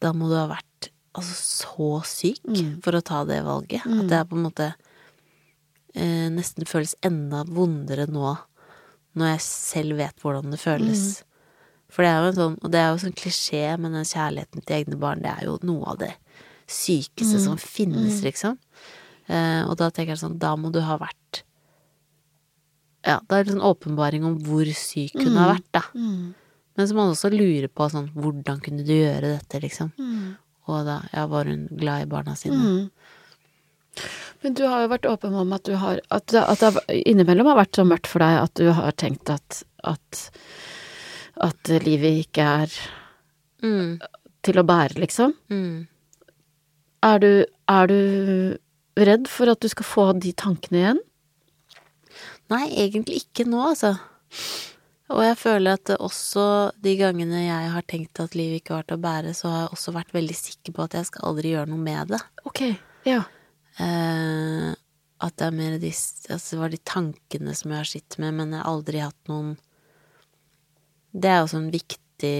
Da 0.00 0.12
må 0.12 0.28
du 0.30 0.34
ha 0.36 0.46
vært 0.48 0.88
altså 1.14 1.34
så 1.34 1.88
syk 2.06 2.40
Mm. 2.46 2.80
for 2.82 2.92
å 2.92 3.02
ta 3.02 3.24
det 3.24 3.42
valget. 3.44 3.82
At 3.84 4.06
det 4.08 4.12
er 4.20 4.24
på 4.24 4.36
en 4.36 4.44
måte 4.46 4.74
eh, 5.94 6.28
nesten 6.30 6.64
føles 6.68 6.94
enda 7.02 7.44
vondere 7.44 8.06
nå, 8.08 8.36
når 9.16 9.32
jeg 9.32 9.44
selv 9.46 9.98
vet 9.98 10.22
hvordan 10.22 10.52
det 10.52 10.60
føles. 10.60 11.04
For 11.88 12.04
det 12.04 12.10
er 12.12 12.20
jo 12.20 12.30
en 12.30 12.38
sånn, 12.38 12.56
og 12.60 12.72
det 12.72 12.80
er 12.80 12.88
jo 12.90 13.02
sånn 13.04 13.16
klisjé, 13.16 13.64
men 13.80 13.96
den 13.96 14.08
kjærligheten 14.08 14.64
til 14.64 14.76
egne 14.76 14.98
barn, 15.00 15.22
det 15.24 15.32
er 15.32 15.46
jo 15.48 15.56
noe 15.64 15.94
av 15.94 16.00
det 16.02 16.12
sykeste 16.68 17.40
som 17.40 17.56
finnes, 17.60 18.20
liksom. 18.26 18.58
Eh, 19.28 19.62
og 19.64 19.78
da 19.80 19.88
tenker 19.88 20.14
jeg 20.14 20.22
sånn, 20.22 20.38
da 20.40 20.54
må 20.56 20.70
du 20.72 20.80
ha 20.84 20.96
vært 21.00 21.42
Ja, 23.04 23.18
da 23.28 23.38
er 23.38 23.44
det 23.44 23.52
sånn 23.52 23.64
åpenbaring 23.64 24.24
om 24.26 24.38
hvor 24.44 24.68
syk 24.76 25.16
hun 25.20 25.36
har 25.38 25.54
vært, 25.54 25.68
da. 25.72 25.82
Mm. 25.94 26.34
Men 26.76 26.88
så 26.88 26.94
må 26.96 27.04
man 27.04 27.14
også 27.14 27.30
lure 27.32 27.70
på 27.72 27.88
sånn, 27.92 28.10
hvordan 28.14 28.60
kunne 28.64 28.84
du 28.84 28.92
gjøre 28.92 29.36
dette, 29.38 29.60
liksom? 29.64 29.92
Mm. 29.96 30.36
Og 30.68 30.82
da, 30.86 30.98
ja, 31.14 31.24
var 31.30 31.48
hun 31.48 31.64
glad 31.72 32.04
i 32.04 32.10
barna 32.10 32.34
sine? 32.36 32.58
Mm. 32.58 34.04
Men 34.44 34.54
du 34.54 34.62
har 34.70 34.84
jo 34.84 34.90
vært 34.92 35.06
åpen 35.10 35.34
om 35.34 35.52
at 35.56 35.64
du 35.66 35.72
har 35.80 36.00
At 36.14 36.26
det, 36.30 36.42
at 36.46 36.60
det 36.62 36.72
har- 36.74 36.84
innimellom 37.10 37.46
har 37.50 37.56
vært 37.64 37.74
så 37.78 37.84
mørkt 37.88 38.06
for 38.06 38.22
deg 38.22 38.36
at 38.44 38.54
du 38.54 38.68
har 38.72 38.92
tenkt 38.92 39.30
at 39.34 39.62
at, 39.84 40.30
at 41.40 41.68
livet 41.84 42.26
ikke 42.26 42.42
er 42.64 42.78
Mm, 43.62 43.98
til 44.46 44.54
å 44.60 44.62
bære, 44.62 44.94
liksom. 45.02 45.32
mm. 45.50 45.86
Er 47.02 47.18
du, 47.18 47.44
er 47.68 47.86
du 47.90 48.58
redd 48.96 49.26
for 49.30 49.50
at 49.50 49.58
du 49.60 49.66
skal 49.68 49.84
få 49.86 50.04
de 50.20 50.32
tankene 50.32 50.78
igjen? 50.78 51.00
Nei, 52.50 52.68
egentlig 52.70 53.22
ikke 53.24 53.46
nå, 53.50 53.58
altså. 53.72 53.96
Og 55.10 55.22
jeg 55.24 55.38
føler 55.40 55.78
at 55.78 55.90
også 55.98 56.44
de 56.84 56.96
gangene 57.00 57.42
jeg 57.46 57.70
har 57.72 57.82
tenkt 57.88 58.20
at 58.20 58.34
livet 58.38 58.62
ikke 58.62 58.76
var 58.76 58.86
til 58.88 58.98
å 58.98 59.02
bære, 59.02 59.34
så 59.34 59.48
har 59.50 59.60
jeg 59.64 59.72
også 59.78 59.94
vært 59.96 60.12
veldig 60.14 60.36
sikker 60.38 60.72
på 60.76 60.84
at 60.84 60.96
jeg 60.98 61.06
skal 61.10 61.28
aldri 61.30 61.54
gjøre 61.54 61.68
noe 61.72 61.82
med 61.82 62.08
det. 62.14 62.20
Ok, 62.46 62.62
ja. 63.08 63.22
Eh, 63.78 64.74
at 65.18 65.38
det 65.38 65.46
er 65.48 65.54
mer 65.54 65.78
de 65.78 65.90
Altså, 66.30 66.58
var 66.58 66.70
de 66.72 66.78
tankene 66.82 67.54
som 67.54 67.72
jeg 67.72 67.82
har 67.82 67.90
sittet 67.90 68.20
med, 68.22 68.36
men 68.38 68.54
jeg 68.54 68.62
har 68.62 68.70
aldri 68.70 69.02
hatt 69.02 69.30
noen 69.30 69.56
Det 71.14 71.30
er 71.30 71.42
også 71.42 71.60
en 71.62 71.72
viktig 71.74 72.36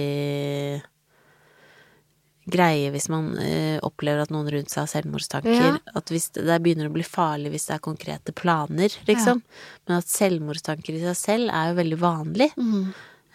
greie 2.49 2.89
hvis 2.93 3.07
man 3.11 3.33
eh, 3.43 3.77
opplever 3.85 4.23
at 4.23 4.31
noen 4.33 4.49
rundt 4.49 4.71
seg 4.71 4.83
har 4.83 4.89
selvmordstanker. 4.91 5.53
Ja. 5.53 5.75
At 5.99 6.09
hvis 6.13 6.31
det, 6.35 6.47
det 6.47 6.57
begynner 6.63 6.89
å 6.89 6.95
bli 6.95 7.05
farlig 7.05 7.51
hvis 7.53 7.67
det 7.69 7.75
er 7.77 7.83
konkrete 7.85 8.33
planer, 8.35 8.95
liksom. 9.09 9.43
Men 9.85 9.99
at 9.99 10.09
selvmordstanker 10.09 10.97
i 10.97 11.03
seg 11.03 11.17
selv 11.19 11.53
er 11.53 11.69
jo 11.69 11.77
veldig 11.79 11.99
vanlig. 12.01 12.49
Mm. 12.57 12.87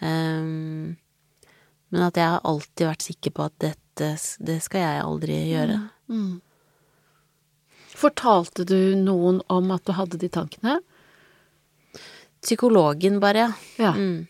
Um, 0.03 0.95
men 1.93 2.07
at 2.09 2.19
jeg 2.19 2.27
har 2.27 2.43
alltid 2.43 2.89
vært 2.89 3.05
sikker 3.05 3.31
på 3.31 3.45
at 3.45 3.53
dette 3.63 3.81
Det 4.43 4.57
skal 4.59 4.81
jeg 4.81 5.03
aldri 5.05 5.37
gjøre. 5.53 5.77
Mm. 6.11 6.31
Fortalte 8.05 8.67
du 8.69 8.93
noen 9.01 9.41
om 9.49 9.73
at 9.73 9.85
du 9.87 9.95
hadde 9.97 10.21
de 10.21 10.29
tankene? 10.29 10.77
Psykologen, 12.45 13.19
bare, 13.23 13.47
ja. 13.47 13.51
Ja. 13.81 13.93
Mm. 13.97 14.27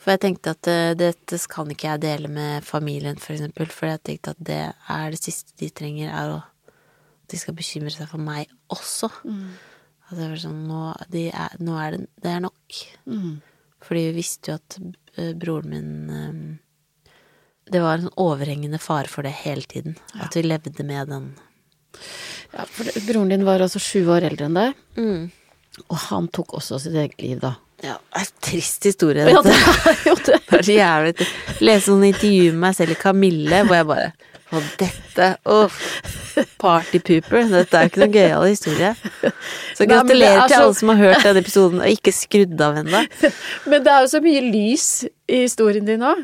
For 0.00 0.12
jeg 0.12 0.20
tenkte 0.24 0.52
at 0.52 0.68
eh, 0.68 0.92
dette 0.98 1.38
kan 1.50 1.70
ikke 1.72 1.94
jeg 1.94 2.02
dele 2.02 2.28
med 2.32 2.66
familien, 2.66 3.16
for 3.20 3.36
eksempel. 3.36 3.70
For 3.72 3.88
jeg 3.88 4.02
tenkte 4.04 4.34
at 4.34 4.42
det 4.44 4.60
er 4.92 5.14
det 5.14 5.20
siste 5.22 5.54
de 5.60 5.70
trenger, 5.72 6.10
er 6.12 6.34
At 6.36 7.32
de 7.32 7.40
skal 7.40 7.56
bekymre 7.56 7.92
seg 7.94 8.10
for 8.10 8.20
meg 8.20 8.50
også. 8.68 9.08
Mm. 9.24 9.54
At 10.10 10.18
det 10.18 10.28
var 10.28 10.42
sånn 10.42 10.60
Nå, 10.68 10.82
de 11.08 11.24
er, 11.30 11.56
nå 11.64 11.78
er 11.80 11.96
det 11.96 12.02
Det 12.20 12.34
er 12.34 12.44
nok. 12.44 12.82
Mm. 13.08 13.40
Fordi 13.84 14.04
vi 14.08 14.18
visste 14.18 14.52
jo 14.52 14.58
at 14.60 14.78
eh, 15.16 15.32
broren 15.32 15.72
min 15.72 16.12
eh, 16.12 17.14
Det 17.72 17.80
var 17.80 18.02
en 18.02 18.12
overhengende 18.20 18.82
fare 18.82 19.08
for 19.08 19.24
det 19.24 19.32
hele 19.46 19.64
tiden. 19.64 19.96
At 20.20 20.36
vi 20.36 20.44
levde 20.44 20.84
med 20.84 21.08
den. 21.08 21.32
Ja, 22.54 22.64
for 22.70 22.84
det- 22.86 23.02
broren 23.06 23.28
din 23.32 23.44
var 23.44 23.58
altså 23.64 23.80
sju 23.82 24.04
år 24.14 24.22
eldre 24.30 24.46
enn 24.46 24.54
deg, 24.54 24.74
Mm. 24.96 25.30
og 25.90 25.96
han 26.08 26.28
tok 26.28 26.54
også 26.60 26.78
sitt 26.80 26.94
eget 26.94 27.20
liv 27.22 27.40
da. 27.40 27.56
Ja, 27.82 27.96
det 28.14 28.20
er 28.20 28.20
en 28.20 28.40
trist 28.40 28.84
historie, 28.84 29.24
dette. 29.26 29.34
Ja, 29.34 29.42
det 29.42 29.54
er 29.54 30.04
jo 30.06 30.14
det. 30.14 30.40
Det 30.54 30.60
er 30.60 30.62
så 30.62 30.76
jævlig 30.78 31.26
Lese 31.60 31.90
noen 31.90 32.04
intervjuer 32.14 32.52
med 32.54 32.60
meg 32.62 32.74
selv 32.78 32.90
i 32.94 32.94
Kamille, 32.94 33.64
hvor 33.66 33.74
jeg 33.74 33.86
bare 33.86 34.12
Og 34.54 34.62
dette 34.78 35.26
Oh, 35.50 35.68
partypooper. 36.62 37.48
Dette 37.50 37.74
er 37.78 37.86
jo 37.86 37.90
ikke 37.90 38.00
noen 38.04 38.14
gøyal 38.14 38.44
historie. 38.48 38.92
Så 39.74 39.86
gratulerer 39.88 40.44
er 40.44 40.48
til 40.48 40.56
så- 40.56 40.62
alle 40.62 40.74
som 40.78 40.88
har 40.92 40.96
hørt 41.00 41.22
denne 41.24 41.42
episoden 41.42 41.80
og 41.80 41.86
ikke 41.90 42.12
skrudd 42.14 42.60
av 42.60 42.76
ennå. 42.76 43.00
Men 43.66 43.82
det 43.84 43.92
er 43.92 44.00
jo 44.04 44.10
så 44.14 44.20
mye 44.22 44.44
lys 44.52 44.86
i 45.28 45.42
historien 45.44 45.84
din 45.84 46.00
òg. 46.06 46.22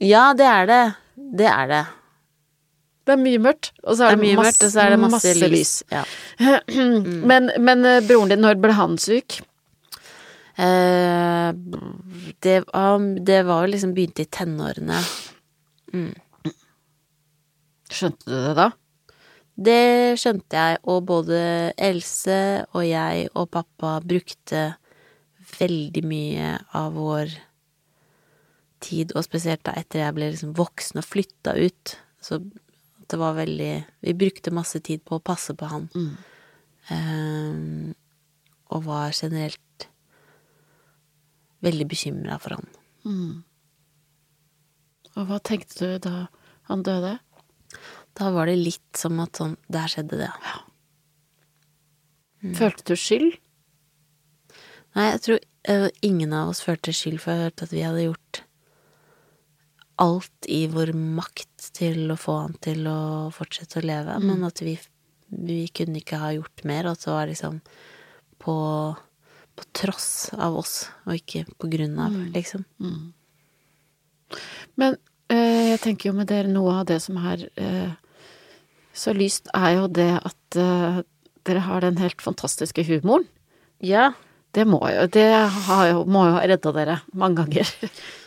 Ja, 0.00 0.32
det 0.34 0.46
er 0.46 0.66
det. 0.66 0.94
Det 1.42 1.46
er 1.50 1.66
det. 1.68 1.82
Det 3.02 3.14
er 3.16 3.18
mye 3.18 3.38
mørkt, 3.42 3.72
og 3.82 3.96
så 3.98 4.06
er 4.06 4.12
er 4.12 4.18
det, 4.18 4.22
mye 4.22 4.36
masse, 4.38 4.50
mørkt, 4.50 4.64
og 4.66 4.70
så 4.72 4.82
er 4.82 4.92
det 4.92 4.98
masse, 5.02 5.32
lys. 5.50 5.72
Ja. 5.90 6.04
Men, 7.32 7.50
men 7.58 7.86
eh, 7.88 8.02
broren 8.06 8.30
din, 8.30 8.42
når 8.44 8.60
ble 8.62 8.76
han 8.78 8.94
syk? 9.02 9.40
Eh, 10.62 11.48
det, 12.44 12.56
det 13.26 13.40
var 13.48 13.64
jo 13.64 13.72
liksom 13.72 13.94
begynte 13.96 14.22
i 14.22 14.30
tenårene. 14.30 15.00
Skjønte 17.92 18.28
du 18.28 18.36
det 18.36 18.54
da? 18.60 18.68
Det 19.52 20.18
skjønte 20.20 20.62
jeg, 20.62 20.78
og 20.88 21.04
både 21.10 21.40
Else 21.76 22.38
og 22.72 22.86
jeg 22.86 23.28
og 23.34 23.50
pappa 23.52 23.98
brukte 24.00 24.70
veldig 25.58 26.04
mye 26.08 26.54
av 26.78 26.94
vår 26.96 27.34
tid, 28.82 29.12
og 29.14 29.26
spesielt 29.26 29.62
da 29.66 29.74
etter 29.78 30.06
jeg 30.06 30.16
ble 30.16 30.30
liksom 30.32 30.54
voksen 30.58 31.02
og 31.02 31.06
flytta 31.06 31.54
ut, 31.60 31.96
så 32.22 32.40
det 33.12 33.20
var 33.20 33.36
veldig 33.36 33.72
Vi 34.02 34.14
brukte 34.18 34.54
masse 34.54 34.80
tid 34.80 35.04
på 35.04 35.18
å 35.18 35.24
passe 35.24 35.54
på 35.58 35.68
han. 35.70 35.88
Mm. 35.94 36.12
Um, 36.90 37.94
og 38.72 38.86
var 38.88 39.14
generelt 39.14 39.88
veldig 41.62 41.86
bekymra 41.88 42.38
for 42.42 42.56
han. 42.58 42.70
Mm. 43.06 43.42
Og 45.12 45.28
hva 45.28 45.38
tenkte 45.44 45.92
du 45.92 46.02
da 46.08 46.26
han 46.70 46.82
døde? 46.86 47.18
Da 48.18 48.30
var 48.34 48.48
det 48.48 48.58
litt 48.58 48.98
som 48.98 49.20
at 49.22 49.38
sånn 49.40 49.54
Der 49.72 49.88
skjedde 49.88 50.18
det. 50.20 50.32
Følte 52.58 52.84
du 52.90 52.98
skyld? 52.98 53.36
Nei, 54.96 55.04
jeg 55.14 55.20
tror 55.24 55.38
uh, 55.70 55.88
ingen 56.04 56.34
av 56.36 56.50
oss 56.52 56.60
følte 56.64 56.92
skyld, 56.96 57.20
for 57.22 57.32
jeg 57.32 57.46
hørte 57.46 57.68
at 57.68 57.72
vi 57.72 57.84
hadde 57.86 58.08
gjort 58.08 58.42
alt 60.02 60.48
i 60.50 60.64
vår 60.70 60.92
makt 60.96 61.70
til 61.76 62.10
å 62.12 62.18
få 62.18 62.36
han 62.40 62.58
til 62.64 62.86
å 62.90 63.30
fortsette 63.34 63.80
å 63.80 63.86
leve, 63.86 64.18
men 64.22 64.42
at 64.48 64.62
vi, 64.64 64.74
vi 65.30 65.62
kunne 65.74 66.00
ikke 66.02 66.20
ha 66.22 66.32
gjort 66.34 66.64
mer, 66.68 66.88
og 66.88 66.96
at 66.96 67.06
det 67.06 67.14
var 67.14 67.30
liksom 67.30 67.60
på, 68.42 68.56
på 69.58 69.68
tross 69.78 70.10
av 70.34 70.58
oss, 70.58 70.76
og 71.06 71.20
ikke 71.20 71.44
på 71.54 71.70
grunn 71.72 71.98
av, 72.02 72.16
liksom. 72.34 72.66
Men 74.80 74.98
eh, 75.30 75.72
jeg 75.74 75.82
tenker 75.84 76.10
jo 76.10 76.16
med 76.18 76.30
dere, 76.32 76.50
noe 76.50 76.80
av 76.80 76.88
det 76.90 76.98
som 77.04 77.20
er 77.22 77.46
eh, 77.60 77.92
så 78.92 79.14
lyst, 79.16 79.52
er 79.54 79.78
jo 79.78 79.86
det 79.88 80.10
at 80.18 80.58
eh, 80.60 81.02
dere 81.46 81.64
har 81.68 81.84
den 81.84 82.00
helt 82.02 82.22
fantastiske 82.24 82.84
humoren. 82.88 83.28
Ja. 83.82 84.12
Det 84.52 84.66
må 84.68 84.82
jo, 84.84 85.06
det 85.08 85.30
har 85.32 85.86
jo, 85.88 86.02
må 86.04 86.26
jo 86.28 86.34
ha 86.36 86.42
redda 86.44 86.74
dere 86.76 86.98
mange 87.16 87.40
ganger. 87.40 87.70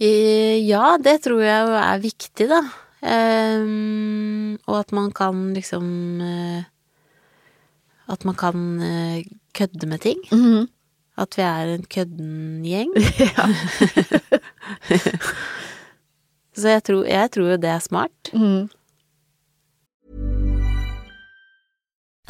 Eh, 0.00 0.58
Ja, 0.68 0.96
det 1.02 1.18
tror 1.24 1.40
jeg 1.44 1.66
jo 1.68 1.74
er 1.78 1.98
viktig, 2.02 2.48
da. 2.50 2.60
Ehm, 3.02 4.58
og 4.66 4.78
at 4.80 4.92
man 4.94 5.10
kan 5.12 5.52
liksom 5.56 6.20
eh, 6.22 6.62
At 8.08 8.24
man 8.24 8.34
kan 8.34 8.80
eh, 8.80 9.24
kødde 9.54 9.86
med 9.86 9.98
ting. 10.00 10.18
Mhm. 10.32 10.68
At 11.18 11.34
vi 11.36 11.42
er 11.42 11.74
en 11.74 11.84
kødden 11.84 12.62
gjeng. 12.64 12.92
ja. 13.20 13.46
Så 16.54 16.68
jeg 16.68 16.82
tror, 16.84 17.04
jeg 17.08 17.30
tror 17.32 17.46
jo 17.54 17.56
det 17.56 17.70
er 17.70 17.78
smart. 17.80 18.32
Mhm. 18.34 18.68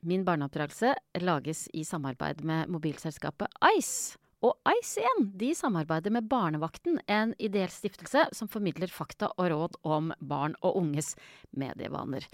Min 0.00 0.24
barneoppdragelse 0.24 0.94
lages 1.20 1.68
i 1.72 1.84
samarbeid 1.84 2.44
med 2.44 2.68
mobilselskapet 2.68 3.48
Ice. 3.78 4.19
Og 4.40 4.56
igjen, 4.72 5.26
de 5.36 5.50
samarbeider 5.52 6.12
med 6.14 6.24
Barnevakten, 6.30 6.96
en 7.12 7.34
ideell 7.36 7.68
stiftelse 7.68 8.22
som 8.32 8.48
formidler 8.48 8.88
fakta 8.88 9.28
og 9.34 9.50
råd 9.52 9.76
om 9.84 10.14
barn 10.20 10.54
og 10.64 10.78
unges 10.80 11.12
medievaner. 11.52 12.24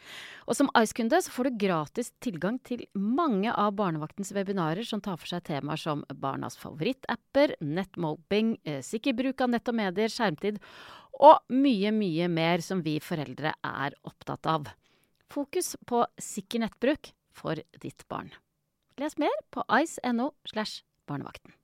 Og 0.47 0.55
som 0.55 0.71
Ice-kunde 0.79 1.19
så 1.25 1.35
får 1.35 1.49
du 1.49 1.59
gratis 1.65 2.13
tilgang 2.23 2.61
til 2.63 2.85
mange 2.95 3.51
av 3.51 3.75
Barnevaktens 3.81 4.31
webinarer 4.37 4.87
som 4.87 5.03
tar 5.03 5.19
for 5.19 5.33
seg 5.33 5.43
temaer 5.51 5.83
som 5.83 6.07
barnas 6.15 6.59
favorittapper, 6.61 7.57
nettmobbing, 7.59 8.55
eh, 8.63 8.83
sikker 8.87 9.19
bruk 9.19 9.43
av 9.43 9.51
nett 9.51 9.67
og 9.67 9.75
medier, 9.83 10.07
skjermtid 10.07 10.63
og 11.19 11.43
mye, 11.51 11.91
mye 11.91 12.31
mer 12.31 12.63
som 12.63 12.87
vi 12.87 13.01
foreldre 13.03 13.57
er 13.65 13.99
opptatt 14.07 14.47
av. 14.47 14.71
Fokus 15.27 15.75
på 15.87 16.07
sikker 16.23 16.63
nettbruk 16.63 17.11
for 17.35 17.59
ditt 17.83 18.07
barn. 18.07 18.31
Les 18.97 19.19
mer 19.19 19.35
på 19.51 19.67
ice.no 19.83 20.37
slash 20.47 20.85
barnevakten. 21.09 21.57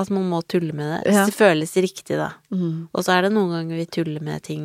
At 0.00 0.08
man 0.12 0.28
må 0.30 0.40
tulle 0.48 0.72
med 0.76 0.86
det. 0.94 1.12
Ja. 1.12 1.26
Det 1.28 1.34
føles 1.36 1.74
riktig, 1.76 2.16
da. 2.16 2.30
Mm. 2.54 2.86
Og 2.92 3.04
så 3.04 3.16
er 3.18 3.26
det 3.26 3.34
noen 3.34 3.52
ganger 3.52 3.80
vi 3.82 3.88
tuller 3.92 4.22
med 4.24 4.42
ting, 4.46 4.64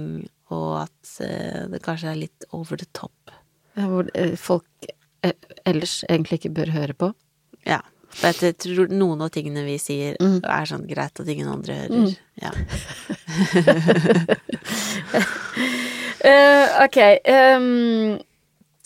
og 0.53 0.85
at 0.85 1.15
eh, 1.25 1.65
det 1.71 1.81
kanskje 1.83 2.11
er 2.13 2.21
litt 2.21 2.45
over 2.55 2.79
the 2.79 2.87
top. 2.95 3.33
Ja, 3.75 3.89
hvor 3.91 4.07
eh, 4.15 4.35
folk 4.39 4.87
eh, 5.25 5.35
ellers 5.67 5.97
egentlig 6.07 6.39
ikke 6.39 6.53
bør 6.61 6.71
høre 6.77 6.95
på. 6.95 7.11
Ja. 7.67 7.81
For 8.15 8.31
jeg 8.47 8.55
tror 8.63 8.87
noen 8.95 9.25
av 9.25 9.33
tingene 9.35 9.65
vi 9.67 9.75
sier, 9.81 10.15
Mm. 10.23 10.37
er 10.47 10.69
sånn 10.69 10.85
greit 10.87 11.19
at 11.19 11.27
ingen 11.27 11.49
andre 11.51 11.75
hører. 11.81 12.13
Ja. 12.39 12.51
uh, 16.23 16.67
ok. 16.85 16.99
ehm, 17.27 18.21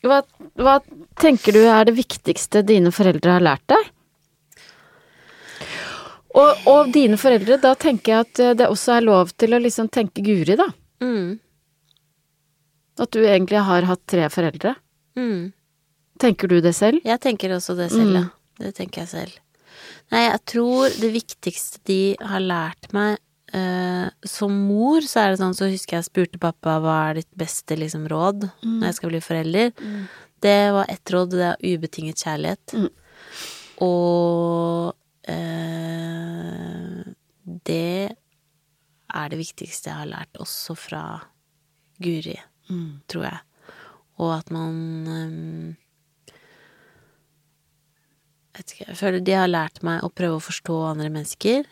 hva, 0.06 0.22
hva 0.60 0.80
tenker 1.20 1.56
du 1.56 1.64
er 1.66 1.88
det 1.90 1.96
viktigste 1.98 2.64
dine 2.68 2.92
foreldre 2.96 3.38
har 3.38 3.46
lært 3.46 3.66
deg? 3.72 3.90
Og, 6.40 6.68
og 6.70 6.92
dine 6.94 7.18
foreldre, 7.20 7.58
da 7.60 7.74
tenker 7.80 8.14
jeg 8.14 8.28
at 8.28 8.42
det 8.62 8.68
også 8.70 9.00
er 9.00 9.08
lov 9.08 9.32
til 9.36 9.56
å 9.56 9.62
liksom 9.62 9.90
tenke 9.92 10.24
Guri, 10.24 10.56
da. 10.60 10.68
Mm. 11.02 11.40
At 13.00 13.12
du 13.16 13.24
egentlig 13.24 13.64
har 13.66 13.88
hatt 13.90 14.04
tre 14.08 14.28
foreldre. 14.32 14.76
Mm. 15.18 15.52
Tenker 16.20 16.52
du 16.52 16.60
det 16.64 16.76
selv? 16.78 17.02
Jeg 17.08 17.22
tenker 17.24 17.56
også 17.56 17.76
det 17.80 17.90
selv, 17.94 18.14
ja. 18.14 18.26
Mm. 18.28 18.36
Det 18.60 18.74
tenker 18.76 19.06
jeg 19.06 19.12
selv. 19.14 19.36
Nei, 20.12 20.26
jeg 20.26 20.40
tror 20.52 20.96
det 21.00 21.12
viktigste 21.14 21.82
de 21.88 22.02
har 22.20 22.44
lært 22.44 22.90
meg 22.96 23.20
eh, 23.54 24.08
Som 24.28 24.56
mor, 24.68 25.02
så 25.06 25.24
er 25.24 25.32
det 25.32 25.42
sånn, 25.42 25.58
så 25.58 25.70
husker 25.72 25.98
jeg 25.98 26.08
spurte 26.08 26.42
pappa 26.42 26.78
hva 26.84 26.98
er 27.10 27.22
ditt 27.22 27.32
beste 27.38 27.78
liksom, 27.80 28.08
råd 28.12 28.48
når 28.64 28.86
jeg 28.90 28.98
skal 29.00 29.14
bli 29.14 29.22
forelder. 29.24 29.74
Det 30.40 30.60
var 30.76 30.86
ett 30.92 31.12
råd, 31.12 31.36
det 31.36 31.50
er 31.50 31.66
ubetinget 31.76 32.24
kjærlighet. 32.24 32.76
Mm. 32.78 32.90
Og 33.84 34.94
uh, 35.32 37.02
det 37.70 38.16
er 39.10 39.30
det 39.32 39.40
viktigste 39.40 39.90
jeg 39.90 40.00
har 40.00 40.10
lært, 40.10 40.40
også 40.40 40.76
fra 40.78 41.04
Guri, 42.00 42.38
tror 43.10 43.26
jeg. 43.28 43.40
Og 44.20 44.34
at 44.36 44.52
man 44.52 44.74
um, 45.08 45.76
jeg, 48.56 48.66
ikke, 48.66 48.86
jeg 48.88 48.98
føler 49.00 49.24
de 49.24 49.38
har 49.40 49.50
lært 49.50 49.84
meg 49.88 50.04
å 50.04 50.12
prøve 50.12 50.40
å 50.40 50.44
forstå 50.44 50.80
andre 50.92 51.12
mennesker. 51.14 51.68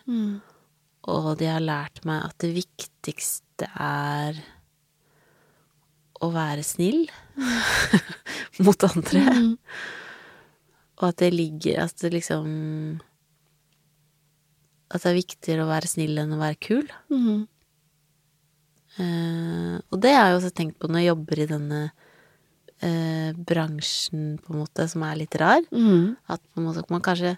Og 1.07 1.33
de 1.39 1.47
har 1.49 1.63
lært 1.63 2.03
meg 2.07 2.25
at 2.27 2.35
det 2.43 2.51
viktigste 2.55 3.69
er 3.79 4.39
å 6.23 6.29
være 6.33 6.63
snill 6.65 7.05
mot 8.65 8.87
andre. 8.87 9.23
Og 10.97 11.05
at 11.11 11.19
det 11.21 11.29
ligger 11.35 11.83
At 11.83 11.93
det 12.01 12.09
liksom 12.15 12.47
At 14.89 15.03
det 15.03 15.11
er 15.11 15.19
viktigere 15.19 15.67
å 15.67 15.69
være 15.69 15.91
snill 15.91 16.17
enn 16.17 16.33
å 16.33 16.41
være 16.41 16.57
kul. 16.57 16.87
Eh, 18.97 19.75
og 19.77 20.01
det 20.01 20.13
har 20.15 20.31
jeg 20.31 20.39
også 20.39 20.53
tenkt 20.57 20.79
på 20.81 20.89
når 20.89 21.03
jeg 21.03 21.11
jobber 21.11 21.41
i 21.43 21.49
denne 21.51 21.81
uh, 22.83 23.31
bransjen, 23.37 24.37
på 24.41 24.53
en 24.53 24.61
måte, 24.63 24.87
som 24.89 25.05
er 25.05 25.19
litt 25.21 25.37
rar. 25.39 25.61
Mm. 25.69 26.15
At 26.25 26.41
på 26.41 26.61
en 26.61 26.67
måte 26.69 26.85
man 26.93 27.03
kanskje 27.05 27.35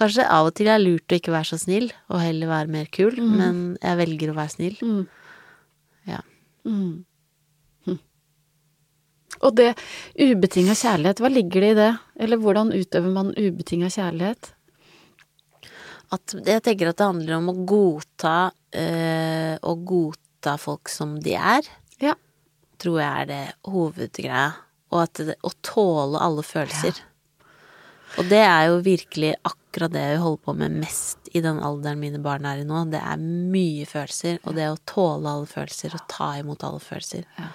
Kanskje 0.00 0.24
av 0.32 0.48
og 0.48 0.54
til 0.56 0.70
er 0.72 0.80
lurt 0.80 1.12
å 1.12 1.18
ikke 1.18 1.32
være 1.34 1.50
så 1.50 1.58
snill, 1.60 1.90
og 2.08 2.22
heller 2.22 2.48
være 2.48 2.72
mer 2.72 2.86
kul, 2.88 3.18
men 3.20 3.74
jeg 3.82 3.98
velger 4.00 4.30
å 4.32 4.36
være 4.38 4.54
snill. 4.54 4.78
Mm. 4.80 5.02
Ja. 6.08 6.20
Mm. 6.64 6.94
Hm. 7.84 7.98
Og 9.42 9.58
det 9.58 9.74
ubetinga 10.16 10.72
kjærlighet, 10.78 11.20
hva 11.20 11.28
ligger 11.32 11.66
det 11.66 11.72
i 11.74 11.78
det? 11.82 11.90
Eller 12.24 12.40
hvordan 12.40 12.72
utøver 12.72 13.12
man 13.12 13.34
ubetinga 13.36 13.92
kjærlighet? 13.92 14.54
At 16.16 16.34
jeg 16.48 16.64
tenker 16.66 16.90
at 16.90 16.98
det 16.98 17.06
handler 17.06 17.36
om 17.36 17.52
å 17.52 17.58
godta 17.70 18.50
øh, 18.50 19.54
Å 19.62 19.74
godta 19.86 20.56
folk 20.58 20.90
som 20.90 21.18
de 21.22 21.36
er, 21.36 21.68
Ja. 22.02 22.16
tror 22.80 22.98
jeg 22.98 23.20
er 23.20 23.28
det 23.28 23.44
hovedgreia. 23.68 24.48
Og 24.90 25.04
at 25.04 25.20
det, 25.28 25.36
å 25.46 25.52
tåle 25.62 26.18
alle 26.18 26.42
følelser. 26.42 26.96
Og 28.18 28.26
det 28.30 28.40
er 28.42 28.66
jo 28.68 28.80
virkelig 28.82 29.34
akkurat 29.46 29.92
det 29.94 30.02
jeg 30.02 30.20
holder 30.22 30.42
på 30.44 30.54
med 30.58 30.78
mest 30.82 31.30
i 31.30 31.40
den 31.44 31.60
alderen 31.62 32.00
mine 32.02 32.18
barn 32.22 32.46
er 32.48 32.62
i 32.62 32.66
nå. 32.66 32.82
Det 32.90 32.98
er 33.00 33.20
mye 33.22 33.86
følelser, 33.86 34.40
og 34.44 34.56
det 34.58 34.66
å 34.70 34.80
tåle 34.90 35.30
alle 35.30 35.46
følelser 35.46 35.94
og 35.94 36.06
ta 36.10 36.32
imot 36.40 36.64
alle 36.66 36.82
følelser. 36.82 37.22
Ja. 37.38 37.50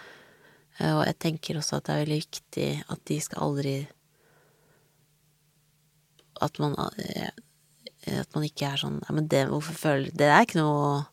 Eh, 0.79 0.93
Og 0.95 1.03
jeg 1.05 1.17
tenker 1.19 1.59
også 1.59 1.77
at 1.81 1.87
det 1.89 1.93
er 1.95 2.01
veldig 2.05 2.21
viktig 2.23 2.69
at 2.95 3.03
de 3.07 3.19
skal 3.23 3.43
aldri 3.49 3.75
At 6.43 6.57
man 6.59 6.73
eh, 6.99 7.29
At 8.19 8.33
man 8.35 8.43
ikke 8.43 8.67
er 8.73 8.81
sånn 8.81 8.97
men 9.07 9.29
det, 9.31 9.45
hvorfor 9.47 9.77
føler 9.79 10.11
Det 10.11 10.27
er 10.27 10.43
ikke 10.43 10.59
noe 10.59 11.05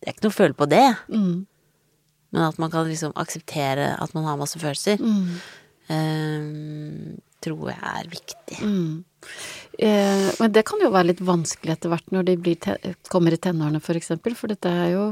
Det 0.00 0.08
er 0.08 0.14
ikke 0.16 0.24
noe 0.24 0.32
å 0.32 0.38
føle 0.38 0.56
på 0.56 0.68
det. 0.72 0.86
Mm. 1.12 1.44
Men 2.34 2.42
at 2.48 2.56
man 2.58 2.72
kan 2.72 2.88
liksom 2.88 3.12
akseptere 3.20 3.92
at 4.00 4.14
man 4.16 4.24
har 4.26 4.36
masse 4.40 4.58
følelser. 4.58 4.96
Mm. 5.00 5.36
eh, 5.94 7.14
tror 7.44 7.70
jeg 7.72 7.80
er 7.90 8.10
viktig. 8.12 8.58
Mm. 8.62 9.04
Eh, 9.78 10.28
men 10.38 10.54
det 10.54 10.64
kan 10.68 10.82
jo 10.82 10.92
være 10.94 11.10
litt 11.12 11.22
vanskelig 11.24 11.74
etter 11.74 11.92
hvert 11.92 12.14
når 12.14 12.28
de 12.28 12.56
kommer 13.10 13.34
i 13.34 13.40
tenårene, 13.40 13.82
for 13.82 13.98
eksempel, 13.98 14.36
for 14.38 14.52
dette 14.52 14.70
er 14.70 14.92
jo 14.92 15.06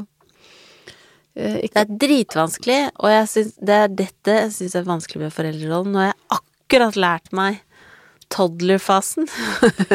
eh, 1.35 1.59
Det 1.67 1.83
er 1.83 1.97
dritvanskelig, 2.05 2.81
og 3.01 3.11
jeg 3.11 3.29
synes, 3.35 3.59
det 3.59 3.81
er 3.81 3.99
dette 4.05 4.39
jeg 4.39 4.55
syns 4.59 4.79
er 4.79 4.89
vanskelig 4.89 5.27
med 5.27 5.35
foreldrerollen. 5.35 5.93
Nå 5.95 6.05
har 6.05 6.13
jeg 6.13 6.39
akkurat 6.39 7.01
lært 7.01 7.33
meg 7.37 7.61
toddler-fasen. 8.33 9.29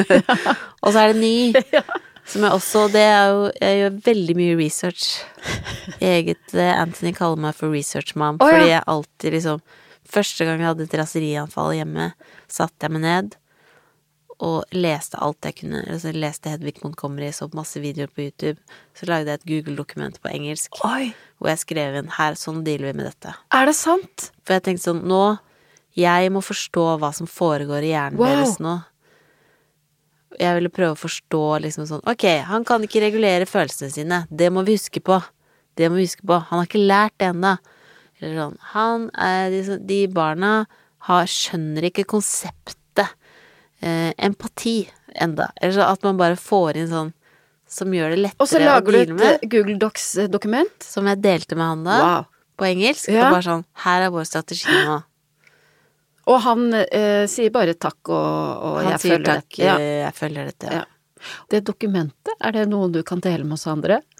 og 0.84 0.92
så 0.92 1.00
er 1.00 1.14
det 1.14 1.22
ny. 1.22 1.38
Som 2.28 2.44
jeg 2.44 2.52
også 2.52 2.88
Det 2.92 3.00
er 3.08 3.30
jo 3.32 3.44
Jeg 3.56 3.76
gjør 3.80 4.00
veldig 4.04 4.34
mye 4.36 4.56
research. 4.60 5.06
Eget 6.04 6.56
eh, 6.56 6.74
Anthony 6.76 7.14
kaller 7.16 7.40
meg 7.48 7.56
for 7.56 7.72
research 7.72 8.18
mom, 8.20 8.40
oh, 8.42 8.50
ja. 8.50 8.58
fordi 8.58 8.72
jeg 8.74 8.88
alltid 8.94 9.38
liksom 9.38 9.62
Første 10.08 10.46
gang 10.48 10.62
jeg 10.64 10.70
hadde 10.72 10.86
et 10.88 10.96
raserianfall 11.02 11.74
hjemme, 11.76 12.12
satte 12.48 12.88
jeg 12.88 12.94
meg 12.96 13.02
ned 13.04 13.36
og 14.38 14.70
leste 14.78 15.18
alt 15.18 15.42
jeg 15.48 15.56
kunne. 15.64 15.80
Altså, 15.90 16.12
leste 16.14 16.52
Hedvig 16.54 16.76
Montgomery, 16.84 17.32
så 17.34 17.48
masse 17.58 17.80
videoer 17.82 18.12
på 18.14 18.22
YouTube. 18.28 18.60
Så 18.94 19.08
lagde 19.10 19.32
jeg 19.34 19.40
et 19.42 19.48
Google-dokument 19.50 20.20
på 20.22 20.30
engelsk 20.30 20.78
Oi, 20.86 21.08
hvor 21.42 21.50
jeg 21.50 21.64
skrev 21.64 21.98
inn 21.98 22.12
her, 22.20 22.38
sånn 22.38 22.60
dealer 22.68 22.92
vi 22.92 23.00
med 23.00 23.10
dette. 23.10 23.34
er 23.52 23.66
det 23.66 23.74
sant? 23.76 24.28
For 24.46 24.54
jeg 24.60 24.64
tenkte 24.68 24.92
sånn, 24.92 25.02
nå 25.10 25.40
Jeg 25.98 26.30
må 26.30 26.44
forstå 26.46 26.84
hva 27.02 27.10
som 27.18 27.26
foregår 27.26 27.82
i 27.82 27.90
hjernen 27.96 28.20
Wow. 28.22 28.28
deres 28.30 28.60
nå. 28.62 28.76
Jeg 30.38 30.54
ville 30.60 30.70
prøve 30.70 30.94
å 30.94 31.00
forstå 31.02 31.42
liksom 31.64 31.88
sånn 31.90 32.04
Ok, 32.06 32.28
han 32.46 32.64
kan 32.68 32.84
ikke 32.86 33.02
regulere 33.02 33.48
følelsene 33.50 33.90
sine. 33.90 34.20
Det 34.30 34.52
må 34.54 34.62
vi 34.68 34.76
huske 34.78 35.02
på. 35.02 35.18
Det 35.78 35.90
må 35.90 35.98
vi 35.98 36.06
huske 36.06 36.22
på. 36.28 36.38
Han 36.52 36.60
har 36.62 36.68
ikke 36.70 36.84
lært 36.86 37.16
det 37.18 37.32
ennå. 37.34 37.56
Eller 38.22 38.38
sånn 38.42 38.58
Han 38.74 39.10
er 39.14 39.52
de, 39.54 39.78
de 39.90 40.00
barna 40.10 40.54
har, 41.08 41.28
skjønner 41.30 41.86
ikke 41.92 42.04
konseptet 42.10 43.04
eh, 43.82 44.14
empati 44.18 44.80
enda. 45.16 45.52
Eller 45.62 45.74
så 45.78 45.86
at 45.92 46.04
man 46.08 46.18
bare 46.20 46.36
får 46.40 46.78
inn 46.82 46.90
sånn 46.92 47.14
som 47.68 47.92
gjør 47.94 48.14
det 48.16 48.20
lettere 48.24 48.44
å 48.44 48.48
deale 48.48 48.48
med. 48.48 48.48
Og 48.48 48.50
så 48.50 48.60
lager 48.64 48.96
du 48.96 49.24
et 49.28 49.44
eh, 49.44 49.48
Google 49.52 49.78
Docs-dokument. 49.82 50.76
Som 50.88 51.08
jeg 51.12 51.22
delte 51.24 51.56
med 51.60 51.68
han 51.68 51.84
da, 51.88 51.98
Wow. 52.02 52.26
på 52.58 52.68
engelsk. 52.72 53.10
Ja. 53.12 53.28
Og 53.28 53.38
bare 53.38 53.46
sånn 53.48 53.66
Her 53.86 54.06
er 54.08 54.14
vår 54.16 54.28
strategi 54.30 54.78
nå. 54.88 54.98
Og 56.28 56.42
han 56.44 56.66
eh, 56.76 57.24
sier 57.32 57.52
bare 57.56 57.76
takk 57.80 58.10
og, 58.12 58.16
og 58.18 58.78
Han 58.82 58.90
jeg 58.96 59.00
føler 59.06 59.28
takk, 59.30 59.48
det. 59.56 59.64
Ja. 59.64 59.76
eh, 59.80 60.00
jeg 60.06 60.16
følger 60.18 60.50
dette. 60.52 60.74
Ja. 60.82 60.86
Det 61.52 61.64
dokumentet, 61.68 62.34
er 62.44 62.52
det 62.56 62.66
noe 62.72 62.90
du 62.94 63.02
kan 63.08 63.20
dele 63.24 63.44
med 63.48 63.58
oss 63.60 63.68
andre? 63.72 64.02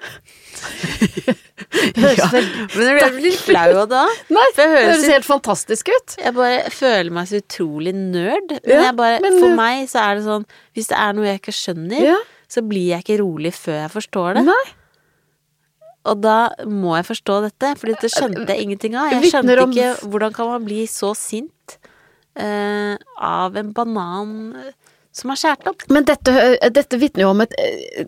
Ja. 1.98 2.28
Men 2.32 2.88
jeg 2.98 3.12
blir 3.14 3.24
litt 3.28 3.42
flau 3.44 3.68
av 3.84 3.88
det. 3.92 4.04
Nei, 4.36 4.46
det 4.58 4.66
høres 4.72 5.04
ut- 5.04 5.12
helt 5.12 5.28
fantastisk 5.28 5.90
ut. 5.92 6.16
Jeg 6.22 6.34
bare 6.38 6.72
føler 6.74 7.12
meg 7.14 7.28
så 7.30 7.40
utrolig 7.42 7.94
nerd. 7.98 8.54
Men, 8.64 8.72
Ja, 8.86 8.92
bare, 8.98 9.20
men 9.24 9.38
for 9.42 9.54
meg 9.58 9.86
så 9.92 10.02
er 10.04 10.18
det 10.20 10.26
sånn 10.28 10.46
Hvis 10.78 10.90
det 10.92 10.98
er 11.02 11.14
noe 11.18 11.28
jeg 11.30 11.42
ikke 11.42 11.56
skjønner, 11.58 12.02
Ja. 12.08 12.18
så 12.50 12.64
blir 12.66 12.88
jeg 12.94 13.04
ikke 13.06 13.20
rolig 13.22 13.54
før 13.58 13.80
jeg 13.84 13.94
forstår 13.98 14.40
det. 14.40 14.46
Nei. 14.50 14.66
Og 16.08 16.22
da 16.24 16.38
må 16.70 16.96
jeg 16.96 17.08
forstå 17.10 17.38
dette, 17.50 17.74
for 17.82 17.92
dette 17.92 18.10
skjønte 18.14 18.48
jeg 18.48 18.64
ingenting 18.64 18.96
av. 18.96 19.12
Jeg 19.18 19.32
skjønte 19.34 19.58
ikke 19.68 19.90
hvordan 20.08 20.36
kan 20.38 20.48
man 20.54 20.64
bli 20.68 20.86
så 20.88 21.12
sint 21.20 21.78
uh, 22.40 22.96
av 23.20 23.58
en 23.60 23.74
banan 23.76 24.38
som 25.18 25.34
har 25.34 25.40
skåret 25.42 25.68
opp. 25.72 25.84
Men 25.94 26.06
dette, 26.08 26.34
eh, 26.62 26.70
dette 26.74 27.00
vitner 27.02 27.26
jo 27.26 27.32
om 27.34 27.42
et 27.46 27.54
eh, 27.58 28.06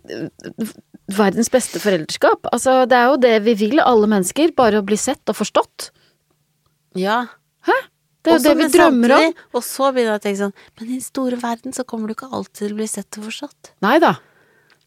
verdens 1.18 1.50
beste 1.54 1.82
foreldreskap. 1.82 2.46
Altså, 2.54 2.84
det 2.90 2.98
er 3.00 3.10
jo 3.12 3.18
det 3.26 3.36
vi 3.48 3.56
vil, 3.66 3.80
alle 3.82 4.10
mennesker. 4.12 4.54
Bare 4.58 4.82
å 4.82 4.86
bli 4.86 4.98
sett 5.00 5.32
og 5.32 5.40
forstått. 5.42 5.90
Ja. 7.00 7.24
Hæ? 7.68 7.78
Det 8.24 8.34
er 8.34 8.38
jo 8.38 8.44
det 8.44 8.56
vi 8.60 8.66
drømmer 8.78 9.08
drømmer 9.14 9.30
om. 9.30 9.36
Og 9.56 9.64
så 9.64 9.90
begynner 9.96 10.18
jeg 10.18 10.20
å 10.20 10.24
tenke 10.26 10.40
sånn 10.42 10.56
Men 10.78 10.90
i 10.90 10.98
den 10.98 11.06
store 11.06 11.38
verden 11.40 11.72
så 11.76 11.86
kommer 11.88 12.10
du 12.12 12.16
ikke 12.18 12.28
alltid 12.36 12.58
til 12.66 12.74
å 12.74 12.80
bli 12.82 12.88
sett 12.92 13.18
og 13.22 13.30
forstått. 13.30 13.70
Nei 13.86 13.94
da. 14.04 14.18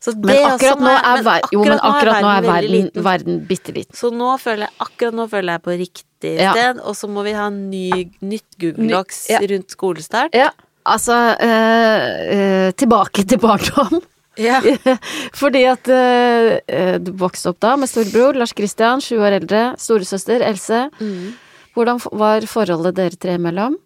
Så 0.03 0.13
Men 0.19 0.35
akkurat 0.51 0.81
nå 0.81 0.83
må 0.85 0.91
jeg- 0.91 1.05
er, 1.07 1.23
ver 1.23 1.41
jo, 1.53 1.61
men 1.65 1.79
akkurat 1.79 2.23
nå 2.23 2.31
er 2.37 2.43
verden, 2.43 2.91
verden 3.07 3.37
bitte 3.47 3.73
liten. 3.73 3.95
Så 3.95 4.11
nå 4.13 4.33
føler 4.43 4.67
jeg, 4.67 4.75
akkurat 4.81 5.15
nå 5.15 5.29
føler 5.31 5.53
jeg 5.55 5.63
på 5.63 5.77
riktig 5.79 6.33
Ja. 6.41 6.53
sted, 6.53 6.81
og 6.83 6.95
så 6.99 7.09
må 7.09 7.23
vi 7.25 7.33
ha 7.39 7.47
en 7.47 7.71
ny, 7.71 8.11
nytt 8.21 8.59
Google 8.59 8.83
Ny- 8.85 8.91
Docs 8.93 9.29
ja. 9.31 9.39
rundt 9.39 9.71
skolestart. 9.71 10.35
Ja, 10.35 10.51
altså 10.89 11.19
eh, 11.43 12.07
eh, 12.37 12.71
Tilbake 12.79 13.25
til 13.29 13.41
barndom. 13.43 14.03
Ja. 14.41 14.61
Fordi 15.41 15.63
at 15.69 15.89
eh, 15.93 16.59
eh, 16.67 16.97
du 17.03 17.13
vokste 17.21 17.53
opp 17.53 17.61
da 17.63 17.75
med 17.81 17.91
storebror 17.91 18.39
Lars 18.39 18.55
Kristian, 18.57 19.03
sju 19.05 19.19
år 19.21 19.39
eldre, 19.43 19.65
storesøster 19.81 20.45
Else. 20.47 20.87
Mm. 21.01 21.33
Hvordan 21.77 22.01
var 22.21 22.47
forholdet 22.49 22.97
dere 22.99 23.21
tre 23.21 23.37
imellom? 23.41 23.77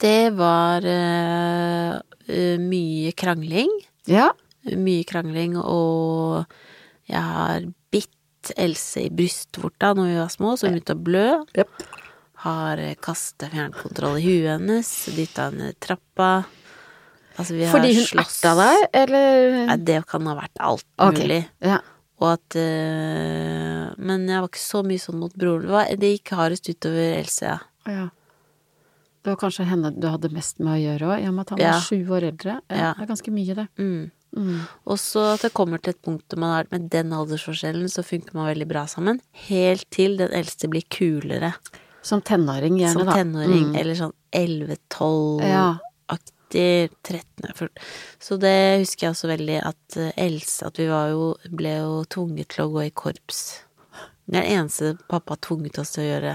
Det 0.00 0.32
var 0.36 0.84
eh, 0.88 1.98
eh, 2.28 2.56
mye 2.60 3.12
krangling. 3.12 3.72
Ja. 4.08 4.30
Mye 4.76 5.04
krangling, 5.08 5.58
og 5.60 6.44
jeg 7.08 7.20
har 7.20 7.68
bitt 7.92 8.52
Else 8.56 9.04
i 9.04 9.12
brystvorta 9.12 9.92
når 9.96 10.08
vi 10.08 10.20
var 10.22 10.30
små, 10.32 10.54
så 10.56 10.68
hun 10.68 10.78
begynte 10.78 10.96
å 10.96 11.04
blø. 11.04 11.26
Yep. 11.58 11.82
Har 12.40 12.80
kasta 13.04 13.50
fjernkontroll 13.52 14.16
i 14.20 14.24
huet 14.24 14.54
hennes, 14.54 14.88
dytta 15.16 15.50
henne 15.50 15.66
ned 15.70 15.78
trappa. 15.82 16.30
Altså, 17.36 17.54
vi 17.56 17.64
har 17.66 17.72
Fordi 17.74 17.94
hun 17.96 18.06
slåss. 18.08 18.38
erta 18.40 18.54
deg, 18.58 18.84
eller? 19.02 19.66
Nei, 19.70 19.76
det 19.90 19.98
kan 20.08 20.26
ha 20.28 20.34
vært 20.38 20.60
alt 20.60 20.86
Ok. 20.98 21.18
mulig. 21.20 21.42
Ja. 21.64 21.78
Og 22.20 22.32
at 22.34 22.56
eh, 22.56 23.92
Men 23.98 24.26
jeg 24.28 24.40
var 24.40 24.48
ikke 24.48 24.60
så 24.62 24.82
mye 24.84 25.00
sånn 25.00 25.20
mot 25.20 25.34
broren. 25.36 25.98
Det, 26.00 26.10
gikk 26.18 26.32
hardest 26.36 26.68
utover 26.68 27.14
Else, 27.18 27.44
ja. 27.46 27.58
ja. 27.88 28.06
Det 29.20 29.34
var 29.34 29.36
kanskje 29.42 29.66
henne 29.68 29.90
du 30.00 30.06
hadde 30.08 30.30
mest 30.32 30.60
med 30.64 30.74
å 30.78 30.80
gjøre 30.80 31.10
òg, 31.12 31.22
i 31.24 31.28
og 31.28 31.34
med 31.36 31.44
at 31.44 31.50
han 31.54 31.58
Ja. 31.60 31.72
var 31.76 31.84
sju 31.84 31.98
år 32.08 32.26
eldre. 32.32 32.54
Ja. 32.72 32.94
Det 32.96 33.04
er 33.04 33.10
ganske 33.12 33.32
mye, 33.36 33.54
det. 33.54 33.66
Mm. 33.78 34.10
Mm. 34.36 34.60
Og 34.86 34.96
så 35.02 35.34
at 35.34 35.42
det 35.42 35.52
kommer 35.52 35.80
til 35.82 35.90
et 35.92 36.02
punkt 36.06 36.24
hvor 36.30 36.38
man 36.40 36.54
har 36.54 36.66
med 36.70 36.88
den 36.92 37.10
aldersforskjellen, 37.12 37.88
så 37.90 38.04
funker 38.06 38.32
man 38.38 38.46
veldig 38.54 38.68
bra 38.70 38.84
sammen. 38.86 39.20
Helt 39.48 39.84
til 39.90 40.16
den 40.20 40.30
eldste 40.32 40.68
blir 40.70 40.84
kulere. 40.88 41.54
Som 42.02 42.22
tenåring, 42.24 42.78
gjerne, 42.80 42.92
som 42.92 43.06
da. 43.08 43.14
tenåring. 43.18 43.70
Mm. 43.70 43.78
Eller 43.80 43.98
sånn 43.98 44.16
11-12-aktig. 44.32 45.50
Ja. 45.52 45.78
13 46.50 47.68
Så 48.18 48.36
det 48.42 48.80
husker 48.80 49.06
jeg 49.06 49.14
også 49.14 49.28
veldig 49.30 49.58
at 49.62 49.96
eh, 50.02 50.08
Else 50.18 50.66
At 50.66 50.80
vi 50.80 50.88
var 50.90 51.12
jo, 51.12 51.28
ble 51.46 51.76
jo 51.76 51.92
tvunget 52.10 52.50
til 52.56 52.64
å 52.64 52.72
gå 52.74 52.88
i 52.88 52.90
korps. 52.90 53.60
Det 54.26 54.40
er 54.40 54.46
det 54.46 54.56
eneste 54.56 54.94
pappa 55.10 55.36
tvunget 55.42 55.78
oss 55.78 55.94
til 55.94 56.04
å 56.04 56.08
gjøre. 56.08 56.32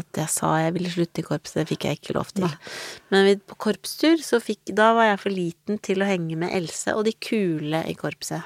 At 0.00 0.18
jeg 0.18 0.32
sa 0.32 0.50
jeg 0.58 0.74
ville 0.74 0.90
slutte 0.90 1.22
i 1.22 1.26
korpset, 1.26 1.60
det 1.60 1.68
fikk 1.70 1.86
jeg 1.86 2.00
ikke 2.00 2.16
lov 2.16 2.32
til. 2.34 2.48
Men 3.14 3.28
vi, 3.28 3.34
på 3.38 3.58
korpstur, 3.68 4.18
så 4.26 4.40
fikk 4.42 4.74
Da 4.74 4.90
var 4.96 5.12
jeg 5.12 5.20
for 5.22 5.36
liten 5.36 5.78
til 5.84 6.02
å 6.02 6.08
henge 6.08 6.38
med 6.40 6.54
Else 6.56 6.96
og 6.96 7.04
de 7.06 7.14
kule 7.14 7.84
i 7.86 7.94
korpset. 7.98 8.42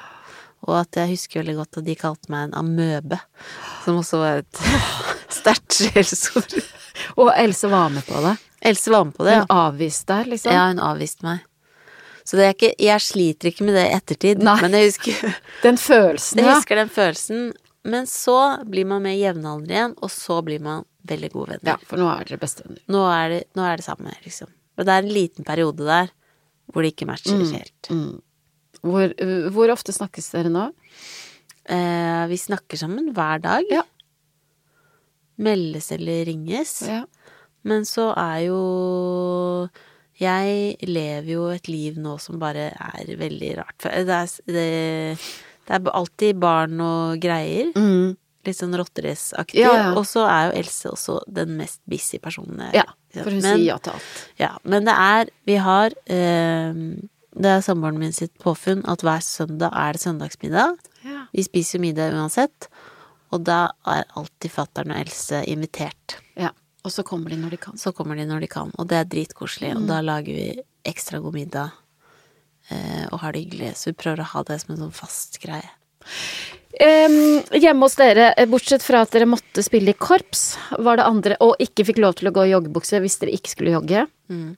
Og 0.67 0.75
at 0.81 0.99
jeg 0.99 1.13
husker 1.13 1.43
veldig 1.43 1.57
godt 1.61 1.79
at 1.81 1.87
de 1.87 1.95
kalte 1.99 2.33
meg 2.33 2.49
en 2.49 2.57
amøbe. 2.59 3.21
Som 3.85 4.01
også 4.01 4.21
var 4.21 4.41
et 4.43 4.63
sterkt 5.39 5.79
sjelsord. 5.79 6.57
Og 7.17 7.31
Else 7.37 7.71
var 7.71 7.93
med 7.95 8.07
på 8.09 8.23
det. 8.25 8.35
Else 8.69 8.91
var 8.91 9.07
med 9.07 9.15
på 9.15 9.29
det, 9.29 9.37
ja. 9.37 9.45
Hun 9.47 9.55
avviste 9.69 10.17
deg, 10.17 10.33
liksom. 10.35 10.53
Ja, 10.57 10.67
hun 10.73 10.83
avviste 10.83 11.27
meg. 11.29 11.45
Så 12.29 12.37
det 12.37 12.45
er 12.45 12.53
ikke, 12.57 12.73
jeg 12.85 13.01
sliter 13.01 13.49
ikke 13.49 13.65
med 13.65 13.79
det 13.79 13.87
i 13.87 13.95
ettertid, 13.97 14.43
Nei. 14.45 14.59
men 14.61 14.75
jeg 14.77 14.91
husker, 14.91 15.39
Den 15.65 15.79
følelsen, 15.81 16.43
jeg 16.43 16.59
husker 16.59 16.77
den 16.83 16.91
følelsen. 16.93 17.47
Men 17.89 18.05
så 18.11 18.37
blir 18.69 18.85
man 18.91 19.01
med 19.07 19.17
jevnaldrende 19.17 19.73
igjen, 19.73 19.95
og 20.05 20.11
så 20.13 20.43
blir 20.45 20.61
man 20.61 20.85
veldig 21.09 21.31
gode 21.33 21.55
venner. 21.55 21.71
Ja, 21.71 21.77
for 21.89 22.03
nå 22.03 22.09
er 22.13 22.27
dere 22.29 22.41
bestevenner. 22.43 22.83
Nå, 22.93 23.05
er 23.15 23.33
det, 23.33 23.43
nå 23.57 23.65
er 23.65 23.81
det 23.81 23.87
samme, 23.87 24.13
liksom. 24.27 24.51
Og 24.77 24.85
det 24.85 24.93
er 24.95 25.07
en 25.07 25.15
liten 25.15 25.47
periode 25.47 25.87
der 25.89 26.11
hvor 26.69 26.85
det 26.85 26.93
ikke 26.93 27.09
matcher 27.09 27.39
helt. 27.41 27.89
Hvor, 28.89 29.14
uh, 29.20 29.49
hvor 29.55 29.74
ofte 29.74 29.95
snakkes 29.95 30.32
dere 30.34 30.53
nå? 30.53 30.68
Eh, 31.68 32.26
vi 32.26 32.39
snakker 32.41 32.80
sammen 32.80 33.11
hver 33.16 33.43
dag. 33.45 33.66
Ja. 33.72 33.84
Meldes 35.39 35.93
eller 35.93 36.24
ringes. 36.28 36.80
Ja. 36.89 37.05
Men 37.68 37.84
så 37.84 38.09
er 38.16 38.47
jo 38.47 39.68
Jeg 40.18 40.78
lever 40.89 41.28
jo 41.30 41.45
et 41.53 41.68
liv 41.70 41.99
nå 42.01 42.16
som 42.18 42.41
bare 42.41 42.70
er 42.72 43.11
veldig 43.20 43.51
rart. 43.61 43.76
Det 43.84 44.14
er, 44.16 44.32
det, 44.49 44.64
det 45.68 45.76
er 45.76 45.93
alltid 45.93 46.41
barn 46.43 46.80
og 46.82 47.20
greier. 47.22 47.70
Mm. 47.76 48.16
Litt 48.49 48.59
sånn 48.59 48.74
rotteraceaktig. 48.80 49.61
Ja, 49.61 49.74
ja. 49.76 49.93
Og 49.93 50.09
så 50.09 50.24
er 50.26 50.49
jo 50.49 50.57
Else 50.62 50.91
også 50.91 51.20
den 51.28 51.55
mest 51.61 51.82
busy 51.86 52.18
personen. 52.18 52.64
ja, 52.74 52.89
for 53.12 53.30
hun 53.30 53.45
men, 53.45 53.61
sier 53.61 53.66
ja 53.68 53.78
til 53.78 53.95
alt. 53.95 54.18
Ja, 54.41 54.51
men 54.64 54.89
det 54.89 54.97
er 54.97 55.30
Vi 55.47 55.61
har 55.62 55.95
eh, 56.07 56.82
Det 57.39 57.51
er 57.51 57.62
samboeren 57.62 58.01
min 58.01 58.14
sitt 58.14 58.34
påfunn 58.43 58.82
at 58.91 59.05
hver 59.07 59.22
søndag 59.22 59.74
er 59.76 59.95
det 59.95 60.03
søndagsmiddag. 60.03 60.78
Ja. 61.07 61.24
Vi 61.32 61.45
spiser 61.47 61.78
jo 61.78 61.84
middag 61.86 62.16
uansett. 62.18 62.68
Og 63.34 63.45
da 63.45 63.68
er 63.86 64.09
alltid 64.16 64.51
fatter'n 64.51 64.95
og 64.95 65.03
Else 65.03 65.45
invitert. 65.51 66.18
ja. 66.36 66.55
Og 66.86 66.93
så 66.95 67.03
kommer 67.03 67.28
de 67.28 67.36
når 67.36 67.51
de 67.51 67.57
kan. 67.61 67.76
Så 67.76 67.91
kommer 67.93 68.16
de 68.16 68.24
når 68.24 68.41
de 68.41 68.49
kan, 68.49 68.70
og 68.78 68.86
det 68.89 68.97
er 68.97 69.09
dritkoselig. 69.11 69.74
Og 69.76 69.89
da 69.91 69.99
lager 70.01 70.32
vi 70.32 70.62
ekstra 70.86 71.18
god 71.20 71.34
middag 71.34 71.74
eh, 72.70 73.05
og 73.11 73.18
har 73.20 73.34
det 73.34 73.43
hyggelig. 73.43 73.72
Så 73.76 73.91
vi 73.91 73.99
prøver 73.99 74.22
å 74.22 74.28
ha 74.30 74.45
det 74.47 74.61
som 74.62 74.72
en 74.72 74.84
sånn 74.84 74.95
fast 74.97 75.41
greie. 75.43 75.68
Em, 76.79 77.43
hjemme 77.59 77.83
hos 77.83 77.97
dere, 77.99 78.29
eh, 78.39 78.47
bortsett 78.47 78.85
fra 78.87 79.01
at 79.03 79.11
dere 79.11 79.26
måtte 79.26 79.64
spille 79.66 79.91
i 79.91 79.97
korps, 79.99 80.53
var 80.79 81.01
det 81.01 81.07
andre 81.09 81.35
Og 81.43 81.59
ikke 81.59 81.83
fikk 81.89 81.99
lov 81.99 82.14
til 82.14 82.29
å 82.31 82.33
gå 82.37 82.45
i 82.47 82.53
joggebukse 82.53 83.01
hvis 83.03 83.18
dere 83.18 83.35
ikke 83.35 83.51
skulle 83.51 83.72
jogge. 83.74 84.05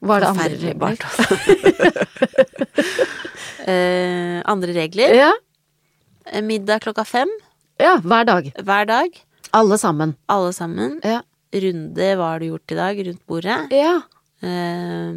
Var 0.05 0.21
det 0.21 0.29
andre 0.29 0.59
regler? 0.61 1.01
eh, 3.65 4.37
andre 4.45 4.71
regler. 4.75 5.15
Ja. 5.17 5.31
Eh, 6.29 6.43
Middag 6.45 6.83
klokka 6.85 7.01
fem 7.07 7.29
ja, 7.81 7.95
hver 8.05 8.25
dag. 8.29 8.51
hver 8.61 8.85
dag. 8.85 9.09
Alle 9.57 9.77
sammen. 9.81 10.13
Alle 10.29 10.53
sammen. 10.53 10.99
Ja. 11.03 11.23
Runde 11.51 12.15
har 12.21 12.39
du 12.39 12.45
gjort 12.51 12.71
i 12.71 12.75
dag 12.77 13.01
rundt 13.07 13.25
bordet. 13.27 13.57
ja. 13.73 14.01
Eh, 14.41 15.09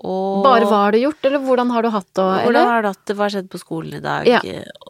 og 0.00 0.44
Bare 0.46 0.66
hva 0.68 0.84
har 0.84 0.94
du 0.94 1.00
gjort, 1.02 1.24
eller 1.26 1.42
hvordan 1.42 1.72
har 1.74 1.84
du 1.84 1.90
hatt 1.90 2.08
det? 2.14 2.26
Hvordan 2.46 2.68
har 2.70 2.84
du 2.84 2.88
hatt 2.92 3.00
det? 3.02 3.16
Hva 3.18 3.26
har 3.26 3.32
skjedd 3.34 3.48
på 3.50 3.60
skolen 3.60 3.96
i 3.98 4.02
dag? 4.04 4.28
Ja. 4.30 4.40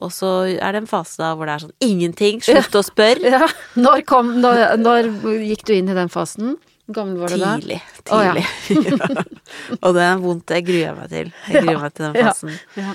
Og 0.04 0.12
så 0.14 0.32
er 0.52 0.76
det 0.76 0.82
en 0.82 0.90
fase 0.90 1.22
da 1.22 1.32
hvor 1.34 1.48
det 1.48 1.54
er 1.56 1.64
sånn 1.64 1.76
ingenting, 1.86 2.42
slutt 2.44 2.80
å 2.80 2.84
spørre. 2.86 3.32
Ja. 3.40 3.46
Når, 3.78 4.02
kom, 4.08 4.34
når, 4.42 4.60
når 4.80 5.08
gikk 5.46 5.62
du 5.68 5.72
inn 5.76 5.88
i 5.90 5.96
den 5.96 6.10
fasen? 6.12 6.56
Hvor 6.90 6.96
gammel 6.98 7.20
var 7.22 7.32
du 7.32 7.38
da? 7.40 7.54
Tidlig. 7.60 7.78
Å, 8.10 8.20
ja. 8.26 8.32
Tidlig. 8.66 9.24
og 9.84 9.94
det 9.96 10.04
er 10.04 10.22
vondt. 10.24 10.54
Jeg 10.56 10.66
gruer 10.66 10.96
meg 10.98 11.12
til. 11.12 11.30
Jeg 11.46 11.62
gruer 11.64 11.84
meg 11.84 11.94
til 11.94 12.06
den 12.08 12.16
fasen. 12.26 12.56
Ja. 12.80 12.94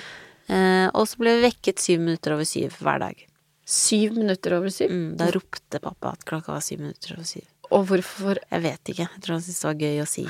Eh, 0.52 0.88
og 0.92 1.08
så 1.10 1.22
ble 1.22 1.38
vi 1.38 1.48
vekket 1.48 1.82
syv 1.82 2.04
minutter 2.04 2.36
over 2.36 2.48
syv 2.50 2.76
hver 2.84 3.00
dag. 3.02 3.24
Syv 3.66 4.20
minutter 4.20 4.60
over 4.60 4.74
syv? 4.74 4.92
Mm, 4.92 5.06
da 5.18 5.32
ropte 5.34 5.80
pappa 5.82 6.12
at 6.14 6.26
klokka 6.28 6.54
var 6.54 6.66
syv 6.66 6.84
minutter 6.84 7.16
over 7.16 7.26
syv. 7.26 7.48
Og 7.72 7.86
hvorfor 7.89 8.38
Jeg 8.51 8.61
vet 8.63 8.91
ikke. 8.93 9.07
Jeg 9.07 9.22
tror 9.24 9.38
han 9.38 9.45
syntes 9.45 9.61
det 9.61 9.70
var 9.70 9.80
gøy 9.86 10.01
å 10.03 10.09
si. 10.09 10.26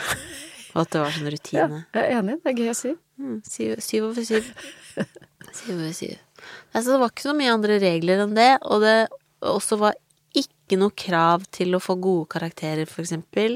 Og 0.75 0.81
at 0.83 0.91
det 0.91 1.01
var 1.01 1.13
sånn 1.15 1.27
Ja, 1.27 1.33
rutine. 1.35 1.81
jeg 1.95 2.03
er 2.03 2.17
enig. 2.19 2.37
Det 2.43 2.51
er 2.51 2.57
gøy 2.61 2.69
å 2.71 2.77
si. 2.77 2.95
Mm, 3.19 3.35
syv, 3.47 3.75
syv 3.79 4.07
over 4.09 4.25
syv. 4.27 4.49
Syv 5.55 5.75
over 5.77 5.93
syv. 5.95 6.17
Altså, 6.75 6.89
det 6.91 6.99
var 6.99 7.13
ikke 7.13 7.27
så 7.29 7.35
mye 7.37 7.53
andre 7.55 7.77
regler 7.79 8.23
enn 8.25 8.35
det, 8.35 8.49
og 8.67 8.83
det 8.83 8.95
også 9.45 9.77
var 9.79 9.95
ikke 10.35 10.77
noe 10.81 10.91
krav 10.91 11.45
til 11.55 11.77
å 11.77 11.79
få 11.79 11.95
gode 12.01 12.27
karakterer, 12.33 12.89
for 12.91 13.05
eksempel. 13.05 13.55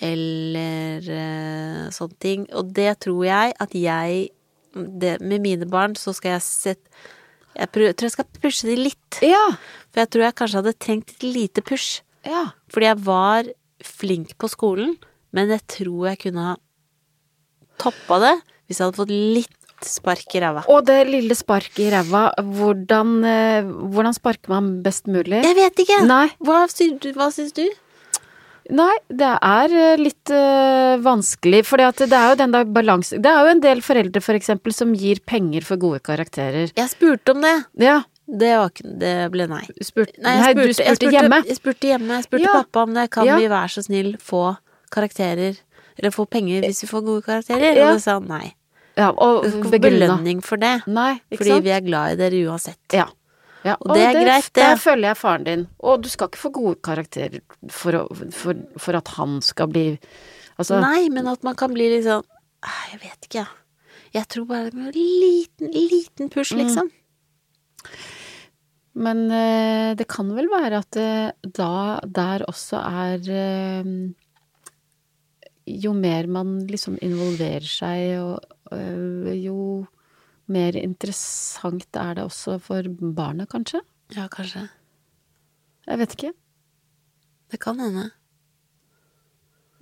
Eller 0.00 1.04
uh, 1.04 1.88
sånne 1.92 2.20
ting. 2.24 2.46
Og 2.56 2.72
det 2.76 2.94
tror 3.04 3.24
jeg 3.28 3.56
at 3.60 3.74
jeg 3.76 4.30
det, 4.72 5.16
Med 5.20 5.42
mine 5.42 5.66
barn 5.66 5.96
så 5.98 6.12
skal 6.14 6.36
jeg 6.36 6.44
sette 6.46 6.86
Jeg 7.58 7.72
tror 7.74 8.06
jeg 8.06 8.12
skal 8.14 8.28
pushe 8.38 8.68
de 8.70 8.76
litt. 8.78 9.18
Ja. 9.20 9.42
For 9.90 10.00
jeg 10.04 10.10
tror 10.14 10.24
jeg 10.24 10.36
kanskje 10.38 10.60
hadde 10.62 10.78
trengt 10.80 11.12
et 11.16 11.26
lite 11.26 11.60
push. 11.66 12.00
Ja. 12.26 12.50
Fordi 12.72 12.90
jeg 12.90 13.00
var 13.06 13.48
flink 13.84 14.36
på 14.40 14.50
skolen, 14.52 14.96
men 15.36 15.52
jeg 15.54 15.64
tror 15.78 16.10
jeg 16.10 16.22
kunne 16.26 16.50
ha 16.50 16.58
toppa 17.80 18.20
det 18.20 18.36
hvis 18.68 18.78
jeg 18.78 18.86
hadde 18.86 19.00
fått 19.00 19.14
litt 19.14 19.56
spark 19.86 20.34
i 20.36 20.40
ræva. 20.42 20.64
Og 20.70 20.84
det 20.86 20.98
lille 21.08 21.34
sparket 21.34 21.86
i 21.86 21.90
ræva, 21.94 22.28
hvordan, 22.36 23.14
eh, 23.24 23.64
hvordan 23.64 24.16
sparker 24.16 24.52
man 24.52 24.74
best 24.84 25.08
mulig? 25.08 25.40
Jeg 25.42 25.56
vet 25.56 25.84
ikke! 25.84 26.02
Nei. 26.06 26.26
Hva, 26.44 26.66
hva 26.68 27.30
syns 27.32 27.56
du? 27.56 27.64
Nei, 28.70 28.92
det 29.08 29.30
er 29.34 29.72
eh, 29.74 29.98
litt 29.98 30.30
øh, 30.30 31.00
vanskelig, 31.02 31.64
for 31.66 31.80
det 31.80 32.06
er 32.06 32.28
jo 32.30 32.38
den 32.38 32.54
der 32.54 32.68
balanse... 32.70 33.18
Det 33.18 33.30
er 33.30 33.48
jo 33.48 33.54
en 33.56 33.64
del 33.64 33.82
foreldre, 33.82 34.22
for 34.22 34.38
eksempel, 34.38 34.74
som 34.76 34.92
gir 34.94 35.22
penger 35.26 35.66
for 35.66 35.80
gode 35.80 35.98
karakterer. 36.06 36.70
Jeg 36.76 36.92
spurte 36.92 37.34
om 37.34 37.42
det. 37.42 37.56
Ja, 37.82 38.02
Det, 38.38 38.50
var 38.58 38.70
det 39.00 39.14
ble 39.32 39.46
nei. 39.50 39.64
Spurt, 39.82 40.12
Nei, 40.18 40.22
nei, 40.22 40.34
jeg 40.36 40.54
spurte, 40.54 40.66
du 40.66 40.72
spurte, 40.72 40.86
jeg 40.86 40.96
spurte 41.00 41.14
hjemme. 41.16 41.38
Jeg 41.48 41.56
spurte 41.58 41.88
hjemme. 41.90 42.14
Jeg 42.20 42.24
spurte 42.28 42.42
Ja. 42.46 42.52
pappa 42.62 42.82
om 42.86 42.94
det. 42.94 43.10
Kan 43.10 43.26
Ja. 43.26 43.36
vi 43.36 43.48
være 43.48 43.68
så 43.68 43.82
snill 43.84 44.16
få 44.18 44.56
karakterer 44.92 45.56
Eller 45.98 46.10
få 46.10 46.24
penger 46.30 46.62
hvis 46.62 46.82
vi 46.82 46.88
får 46.88 47.02
gode 47.04 47.22
karakterer? 47.26 47.74
Ja. 47.76 47.88
Og 47.90 47.94
det 47.98 48.02
sa 48.02 48.12
han 48.14 48.28
nei. 48.28 48.54
Ja, 48.96 49.10
og 49.12 49.44
belønning 49.70 50.40
for 50.42 50.56
det. 50.56 50.82
Nei, 50.86 51.20
Fordi 51.32 51.50
sant? 51.50 51.64
vi 51.64 51.70
er 51.70 51.80
glad 51.80 52.12
i 52.12 52.16
dere 52.16 52.38
uansett. 52.48 52.78
Ja. 52.92 53.06
ja. 53.64 53.76
Og 53.80 53.94
det 53.94 54.02
er 54.06 54.12
greit, 54.24 54.44
det. 54.52 54.62
Der 54.62 54.76
følger 54.76 55.08
jeg 55.10 55.16
faren 55.16 55.44
din. 55.44 55.66
Og 55.80 56.02
du 56.02 56.08
skal 56.08 56.28
ikke 56.28 56.38
få 56.38 56.52
gode 56.52 56.76
karakterer 56.82 57.40
for, 57.68 57.92
å, 57.92 58.32
for, 58.32 58.54
for 58.78 58.96
at 58.96 59.08
han 59.18 59.40
skal 59.42 59.66
bli 59.68 59.98
Altså 60.58 60.80
Nei, 60.80 61.08
men 61.08 61.26
at 61.28 61.42
man 61.42 61.54
kan 61.56 61.72
bli 61.72 61.88
litt 61.88 62.04
sånn 62.04 62.24
Jeg 62.90 63.00
vet 63.00 63.28
ikke, 63.28 63.44
jeg. 63.44 63.46
Jeg 64.12 64.28
tror 64.28 64.44
bare 64.46 64.64
det 64.70 64.74
med 64.74 64.86
en 64.88 64.92
liten, 65.00 65.70
liten 65.72 66.26
Mm. 66.28 66.30
push, 66.30 66.52
liksom. 66.52 66.90
Men 68.94 69.30
eh, 69.30 69.92
det 69.94 70.08
kan 70.10 70.32
vel 70.34 70.48
være 70.50 70.80
at 70.82 70.90
det 70.96 71.52
da 71.56 72.00
der 72.04 72.42
også 72.50 72.80
er 72.82 73.28
eh, 73.30 73.90
Jo 75.70 75.92
mer 75.94 76.26
man 76.26 76.56
liksom 76.66 76.96
involverer 77.04 77.62
seg, 77.62 78.16
og, 78.18 78.40
eh, 78.74 79.30
jo 79.38 79.86
mer 80.50 80.74
interessant 80.80 81.86
er 81.94 82.16
det 82.18 82.24
også 82.26 82.56
for 82.58 82.82
barnet, 83.14 83.46
kanskje? 83.52 83.80
Ja, 84.16 84.24
kanskje. 84.32 84.64
Jeg 85.86 85.98
vet 86.00 86.16
ikke. 86.16 86.32
Det 87.50 87.60
kan 87.62 87.78
hende. 87.78 88.08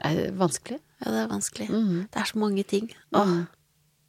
Er 0.05 0.15
det 0.15 0.27
vanskelig? 0.39 0.79
Ja, 1.01 1.11
det 1.15 1.23
er 1.25 1.31
vanskelig. 1.33 1.71
Mhm. 1.73 2.05
Det 2.13 2.21
er 2.21 2.29
så 2.29 2.39
mange 2.39 2.65
ting. 2.65 2.91
Åh, 3.15 3.39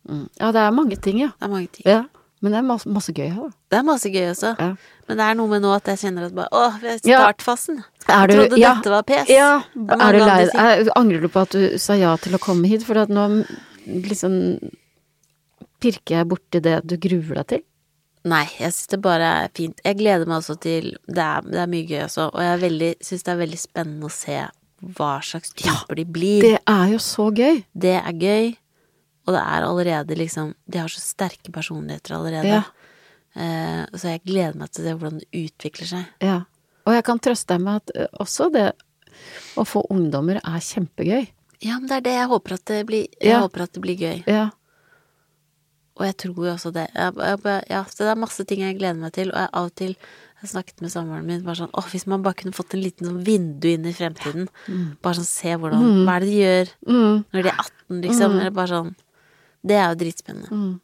Mm. 0.09 0.29
Ja, 0.39 0.51
det 0.51 0.61
er 0.61 0.71
mange 0.71 0.95
ting, 0.95 1.19
ja. 1.19 1.27
det 1.37 1.43
er 1.45 1.51
mange 1.51 1.67
ting. 1.67 1.85
ja. 1.85 2.03
Men 2.41 2.53
det 2.53 2.59
er 2.61 2.67
masse, 2.69 2.87
masse 2.87 3.11
gøy 3.11 3.27
her, 3.33 3.49
da. 3.49 3.57
Det 3.69 3.77
er 3.79 3.83
masse 3.83 4.09
gøy 4.13 4.25
også. 4.31 4.53
Ja. 4.59 4.69
Men 5.09 5.17
det 5.19 5.25
er 5.25 5.33
noe 5.35 5.47
med 5.51 5.61
nå 5.65 5.71
at 5.75 5.89
jeg 5.91 5.99
kjenner 6.05 6.27
at 6.29 6.35
bare 6.37 6.47
Åh, 6.55 6.77
vi 6.79 6.87
er 6.87 6.99
i 7.01 7.09
Ja. 7.11 7.19
startfasen. 7.25 7.81
Jeg 8.07 8.29
trodde 8.31 8.59
ja. 8.61 8.73
dette 8.75 8.89
var 8.93 9.03
pes. 9.03 9.27
Ja, 9.29 9.49
er 9.75 10.11
du 10.15 10.19
lei 10.23 10.45
deg? 10.45 10.53
er- 10.55 10.91
Angrer 10.95 11.21
du 11.21 11.27
på 11.27 11.41
at 11.41 11.49
du 11.51 11.77
sa 11.77 11.93
ja 11.99 12.15
til 12.17 12.33
å 12.37 12.39
komme 12.39 12.67
hit? 12.71 12.83
For 12.87 12.97
at 12.97 13.09
nå 13.09 13.25
liksom 13.87 14.37
pirker 15.81 16.19
jeg 16.19 16.27
borti 16.31 16.61
det 16.63 16.77
du 16.87 16.95
gruer 16.97 17.41
deg 17.41 17.47
til. 17.53 17.61
Nei, 18.29 18.43
jeg 18.59 18.71
syns 18.75 18.89
det 18.91 19.01
bare 19.01 19.27
er 19.45 19.51
fint. 19.55 19.79
Jeg 19.85 19.95
gleder 19.97 20.27
meg 20.27 20.41
også 20.41 20.57
til 20.59 20.89
Det 21.07 21.23
er, 21.23 21.41
det 21.41 21.59
er 21.63 21.67
mye 21.71 21.87
gøy 21.87 22.01
også, 22.03 22.29
og 22.33 22.41
jeg 22.43 22.95
syns 23.01 23.23
det 23.23 23.31
er 23.33 23.39
veldig 23.45 23.59
spennende 23.61 24.09
å 24.09 24.11
se 24.11 24.39
hva 24.95 25.11
slags 25.23 25.51
typer 25.55 25.95
de 25.95 26.05
blir. 26.05 26.41
Det 26.41 26.59
er 26.67 26.87
jo 26.93 26.99
så 27.03 27.29
gøy. 27.35 27.63
Det 27.75 27.95
er 27.99 28.11
gøy, 28.13 28.55
og 29.29 29.35
det 29.37 29.41
er 29.45 29.65
allerede 29.67 30.15
liksom 30.17 30.53
De 30.65 30.79
har 30.81 30.89
så 30.89 31.01
sterke 31.03 31.51
personligheter 31.53 32.15
allerede. 32.17 32.59
Ja. 32.59 32.63
Eh, 33.37 33.85
så 33.93 34.09
jeg 34.15 34.23
gleder 34.25 34.57
meg 34.57 34.71
til 34.73 34.81
å 34.83 34.87
se 34.89 34.93
hvordan 34.97 35.19
det 35.21 35.43
utvikler 35.45 35.89
seg. 35.93 36.05
Ja. 36.25 36.39
Og 36.89 36.95
jeg 36.97 37.05
kan 37.05 37.19
trøste 37.21 37.53
deg 37.53 37.61
med 37.67 37.83
at 37.83 37.91
eh, 37.95 38.07
også 38.23 38.49
det 38.55 38.67
å 39.59 39.65
få 39.67 39.83
ungdommer 39.93 40.39
er 40.41 40.63
kjempegøy. 40.65 41.27
Ja, 41.61 41.75
men 41.77 41.89
det 41.91 41.97
er 41.99 42.05
det 42.07 42.15
jeg 42.15 42.29
håper 42.31 42.55
at 42.57 42.65
det 42.71 42.79
blir. 42.89 43.05
Jeg 43.19 43.33
Ja. 43.35 43.43
håper 43.45 43.67
at 43.67 43.73
det 43.75 43.81
blir 43.83 43.99
gøy. 43.99 44.23
Ja. 44.31 44.47
Og 45.99 46.05
jeg 46.07 46.15
tror 46.21 46.37
jo 46.47 46.51
også 46.53 46.71
det. 46.71 46.85
Jeg, 46.95 47.13
jeg, 47.19 47.63
ja, 47.69 47.81
det 47.83 48.07
er 48.07 48.19
masse 48.21 48.45
ting 48.47 48.61
jeg 48.63 48.77
gleder 48.79 48.95
meg 49.01 49.11
til, 49.17 49.33
og 49.33 49.39
jeg 49.41 49.49
av 49.59 49.65
og 49.67 49.73
til 49.75 49.95
jeg 50.39 50.51
snakket 50.53 50.79
med 50.79 50.93
samboeren 50.93 51.25
min 51.27 51.41
bare 51.43 51.59
sånn 51.59 51.73
Åh, 51.75 51.87
hvis 51.91 52.05
man 52.07 52.21
bare 52.23 52.37
kunne 52.39 52.55
fått 52.55 52.71
en 52.77 52.79
liten 52.79 53.09
sånn 53.09 53.17
vindu 53.27 53.65
inn 53.73 53.83
i 53.89 53.91
fremtiden. 53.91 54.45
Bare 55.03 55.17
sånn 55.19 55.27
se 55.27 55.51
hvordan 55.59 56.05
Hva 56.07 56.13
er 56.15 56.23
det 56.23 56.29
de 56.29 56.37
gjør 56.39 56.71
Mm. 56.87 57.25
når 57.33 57.43
de 57.43 57.49
er 57.51 57.57
18, 57.59 58.01
liksom? 58.05 58.37
Eller 58.39 58.53
bare 58.55 58.71
sånn 58.71 58.95
Det 59.61 59.75
er 59.75 59.89
jo 59.91 59.99
dritspennende. 59.99 60.49
Mm. 60.55 60.77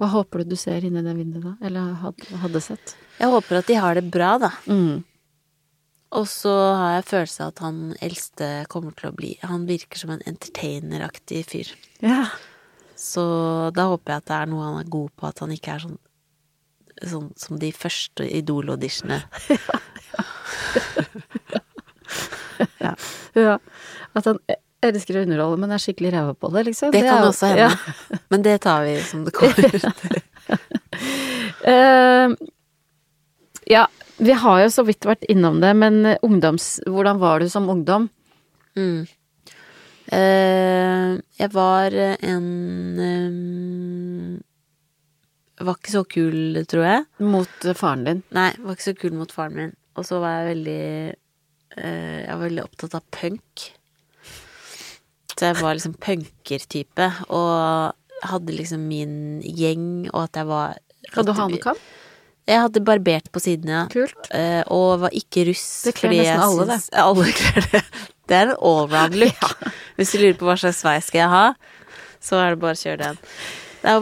Hva 0.00 0.10
håper 0.10 0.42
du 0.42 0.54
du 0.54 0.58
ser 0.58 0.84
inni 0.86 1.02
det 1.06 1.14
vinduet 1.16 1.44
da? 1.44 1.54
Eller 1.66 1.94
hadde 2.42 2.62
sett? 2.62 2.96
Jeg 3.18 3.30
håper 3.30 3.60
at 3.60 3.68
de 3.70 3.76
har 3.78 3.94
det 3.98 4.06
bra, 4.10 4.30
da. 4.42 4.50
Mm. 4.66 5.04
Og 6.14 6.26
så 6.30 6.52
har 6.78 6.96
jeg 6.96 7.08
følelse 7.10 7.42
av 7.42 7.52
at 7.52 7.62
han 7.64 7.78
eldste 8.04 8.48
kommer 8.70 8.94
til 8.94 9.08
å 9.10 9.16
bli 9.16 9.32
Han 9.42 9.64
virker 9.66 9.98
som 9.98 10.12
en 10.14 10.22
entertaineraktig 10.30 11.40
fyr. 11.50 11.72
Ja. 12.02 12.26
Så 12.98 13.24
da 13.74 13.88
håper 13.90 14.14
jeg 14.14 14.22
at 14.22 14.28
det 14.30 14.36
er 14.38 14.50
noe 14.50 14.66
han 14.68 14.80
er 14.82 14.92
god 14.94 15.10
på, 15.14 15.26
at 15.30 15.42
han 15.42 15.54
ikke 15.54 15.76
er 15.76 15.86
sånn 15.88 16.00
Sånn 17.04 17.32
som 17.36 17.58
de 17.58 17.72
første 17.74 18.22
Idol-auditionene. 18.22 19.26
ja. 23.34 23.58
At 24.14 24.24
han 24.30 24.38
elsker 24.90 25.18
å 25.18 25.24
underholde, 25.26 25.60
men 25.62 25.74
er 25.74 25.82
skikkelig 25.82 26.12
ræva 26.14 26.34
på 26.38 26.50
det, 26.54 26.66
liksom. 26.70 26.92
Det 26.94 27.02
det 27.02 27.10
kan 27.10 27.22
er, 27.22 27.28
også 27.30 27.50
hende. 27.50 27.68
Ja. 27.68 28.18
Men 28.32 28.44
det 28.44 28.56
tar 28.64 28.84
vi 28.86 28.94
som 29.04 29.24
det 29.26 29.34
kommer. 29.36 29.74
uh, 31.70 32.34
ja, 33.74 33.86
vi 34.16 34.32
har 34.32 34.62
jo 34.62 34.70
så 34.70 34.84
vidt 34.86 35.06
vært 35.08 35.26
innom 35.30 35.60
det, 35.62 35.72
men 35.74 36.04
eh, 36.06 36.20
ungdoms... 36.22 36.78
Hvordan 36.86 37.18
var 37.22 37.42
du 37.42 37.48
som 37.50 37.68
ungdom? 37.70 38.08
Mm. 38.78 39.06
Uh, 40.12 41.16
jeg 41.40 41.48
var 41.54 41.94
en 41.96 42.48
eh, 43.00 44.34
Var 45.64 45.78
ikke 45.78 45.94
så 45.94 46.02
kul, 46.04 46.58
tror 46.68 46.84
jeg. 46.84 47.06
Mot 47.24 47.64
eh, 47.64 47.78
faren 47.78 48.04
din? 48.06 48.20
Nei, 48.36 48.50
var 48.60 48.76
ikke 48.76 48.90
så 48.90 48.96
kul 49.00 49.16
mot 49.16 49.32
faren 49.32 49.56
min. 49.58 49.72
Og 49.96 50.06
så 50.06 50.20
var 50.22 50.36
jeg 50.36 50.50
veldig 50.52 50.84
uh, 51.78 52.18
Jeg 52.20 52.30
var 52.34 52.44
veldig 52.44 52.66
opptatt 52.66 52.98
av 52.98 53.06
punk. 53.16 53.66
Jeg 55.44 55.60
var 55.60 55.76
liksom 55.76 55.94
punkertype, 56.02 57.10
og 57.28 58.28
hadde 58.30 58.56
liksom 58.56 58.86
min 58.88 59.14
gjeng, 59.44 60.08
og 60.12 60.26
at 60.26 60.40
jeg 60.40 60.50
var 60.50 60.80
Hadde 61.14 61.28
du 61.30 61.36
hanekam? 61.36 61.78
Jeg 62.48 62.60
hadde 62.60 62.80
barbert 62.84 63.30
på 63.32 63.40
siden, 63.40 63.70
ja. 63.72 63.82
Kult. 63.92 64.28
Eh, 64.36 64.62
og 64.72 65.04
var 65.04 65.14
ikke 65.16 65.46
russ. 65.48 65.64
Det 65.86 65.94
kler 65.96 66.12
nesten 66.12 66.42
alle, 66.44 66.66
det. 66.68 66.78
Alle 67.00 67.26
kler 67.38 67.68
det. 67.72 67.82
Det 68.28 68.36
er 68.36 68.50
en 68.50 68.56
allround 68.56 69.16
look. 69.20 69.44
Hvis 69.96 70.12
du 70.12 70.20
lurer 70.20 70.36
på 70.40 70.48
hva 70.48 70.56
slags 70.60 70.80
sveis 70.84 71.08
skal 71.08 71.22
jeg 71.22 71.32
ha, 71.32 71.44
så 72.24 72.40
er 72.40 72.54
det 72.54 72.60
bare 72.64 72.76
å 72.76 72.80
kjøre 72.80 73.00
den. 73.04 73.20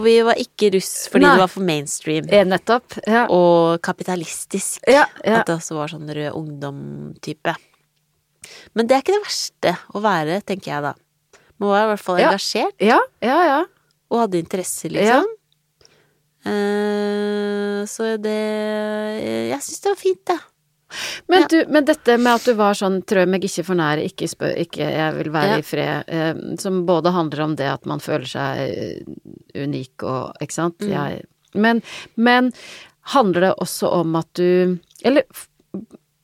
Vi 0.03 0.14
var 0.22 0.38
ikke 0.38 0.70
russ 0.76 0.90
fordi 1.11 1.26
Nei. 1.26 1.34
det 1.34 1.43
var 1.43 1.51
for 1.51 1.66
mainstream. 1.66 2.28
Eh, 2.30 2.45
nettopp. 2.47 2.99
Ja. 3.03 3.24
Og 3.34 3.82
kapitalistisk. 3.82 4.82
Ja, 4.86 5.09
ja. 5.26 5.40
At 5.40 5.51
det 5.51 5.59
også 5.59 5.78
var 5.78 5.90
sånn 5.90 6.11
rød 6.11 6.30
ungdom-type. 6.38 7.55
Men 8.74 8.88
det 8.90 8.97
er 8.97 9.05
ikke 9.05 9.16
det 9.16 9.24
verste 9.26 9.74
å 9.95 10.03
være, 10.03 10.43
tenker 10.47 10.74
jeg 10.74 10.86
da. 10.86 10.95
Man 11.62 11.70
var 11.70 11.84
i 11.86 11.90
hvert 11.92 12.02
fall 12.04 12.18
Ja. 12.20 12.32
engasjert 12.32 12.82
ja, 12.82 12.98
ja, 13.22 13.38
ja. 13.46 13.60
og 14.10 14.24
hadde 14.24 14.40
interesse, 14.42 14.90
liksom. 14.92 15.28
Eh, 16.42 17.82
så 17.86 18.16
det 18.18 18.40
Jeg 19.52 19.60
syns 19.62 19.80
det 19.84 19.92
var 19.92 20.00
fint, 20.00 20.24
det. 20.26 20.38
Men, 21.30 21.46
du, 21.48 21.56
men 21.72 21.86
dette 21.88 22.18
med 22.20 22.34
at 22.34 22.44
du 22.44 22.52
var 22.58 22.76
sånn 22.76 22.98
trø 23.08 23.22
meg 23.30 23.46
ikke 23.46 23.64
for 23.64 23.78
nære, 23.78 24.04
ikke 24.10 24.28
spør, 24.28 24.52
ikke 24.60 24.88
jeg 24.92 25.14
vil 25.16 25.30
være 25.32 25.60
i 25.62 25.64
fred, 25.64 26.10
eh, 26.12 26.42
som 26.60 26.82
både 26.88 27.14
handler 27.14 27.44
om 27.46 27.54
det 27.56 27.68
at 27.70 27.88
man 27.88 28.02
føler 28.04 28.28
seg 28.28 28.60
eh, 28.66 29.62
unik 29.62 30.04
og 30.04 30.42
Ikke 30.44 30.58
sant? 30.58 30.84
Mm. 30.84 30.92
Jeg, 30.92 31.24
men, 31.54 31.80
men 32.16 32.52
handler 33.14 33.48
det 33.48 33.54
også 33.64 33.88
om 34.02 34.14
at 34.20 34.28
du 34.38 34.78
Eller 35.04 35.24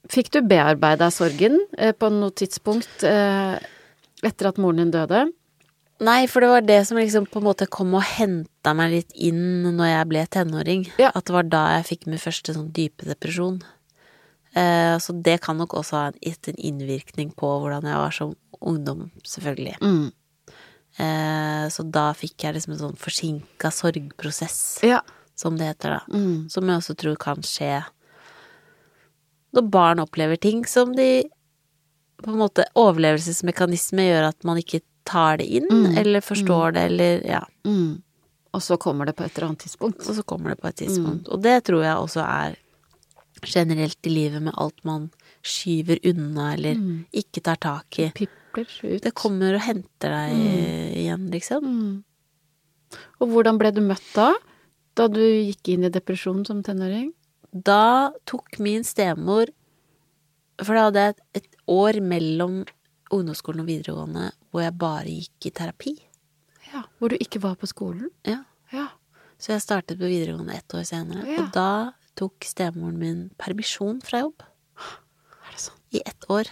Fikk 0.08 0.30
du 0.32 0.38
bearbeida 0.48 1.10
sorgen 1.12 1.58
eh, 1.76 1.92
på 1.92 2.08
noe 2.12 2.32
tidspunkt 2.32 3.02
eh, 3.04 3.56
etter 4.26 4.48
at 4.50 4.58
moren 4.58 4.80
din 4.82 4.90
døde? 4.94 5.26
Nei, 6.00 6.28
for 6.30 6.44
det 6.44 6.48
var 6.52 6.62
det 6.66 6.78
som 6.86 6.98
liksom 7.00 7.26
på 7.26 7.40
en 7.40 7.46
måte 7.48 7.66
kom 7.66 7.96
og 7.98 8.04
henta 8.06 8.70
meg 8.78 8.92
litt 8.92 9.16
inn 9.18 9.66
når 9.74 9.88
jeg 9.90 10.08
ble 10.12 10.22
tenåring. 10.30 10.84
Ja. 11.02 11.10
At 11.10 11.26
det 11.26 11.34
var 11.34 11.48
da 11.50 11.62
jeg 11.76 11.88
fikk 11.88 12.06
min 12.06 12.22
første 12.22 12.54
sånn 12.54 12.70
dype 12.76 13.08
depresjon. 13.08 13.58
Eh, 14.54 14.94
så 15.02 15.14
det 15.26 15.40
kan 15.42 15.58
nok 15.58 15.74
også 15.80 15.98
ha 15.98 16.12
gitt 16.22 16.48
en 16.52 16.60
innvirkning 16.70 17.32
på 17.34 17.50
hvordan 17.60 17.88
jeg 17.90 17.98
var 17.98 18.14
som 18.14 18.36
ungdom, 18.62 19.08
selvfølgelig. 19.26 19.74
Mm. 19.82 20.08
Eh, 21.02 21.66
så 21.74 21.84
da 21.98 22.08
fikk 22.16 22.46
jeg 22.46 22.56
liksom 22.56 22.76
en 22.76 22.82
sånn 22.86 22.98
forsinka 22.98 23.70
sorgprosess, 23.74 24.78
Ja. 24.86 25.02
som 25.34 25.58
det 25.58 25.66
heter 25.72 25.98
da. 25.98 26.00
Mm. 26.14 26.48
Som 26.50 26.66
jeg 26.70 26.78
også 26.78 26.96
tror 26.98 27.18
kan 27.18 27.42
skje 27.42 27.84
når 29.56 29.70
barn 29.72 29.98
opplever 30.02 30.36
ting 30.40 30.64
som 30.68 30.92
de 30.92 31.24
på 32.22 32.30
en 32.32 32.38
måte 32.40 32.64
overlevelsesmekanisme 32.78 34.04
gjør 34.08 34.28
at 34.32 34.44
man 34.48 34.58
ikke 34.60 34.80
tar 35.08 35.38
det 35.40 35.46
inn, 35.58 35.68
Mm. 35.70 35.96
eller 35.98 36.20
forstår 36.20 36.74
det, 36.74 36.82
eller 36.90 37.22
ja. 37.26 37.44
Mm. 37.64 38.02
Og 38.54 38.60
så 38.64 38.76
kommer 38.80 39.06
det 39.06 39.14
på 39.16 39.24
et 39.24 39.36
eller 39.36 39.48
annet 39.48 39.64
tidspunkt. 39.66 40.00
Og 40.08 40.14
så 40.16 40.24
kommer 40.24 40.50
det 40.50 40.60
på 40.60 40.68
et 40.68 40.76
tidspunkt. 40.76 41.28
Og 41.28 41.42
det 41.42 41.64
tror 41.64 41.82
jeg 41.84 41.96
også 41.96 42.24
er 42.24 42.56
generelt 43.44 44.06
i 44.06 44.10
livet 44.10 44.42
med 44.42 44.54
alt 44.58 44.84
man 44.84 45.10
skyver 45.46 46.00
unna 46.10 46.54
eller 46.54 46.74
ikke 47.12 47.42
tar 47.44 47.56
tak 47.62 47.98
i. 48.02 48.08
Pipler 48.16 48.66
ut. 48.82 49.02
Det 49.04 49.14
kommer 49.14 49.54
og 49.54 49.60
henter 49.62 50.10
deg 50.16 50.32
igjen, 50.98 51.28
liksom. 51.30 51.62
Mm. 51.62 52.04
Og 53.20 53.28
hvordan 53.28 53.58
ble 53.60 53.70
du 53.76 53.80
møtt 53.84 54.10
da? 54.16 54.32
Da 54.96 55.06
du 55.12 55.20
gikk 55.20 55.68
inn 55.76 55.84
i 55.86 55.92
depresjon 55.94 56.44
som 56.48 56.62
tenåring? 56.66 57.12
Da 57.52 58.10
tok 58.26 58.58
min 58.60 58.82
stemor 58.84 59.46
For 60.64 60.74
da 60.74 60.88
hadde 60.88 61.04
jeg 61.06 61.14
et 61.38 61.46
år 61.68 62.00
mellom 62.04 62.64
ungdomsskolen 63.12 63.62
og 63.62 63.68
videregående 63.70 64.30
hvor 64.50 64.62
jeg 64.64 64.76
bare 64.78 65.04
gikk 65.08 65.46
i 65.48 65.54
terapi. 65.56 65.94
Ja. 66.72 66.82
Hvor 66.98 67.08
du 67.12 67.16
ikke 67.20 67.40
var 67.42 67.54
på 67.56 67.66
skolen? 67.70 68.10
Ja. 68.28 68.42
Ja. 68.72 68.88
Så 69.40 69.52
jeg 69.54 69.62
startet 69.64 69.98
på 70.00 70.08
videregående 70.10 70.56
ett 70.58 70.74
år 70.74 70.84
senere, 70.84 71.24
Ja. 71.26 71.42
og 71.44 71.52
da 71.54 71.92
tok 72.18 72.42
stemoren 72.44 72.98
min 72.98 73.30
permisjon 73.38 74.00
fra 74.02 74.20
jobb 74.24 74.42
Er 74.42 75.52
det 75.52 75.60
sånn? 75.62 75.78
i 75.94 76.02
ett 76.04 76.24
år. 76.28 76.48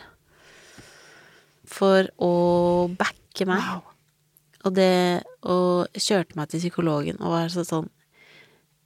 For 1.67 2.07
å 2.23 2.33
backe 2.97 3.47
meg. 3.49 3.59
Wow. 3.61 3.83
Og 4.65 4.75
det 4.75 5.25
Og 5.47 5.87
kjørte 5.95 6.35
meg 6.39 6.49
til 6.51 6.61
psykologen 6.61 7.21
og 7.21 7.31
var 7.31 7.49
så 7.53 7.63
sånn 7.67 7.89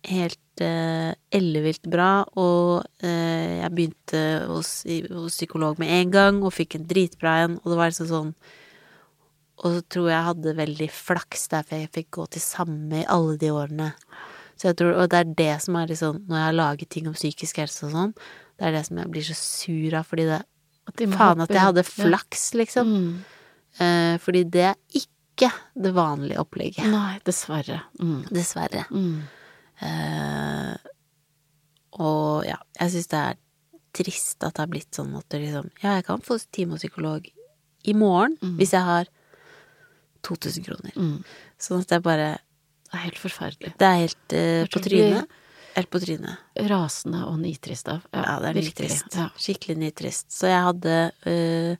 helt 0.05 0.39
eh, 0.64 1.12
ellevilt 1.32 1.82
bra. 1.90 2.24
Og 2.36 2.84
eh, 3.02 3.61
jeg 3.62 3.70
begynte 3.76 4.22
hos, 4.48 4.72
i- 4.86 5.06
hos 5.08 5.36
psykolog 5.38 5.78
med 5.78 5.88
en 6.00 6.11
gang 6.14 6.42
og 6.44 6.52
fikk 6.56 6.76
en 6.78 6.86
dritbra 6.90 7.36
en, 7.44 7.56
og 7.64 7.70
det 7.72 7.78
var 7.80 7.90
liksom 7.92 8.11
sånn 8.11 8.34
Og 9.62 9.74
så 9.76 9.82
tror 9.92 10.06
jeg 10.08 10.16
jeg 10.16 10.24
hadde 10.30 10.56
veldig 10.56 10.90
flaks 10.90 11.48
derfor 11.52 11.76
jeg 11.82 11.90
fikk 11.92 12.11
gå 12.16 12.24
til 12.32 12.40
samme 12.40 13.02
i 13.02 13.08
alle 13.12 13.34
de 13.36 13.50
årene. 13.52 13.90
Så 14.56 14.70
jeg 14.70 14.76
tror, 14.80 14.94
Og 15.02 15.08
det 15.12 15.18
er 15.20 15.34
det 15.36 15.62
som 15.62 15.76
er 15.76 15.86
liksom 15.90 16.22
Når 16.28 16.36
jeg 16.38 16.46
har 16.46 16.56
laget 16.56 16.88
ting 16.90 17.06
om 17.08 17.14
psykisk 17.14 17.56
helse 17.61 17.84
og 17.86 17.92
sånn, 17.92 18.14
det 18.58 18.66
er 18.68 18.72
det 18.72 18.86
som 18.86 18.96
jeg 19.02 19.11
blir 19.12 19.22
så 19.28 19.36
sur 19.36 19.94
av, 20.00 20.06
fordi 20.08 20.24
det 20.30 20.42
At 20.88 20.96
Faen 21.12 21.40
at 21.44 21.48
jeg 21.52 21.61
hadde 21.61 21.84
flaks, 21.86 22.48
liksom. 22.54 22.88
Mm. 22.88 23.24
Eh, 23.80 24.16
fordi 24.18 24.44
det 24.50 24.64
er 24.72 24.78
ikke 24.96 25.52
det 25.78 25.92
vanlige 25.94 26.40
opplegget. 26.42 26.88
Nei, 26.90 27.18
dessverre. 27.24 27.82
Mm. 28.00 28.24
Dessverre. 28.28 28.82
Mm. 28.90 29.22
Eh, 29.81 30.74
og 32.01 32.45
ja, 32.47 32.59
jeg 32.78 32.95
syns 32.95 33.11
det 33.12 33.20
er 33.20 33.39
trist 33.97 34.45
at 34.45 34.55
det 34.55 34.62
har 34.62 34.70
blitt 34.70 34.95
sånn 34.95 35.14
at 35.18 35.35
liksom 35.35 35.70
Ja, 35.83 35.97
jeg 35.99 36.07
kan 36.07 36.22
få 36.22 36.37
time 36.53 36.76
hos 36.76 36.85
psykolog 36.85 37.26
i 37.83 37.95
morgen 37.97 38.37
hvis 38.61 38.74
jeg 38.76 38.85
har 38.87 39.09
2000 40.26 40.66
kroner. 40.66 40.97
Mm. 40.97 41.22
Sånn 41.61 41.83
at 41.85 41.95
jeg 41.97 42.05
bare 42.05 42.31
Det 42.91 42.99
er 42.99 43.05
helt 43.07 43.20
forferdelig. 43.22 43.72
Det 43.78 43.87
er 43.87 43.99
helt 44.03 44.35
eh, 44.37 44.64
på 44.68 44.83
trynet. 44.85 45.37
Helt 45.76 45.91
på 45.95 46.01
trynet. 46.03 46.47
Rasende 46.68 47.22
og 47.28 47.39
nitrist 47.39 47.89
av. 47.89 48.03
Ja, 48.11 48.39
det 48.43 48.49
er 48.51 48.57
nitrist. 48.59 49.14
Ja. 49.14 49.28
Skikkelig 49.39 49.76
nitrist. 49.78 50.26
Så 50.35 50.51
jeg 50.51 50.64
hadde 50.66 50.97
øh, 51.31 51.76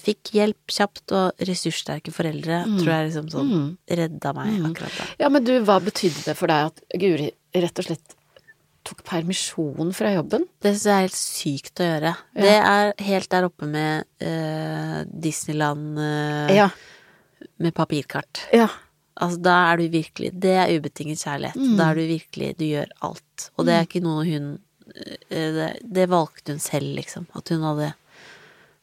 Fikk 0.00 0.30
hjelp 0.32 0.72
kjapt, 0.72 1.12
og 1.12 1.42
ressurssterke 1.44 2.12
foreldre 2.14 2.62
tror 2.78 2.88
jeg 2.92 3.08
liksom 3.10 3.26
sånn 3.34 3.50
Mm. 3.52 3.66
redda 4.00 4.32
meg 4.36 4.54
akkurat 4.70 4.94
da. 4.96 5.06
ja, 5.20 5.28
men 5.28 5.44
du, 5.44 5.52
hva 5.60 5.76
betydde 5.84 6.22
det 6.24 6.34
for 6.38 6.48
deg 6.48 6.70
at 6.70 6.80
Guri 6.98 7.26
rett 7.54 7.78
og 7.82 7.84
slett 7.84 8.14
tok 8.88 9.02
permisjon 9.04 9.92
fra 9.92 10.14
jobben? 10.14 10.46
Det 10.64 10.72
syns 10.72 10.86
jeg 10.88 10.94
er 10.96 11.04
helt 11.04 11.18
sykt 11.18 11.82
å 11.84 11.88
gjøre. 11.90 12.12
Det 12.40 12.54
er 12.56 12.92
helt 13.10 13.28
der 13.34 13.44
oppe 13.50 13.68
med 13.68 14.06
uh, 14.24 15.02
Disneyland 15.12 15.98
uh, 16.00 16.48
Ja. 16.56 16.70
med 17.60 17.74
papirkart. 17.76 18.46
Ja. 18.56 18.70
Altså, 19.20 19.40
da 19.42 19.56
er 19.72 19.76
du 19.82 19.88
virkelig 19.92 20.30
Det 20.40 20.54
er 20.56 20.72
ubetinget 20.78 21.18
kjærlighet. 21.20 21.76
Da 21.76 21.90
er 21.90 21.94
du 21.98 22.04
virkelig 22.06 22.52
Du 22.56 22.64
gjør 22.64 22.88
alt. 23.02 23.50
Og 23.58 23.66
det 23.66 23.74
er 23.74 23.84
ikke 23.84 24.00
noe 24.04 24.24
hun 24.24 24.48
det, 25.28 25.66
det 25.84 26.06
valgte 26.08 26.54
hun 26.54 26.60
selv, 26.62 26.94
liksom. 26.96 27.26
At 27.36 27.50
hun 27.52 27.60
hadde 27.66 27.90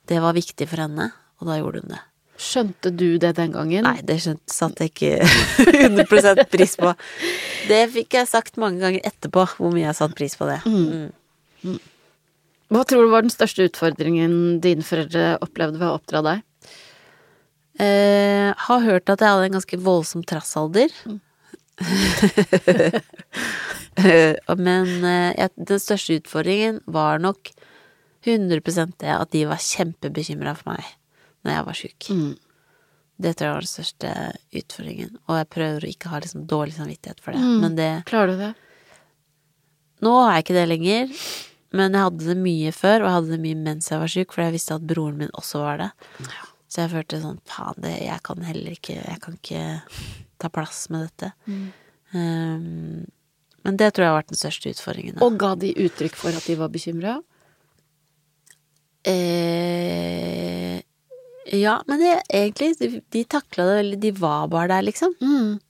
Det 0.09 0.19
var 0.21 0.33
viktig 0.37 0.67
for 0.69 0.77
henne, 0.85 1.05
og 1.41 1.49
da 1.49 1.57
gjorde 1.59 1.81
hun 1.83 1.91
det. 1.95 2.01
Skjønte 2.35 2.91
du 2.91 3.15
det 3.21 3.31
den 3.37 3.53
gangen? 3.53 3.85
Nei, 3.87 4.01
det 4.03 4.17
skjønte, 4.25 4.51
satte 4.51 4.83
jeg 4.85 4.91
ikke 4.91 5.11
100% 5.87 6.41
pris 6.51 6.73
på. 6.79 6.91
Det 7.69 7.83
fikk 7.93 8.09
jeg 8.19 8.29
sagt 8.29 8.59
mange 8.61 8.79
ganger 8.83 9.01
etterpå, 9.07 9.41
hvor 9.57 9.71
mye 9.73 9.87
jeg 9.87 9.97
satte 9.97 10.17
pris 10.19 10.35
på 10.37 10.45
det. 10.49 10.59
Mm. 10.67 11.77
Hva 12.73 12.81
tror 12.83 13.01
du 13.05 13.09
var 13.13 13.23
den 13.23 13.33
største 13.33 13.65
utfordringen 13.69 14.31
dine 14.63 14.83
foreldre 14.85 15.23
opplevde 15.45 15.79
ved 15.79 15.87
å 15.87 15.95
oppdra 15.95 16.19
deg? 16.25 16.37
Eh, 17.79 18.49
har 18.55 18.79
hørt 18.83 19.09
at 19.11 19.21
jeg 19.23 19.31
hadde 19.31 19.47
en 19.49 19.57
ganske 19.57 19.77
voldsom 19.85 20.23
trassalder. 20.27 20.89
Mm. 21.07 21.19
Men 24.67 24.87
eh, 25.07 25.49
den 25.55 25.79
største 25.81 26.19
utfordringen 26.19 26.75
var 26.87 27.19
nok 27.23 27.39
100 28.25 28.93
det 29.01 29.13
at 29.13 29.31
de 29.31 29.45
var 29.49 29.61
kjempebekymra 29.61 30.55
for 30.57 30.73
meg 30.73 30.83
når 31.45 31.53
jeg 31.53 31.65
var 31.67 31.79
sjuk. 31.79 32.09
Det 33.15 33.31
tror 33.37 33.47
jeg 33.47 33.55
var 33.55 33.65
den 33.65 33.71
største 33.71 34.11
utfordringen. 34.59 35.17
Og 35.29 35.37
jeg 35.39 35.49
prøver 35.53 35.85
å 35.85 35.91
ikke 35.91 36.11
ha 36.11 36.19
liksom 36.23 36.47
dårlig 36.49 36.75
samvittighet 36.75 37.21
for 37.23 37.37
det. 37.37 37.41
Men 37.61 37.77
det 37.77 37.89
Klarer 38.09 38.33
du 38.33 38.41
det? 38.41 38.53
Nå 40.03 40.11
har 40.19 40.33
jeg 40.35 40.45
ikke 40.45 40.57
det 40.57 40.65
lenger, 40.67 41.13
men 41.75 41.95
jeg 41.95 42.05
hadde 42.07 42.27
det 42.27 42.35
mye 42.41 42.73
før, 42.75 42.97
og 42.99 43.07
jeg 43.07 43.15
hadde 43.15 43.31
det 43.31 43.39
mye 43.45 43.61
mens 43.61 43.87
jeg 43.91 44.01
var 44.01 44.11
syk, 44.11 44.33
for 44.35 44.43
jeg 44.43 44.55
visste 44.57 44.75
at 44.75 44.83
broren 44.89 45.21
min 45.21 45.31
også 45.39 45.61
var 45.63 45.79
det. 45.81 45.89
Så 46.67 46.81
jeg 46.83 46.91
følte 46.91 47.21
sånn, 47.23 47.39
faen, 47.47 47.79
det, 47.85 47.93
jeg 48.03 48.19
kan 48.25 48.41
heller 48.43 48.73
ikke 48.75 48.97
Jeg 48.97 49.19
kan 49.23 49.37
ikke 49.37 49.63
ta 50.41 50.49
plass 50.51 50.81
med 50.91 51.05
dette. 51.07 51.31
Um, 52.11 53.05
men 53.65 53.79
det 53.79 53.93
tror 53.93 54.05
jeg 54.05 54.11
har 54.11 54.19
vært 54.19 54.33
den 54.33 54.39
største 54.41 54.73
utfordringen. 54.75 55.15
da. 55.15 55.23
Og 55.25 55.39
ga 55.39 55.53
de 55.61 55.71
uttrykk 55.85 56.19
for 56.19 56.35
at 56.35 56.45
de 56.45 56.57
var 56.59 56.73
bekymra? 56.73 57.15
Eh, 59.05 60.81
ja, 61.53 61.75
men 61.85 62.01
det, 62.01 62.13
egentlig, 62.33 62.71
de, 62.79 62.87
de 63.13 63.21
takla 63.29 63.67
det 63.67 63.75
veldig 63.77 63.99
De 64.01 64.11
var 64.17 64.47
bare 64.49 64.71
der, 64.71 64.85
liksom. 64.87 65.13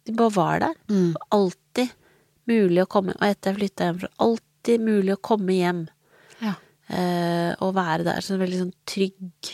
De 0.07 0.15
bare 0.15 0.35
var 0.35 0.61
der. 0.63 0.77
Alltid 1.35 1.91
mulig 2.47 2.83
å 2.83 2.89
komme 2.89 3.15
Og 3.17 3.25
etter 3.27 3.51
jeg 3.51 3.59
flytta 3.59 3.89
hjemmefra, 3.89 4.11
alltid 4.23 4.85
mulig 4.85 5.15
å 5.17 5.21
komme 5.25 5.57
hjem. 5.57 5.83
Ja. 6.43 6.55
Eh, 6.87 7.51
og 7.59 7.75
være 7.75 8.05
der. 8.07 8.23
Så 8.23 8.35
en 8.35 8.43
veldig 8.45 8.63
sånn 8.65 8.75
trygg 8.87 9.53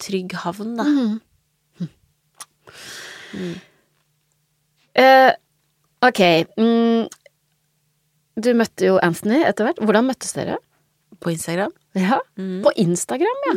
Trygg 0.00 0.32
havn, 0.44 0.78
da. 0.78 0.86
Eh, 4.96 5.32
ok. 6.06 6.20
Mm, 6.56 7.04
du 8.40 8.48
møtte 8.56 8.88
jo 8.88 8.96
Anthony 9.04 9.42
etter 9.44 9.68
hvert. 9.68 9.82
Hvordan 9.84 10.08
møttes 10.08 10.32
dere? 10.36 10.56
På 11.20 11.32
Instagram. 11.34 11.74
Ja, 11.98 12.20
På 12.64 12.70
Instagram, 12.78 13.40
ja. 13.48 13.54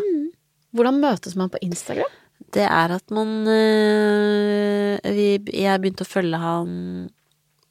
Hvordan 0.73 0.99
møtes 1.03 1.35
man 1.37 1.51
på 1.53 1.59
Instagram? 1.61 2.09
Det 2.53 2.63
er 2.65 2.91
at 2.95 3.11
man 3.13 3.47
øh, 3.49 4.97
vi, 5.15 5.27
Jeg 5.53 5.81
begynte 5.81 6.05
å 6.05 6.09
følge 6.09 6.39
han, 6.41 6.71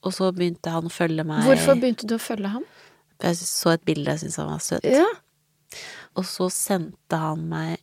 og 0.02 0.14
så 0.14 0.30
begynte 0.34 0.70
han 0.74 0.86
å 0.88 0.92
følge 0.92 1.24
meg. 1.26 1.44
Hvorfor 1.46 1.78
begynte 1.78 2.06
du 2.10 2.16
å 2.16 2.22
følge 2.22 2.52
han? 2.56 2.64
Jeg 3.22 3.38
så 3.38 3.76
et 3.76 3.84
bilde 3.86 4.10
jeg 4.10 4.22
syntes 4.24 4.38
han 4.40 4.50
var 4.50 4.62
søt. 4.64 4.86
Ja. 4.86 5.06
Og 6.18 6.26
så 6.28 6.48
sendte 6.52 7.18
han 7.18 7.44
meg 7.50 7.78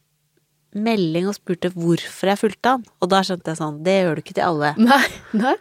melding 0.76 1.30
og 1.32 1.38
spurte 1.38 1.72
hvorfor 1.74 2.30
jeg 2.34 2.42
fulgte 2.44 2.76
han. 2.76 2.84
Og 3.02 3.10
da 3.12 3.22
skjønte 3.26 3.54
jeg 3.54 3.60
sånn, 3.62 3.80
det 3.86 3.96
gjør 4.02 4.20
du 4.20 4.24
ikke 4.24 4.36
til 4.38 4.46
alle. 4.50 4.74
Nei, 4.90 5.06
nei. 5.40 5.56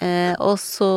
Eh, 0.00 0.32
og 0.40 0.56
så 0.62 0.88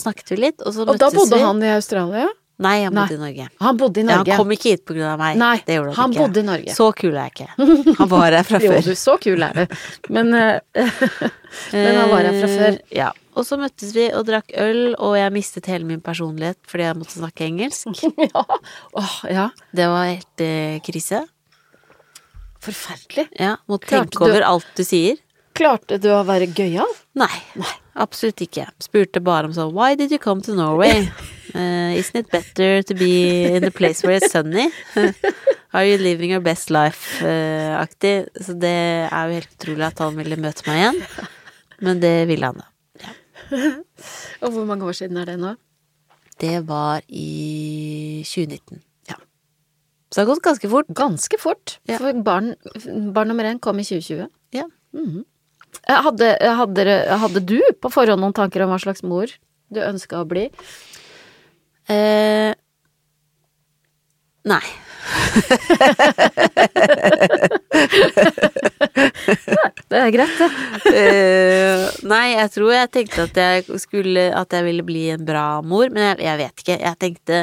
snakket 0.00 0.32
vi 0.34 0.40
litt, 0.42 0.62
og 0.66 0.74
så 0.74 0.82
Og 0.84 0.98
da 0.98 1.08
bodde 1.14 1.36
vi. 1.38 1.44
han 1.44 1.60
i 1.62 1.72
Australia? 1.76 2.26
Nei, 2.58 2.82
han 2.82 2.94
Nei. 2.96 3.04
bodde 3.06 3.14
i 3.14 3.20
Norge. 3.22 3.44
Han 3.62 3.76
bodde 3.78 4.00
i 4.00 4.02
Ja, 4.02 4.08
Norge. 4.16 4.32
han 4.34 4.40
kom 4.42 4.50
ikke 4.56 4.70
hit 4.72 4.80
på 4.88 4.94
grunn 4.96 5.06
av 5.12 5.18
meg. 5.20 5.36
Nei, 5.38 5.56
det 5.66 5.76
gjorde 5.76 5.92
han, 5.94 6.00
han 6.02 6.10
ikke. 6.14 6.24
bodde 6.24 6.40
i 6.42 6.46
Norge. 6.48 6.72
Så 6.74 6.88
kul 6.98 7.12
er 7.14 7.28
jeg 7.28 7.34
ikke. 7.36 7.94
Han 8.00 8.08
var 8.10 8.32
her 8.34 8.42
fra 8.48 8.58
før. 8.64 8.74
Jo, 8.74 8.80
du, 8.88 8.94
så 8.98 9.14
kul 9.22 9.44
er 9.46 9.54
du. 9.60 9.76
Men, 10.16 10.34
eh, 10.34 10.58
men 11.72 11.98
han 12.00 12.10
var 12.10 12.26
her 12.26 12.38
fra 12.42 12.50
før. 12.56 12.78
Eh, 12.80 12.96
Ja. 12.98 13.12
Og 13.38 13.46
så 13.46 13.54
møttes 13.60 13.92
vi 13.94 14.08
og 14.10 14.24
drakk 14.26 14.50
øl, 14.58 14.96
og 14.98 15.12
jeg 15.14 15.30
mistet 15.30 15.68
hele 15.70 15.86
min 15.86 16.00
personlighet 16.02 16.58
fordi 16.66 16.88
jeg 16.88 16.96
måtte 16.98 17.20
snakke 17.20 17.46
engelsk. 17.46 18.02
ja. 18.26 18.42
Åh, 18.98 19.14
ja. 19.30 19.44
Det 19.70 19.86
var 19.92 20.08
helt 20.10 20.42
eh, 20.42 20.80
krise. 20.82 21.22
Forferdelig. 22.58 23.28
Ja, 23.38 23.54
Må 23.70 23.78
tenke 23.78 24.24
over 24.26 24.42
alt 24.42 24.66
du 24.74 24.82
sier. 24.82 25.20
Klarte 25.54 26.00
du 26.02 26.08
å 26.14 26.24
være 26.26 26.50
gøyal? 26.50 26.90
Nei, 27.18 27.30
absolutt 27.98 28.42
ikke. 28.42 28.66
Spurte 28.82 29.22
bare 29.22 29.46
om 29.46 29.54
sånn 29.54 29.70
Why 29.74 29.94
did 29.98 30.10
you 30.14 30.18
come 30.22 30.42
to 30.42 30.54
Norway? 30.58 31.06
Eh, 31.54 31.98
isn't 31.98 32.18
it 32.20 32.30
better 32.30 32.82
to 32.82 32.94
be 32.94 33.44
in 33.56 33.64
a 33.64 33.70
place 33.70 34.02
where 34.04 34.16
it's 34.18 34.30
sunny? 34.32 34.68
Are 35.72 35.84
you 35.84 35.98
living 35.98 36.30
your 36.32 36.40
best 36.40 36.70
life-aktig? 36.70 37.76
aktig. 37.78 38.44
Så 38.44 38.54
det 38.58 38.72
er 39.12 39.28
jo 39.28 39.36
helt 39.38 39.52
utrolig 39.54 39.86
at 39.86 39.98
han 40.02 40.16
ville 40.16 40.38
møte 40.40 40.64
meg 40.68 40.80
igjen. 40.80 41.00
Men 41.84 42.00
det 42.02 42.12
ville 42.30 42.48
han, 42.50 42.60
da. 42.62 42.68
Og 44.42 44.52
hvor 44.54 44.64
mange 44.68 44.84
år 44.88 44.96
siden 44.96 45.16
er 45.20 45.28
det 45.28 45.38
nå? 45.40 45.54
Det 46.40 46.56
var 46.68 47.02
i 47.08 48.22
2019. 48.24 48.80
Ja. 49.10 49.16
Så 50.08 50.20
det 50.20 50.24
har 50.24 50.30
gått 50.32 50.44
ganske 50.46 50.70
fort. 50.72 50.90
Ganske 50.96 51.40
fort. 51.42 51.78
Ja. 51.88 51.98
For 52.00 52.16
barn, 52.24 52.52
barn 53.14 53.32
nummer 53.32 53.48
én 53.48 53.60
kom 53.62 53.80
i 53.80 53.86
2020. 53.86 54.28
Ja. 54.56 54.64
Eh, 54.94 56.00
Hadde, 56.04 56.32
hadde, 56.40 56.84
hadde 57.20 57.44
du 57.44 57.58
på 57.82 57.90
forhånd 57.92 58.22
noen 58.24 58.36
tanker 58.36 58.64
om 58.64 58.72
hva 58.72 58.80
slags 58.80 59.04
mor 59.04 59.30
du 59.68 59.80
ønska 59.84 60.22
å 60.22 60.28
bli? 60.28 60.46
Eh, 61.88 62.52
nei. 64.48 64.66
Det 69.88 69.96
er 69.96 70.10
greit, 70.12 70.34
det. 70.36 70.48
Eh, 70.92 71.84
nei, 72.10 72.34
jeg 72.34 72.50
tror 72.52 72.74
jeg 72.74 72.90
tenkte 72.92 73.24
at 73.24 73.38
jeg 73.40 73.78
skulle 73.80 74.26
At 74.36 74.52
jeg 74.52 74.66
ville 74.66 74.84
bli 74.84 75.06
en 75.14 75.24
bra 75.24 75.62
mor, 75.64 75.88
men 75.94 76.10
jeg, 76.10 76.18
jeg 76.26 76.40
vet 76.42 76.64
ikke. 76.64 76.76
Jeg 76.82 77.00
tenkte 77.00 77.38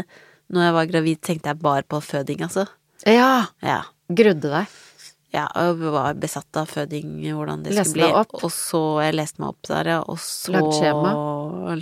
Når 0.54 0.68
jeg 0.68 0.76
var 0.78 0.92
gravid, 0.92 1.22
tenkte 1.26 1.52
jeg 1.52 1.62
bare 1.64 1.88
på 1.90 2.02
føding, 2.06 2.44
altså. 2.46 2.68
Ja. 3.10 3.48
Ja. 3.66 3.80
Grudde 4.14 4.52
deg. 4.52 4.70
Ja, 5.36 5.46
jeg 5.52 5.90
var 5.92 6.14
besatt 6.22 6.60
av 6.62 6.70
føding, 6.72 7.10
hvordan 7.36 7.64
det 7.66 7.74
Leste 7.76 7.92
skulle 7.92 8.08
bli. 8.08 8.20
opp? 8.22 8.36
Og 8.46 8.52
så 8.56 8.82
Jeg 9.04 9.16
leste 9.20 9.42
meg 9.44 9.50
opp 9.52 9.68
der, 9.68 9.90
ja. 9.92 10.00
Og 10.08 10.20
så 10.24 10.54
Lagde 10.56 10.76
skjema? 10.78 11.12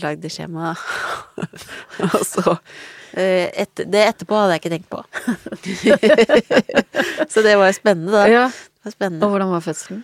Lagde 0.02 0.32
skjema. 0.34 0.72
og 2.10 2.24
så 2.26 2.56
eh, 3.14 3.52
et, 3.64 3.84
Det 3.86 4.02
etterpå 4.08 4.40
hadde 4.40 4.56
jeg 4.58 4.64
ikke 4.64 4.74
tenkt 4.74 4.90
på. 4.90 5.04
så 7.34 7.44
det 7.46 7.54
var 7.60 7.70
jo 7.70 7.78
spennende, 7.78 8.12
da. 8.16 8.26
Ja. 8.32 8.48
Det 8.50 8.90
var 8.90 8.96
spennende. 8.98 9.26
Og 9.28 9.36
hvordan 9.36 9.54
var 9.54 9.64
fødselen? 9.64 10.02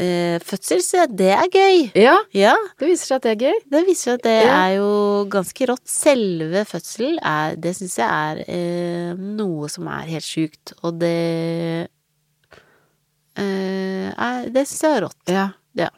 Eh, 0.00 0.36
fødsel, 0.46 0.80
så 0.86 1.04
det 1.10 1.32
er 1.34 1.48
gøy. 1.50 1.80
Ja, 1.98 2.14
Ja. 2.32 2.54
det 2.78 2.86
viser 2.92 3.06
seg 3.10 3.16
at 3.18 3.22
det 3.26 3.32
er 3.34 3.40
gøy. 3.50 3.56
Det 3.74 3.80
viser 3.88 4.02
seg 4.04 4.14
at 4.20 4.22
det 4.28 4.36
Ja. 4.46 4.52
er 4.68 4.76
jo 4.78 4.90
ganske 5.28 5.66
rått. 5.68 5.82
Selve 5.90 6.62
fødselen 6.64 7.18
Det 7.60 7.74
syns 7.76 7.96
jeg 7.98 8.06
er 8.08 8.44
eh, 8.46 9.14
noe 9.18 9.68
som 9.68 9.88
er 9.88 10.06
helt 10.06 10.24
sjukt, 10.24 10.72
og 10.84 11.00
det 11.02 11.88
eh, 13.40 14.44
Det 14.54 14.66
syns 14.68 14.84
jeg 14.86 14.96
er 14.98 15.04
rått. 15.06 15.18
Ja. 15.30 15.46
Ja. 15.78 15.88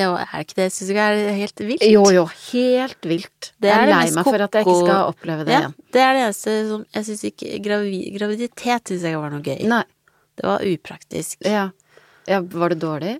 Det 0.00 0.06
er 0.06 0.44
ikke 0.44 0.56
det? 0.56 0.68
Syns 0.72 0.90
jeg 0.94 0.98
er 0.98 1.32
helt 1.36 1.60
vilt. 1.66 1.82
Jo, 1.84 2.04
jo, 2.14 2.24
helt 2.52 3.08
vilt. 3.10 3.50
Det 3.60 3.68
jeg 3.68 3.76
er 3.76 3.88
er 3.88 3.92
lei 3.92 4.10
meg 4.16 4.24
for 4.28 4.44
at 4.46 4.54
jeg 4.56 4.64
ikke 4.66 4.76
skal 4.84 5.10
oppleve 5.10 5.44
det 5.48 5.52
Ja, 5.56 5.60
igjen. 5.64 5.74
det 5.92 6.02
er 6.04 6.12
det 6.16 6.22
eneste 6.28 6.54
som 6.70 6.84
Jeg 6.94 7.08
syns 7.08 7.24
ikke 7.28 7.58
gravi, 7.64 7.98
Graviditet 8.16 8.92
syns 8.92 9.02
jeg 9.08 9.18
var 9.20 9.34
noe 9.34 9.44
gøy. 9.44 9.64
Nei. 9.68 9.82
Det 10.40 10.46
var 10.48 10.64
upraktisk. 10.64 11.42
Ja. 11.44 11.66
ja. 12.30 12.40
Var 12.40 12.72
det 12.72 12.78
dårlig? 12.80 13.16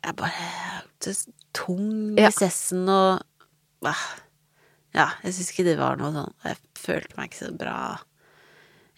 Jeg 0.00 0.16
bare 0.16 0.50
det 1.04 1.16
Tung 1.56 2.16
Ja. 2.18 2.28
i 2.28 2.32
sessen 2.32 2.84
og 2.88 3.22
ah, 3.86 4.04
Ja, 4.94 5.08
jeg 5.24 5.34
syns 5.34 5.50
ikke 5.54 5.64
det 5.70 5.78
var 5.80 5.96
noe 5.98 6.12
sånn 6.14 6.34
Jeg 6.44 6.56
følte 6.78 7.16
meg 7.16 7.30
ikke 7.30 7.40
så 7.46 7.50
bra. 7.56 7.78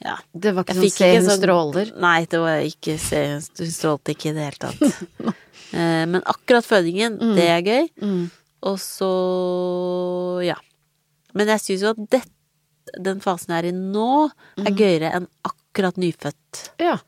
Ja. 0.02 0.16
Det 0.34 0.50
var 0.56 0.64
ikke 0.66 0.74
Jeg 0.82 0.90
sånn 0.90 0.96
se 0.98 1.08
hun 1.14 1.26
sånn- 1.28 1.38
stråler? 1.42 1.90
Nei, 2.02 2.24
det 2.26 2.38
var 2.42 2.58
ikke 2.66 2.98
se 2.98 3.20
Hun 3.36 3.70
strålte 3.70 4.14
ikke 4.16 4.30
i 4.30 4.36
det 4.36 4.46
hele 4.48 4.60
tatt. 4.68 5.34
Eh, 5.72 6.04
Men 6.04 6.20
akkurat 6.28 6.66
fødingen, 6.68 7.14
det 7.36 7.46
er 7.48 7.62
gøy. 7.64 7.86
Mm. 8.02 8.24
Og 8.68 8.74
så 8.82 9.08
ja. 10.44 10.56
Men 11.32 11.48
jeg 11.48 11.62
syns 11.64 11.84
jo 11.86 11.92
at 11.94 12.02
det, 12.12 12.20
den 13.00 13.22
fasen 13.24 13.54
jeg 13.54 13.62
er 13.64 13.68
i 13.70 13.72
nå, 13.72 14.28
Mm. 14.58 14.66
er 14.68 14.76
gøyere 14.76 15.12
enn 15.16 15.28
akkurat 15.48 15.96
nyfødt. 15.96 16.60
Ja. 16.82 16.98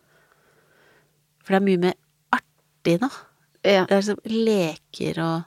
For 1.45 1.53
det 1.53 1.61
er 1.61 1.67
mye 1.67 1.83
mer 1.83 1.95
artig 2.33 2.97
nå. 3.03 3.11
ja. 3.65 3.85
Det 3.85 3.93
er 3.93 4.01
liksom 4.01 4.25
leker 4.25 5.21
og 5.21 5.45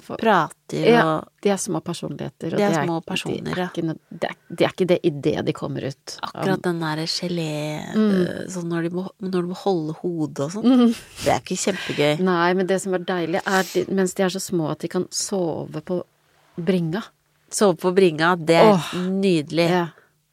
får, 0.00 0.16
prater 0.16 0.86
Ja. 0.88 1.02
og 1.04 1.28
de 1.42 1.50
er 1.50 1.56
små 1.60 1.80
personligheter. 1.84 2.52
Og 2.54 2.58
De 2.58 2.62
er 2.64 2.70
det 2.72 2.84
små 2.86 3.00
de 3.04 3.12
er 3.12 3.68
ikke, 3.68 3.82
det, 4.10 4.24
er, 4.30 4.36
de 4.48 4.64
er 4.64 4.70
ikke 4.72 4.86
det 4.88 4.98
idet 5.04 5.44
de 5.44 5.52
kommer 5.52 5.84
ut. 5.84 6.14
Akkurat 6.22 6.62
den 6.62 6.80
der 6.80 6.96
gelé 7.04 7.94
Mm. 7.94 8.10
øh, 8.22 8.48
Sånn 8.48 8.68
når 8.72 8.82
de, 8.88 8.90
må, 8.90 9.04
når 9.20 9.30
de 9.42 9.42
må 9.48 9.54
holde 9.54 9.92
hodet 10.00 10.40
og 10.46 10.50
sånn. 10.52 10.94
Det 11.24 11.28
er 11.28 11.40
ikke 11.40 11.58
kjempegøy. 11.60 12.20
Nei, 12.24 12.54
men 12.54 12.66
det 12.66 12.80
som 12.80 12.94
er 12.94 12.98
deilig, 13.04 13.42
er 13.44 13.62
de, 13.74 13.84
mens 13.92 14.14
de 14.14 14.22
er 14.22 14.28
så 14.30 14.40
små 14.40 14.70
at 14.70 14.78
de 14.80 14.88
kan 14.88 15.06
sove 15.10 15.82
på 15.82 16.02
bringa. 16.56 17.02
Sove 17.50 17.76
på 17.76 17.92
bringa, 17.94 18.34
det 18.36 18.56
er 18.56 18.72
oh, 18.72 18.92
nydelig. 18.96 19.68
Ja. 19.70 19.86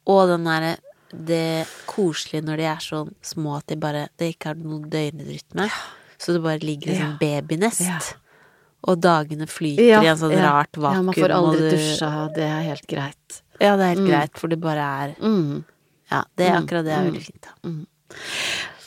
Og 0.06 0.28
den 0.28 0.44
derre 0.48 0.76
det 1.12 1.66
koselige 1.90 2.44
når 2.46 2.56
de 2.56 2.64
er 2.70 2.78
sånn 2.78 3.08
små 3.20 3.56
at 3.58 3.66
de 3.66 3.74
bare 3.76 4.08
Det 4.16 4.28
ikke 4.36 4.52
har 4.52 4.54
noen 4.54 4.88
døgnrytme. 4.88 5.66
Så 6.20 6.32
det 6.36 6.42
bare 6.44 6.58
ligger 6.62 6.92
i 6.92 6.94
Ja. 6.96 7.00
sånn 7.08 7.18
babynest. 7.18 8.14
Ja. 8.80 8.92
Og 8.92 9.00
dagene 9.04 9.46
flyter 9.46 10.02
i 10.02 10.08
en 10.08 10.16
sånn 10.16 10.32
ja. 10.32 10.46
rart 10.50 10.72
vakuum. 10.72 10.94
Ja, 10.96 11.02
man 11.02 11.14
får 11.14 11.34
aldri 11.36 11.66
du- 11.68 11.76
dusja, 11.76 12.10
det 12.34 12.44
er 12.48 12.62
helt 12.64 12.86
greit. 12.88 13.42
Ja, 13.60 13.76
det 13.76 13.84
er 13.84 13.94
helt 13.94 14.08
greit, 14.08 14.38
for 14.40 14.48
det 14.48 14.60
bare 14.60 14.80
er 14.80 15.14
Mm. 15.20 15.64
Ja, 16.10 16.24
det 16.36 16.46
er 16.48 16.56
akkurat 16.58 16.84
det 16.84 16.92
er 16.96 17.04
veldig 17.06 17.22
fint, 17.22 17.42
da. 17.46 17.74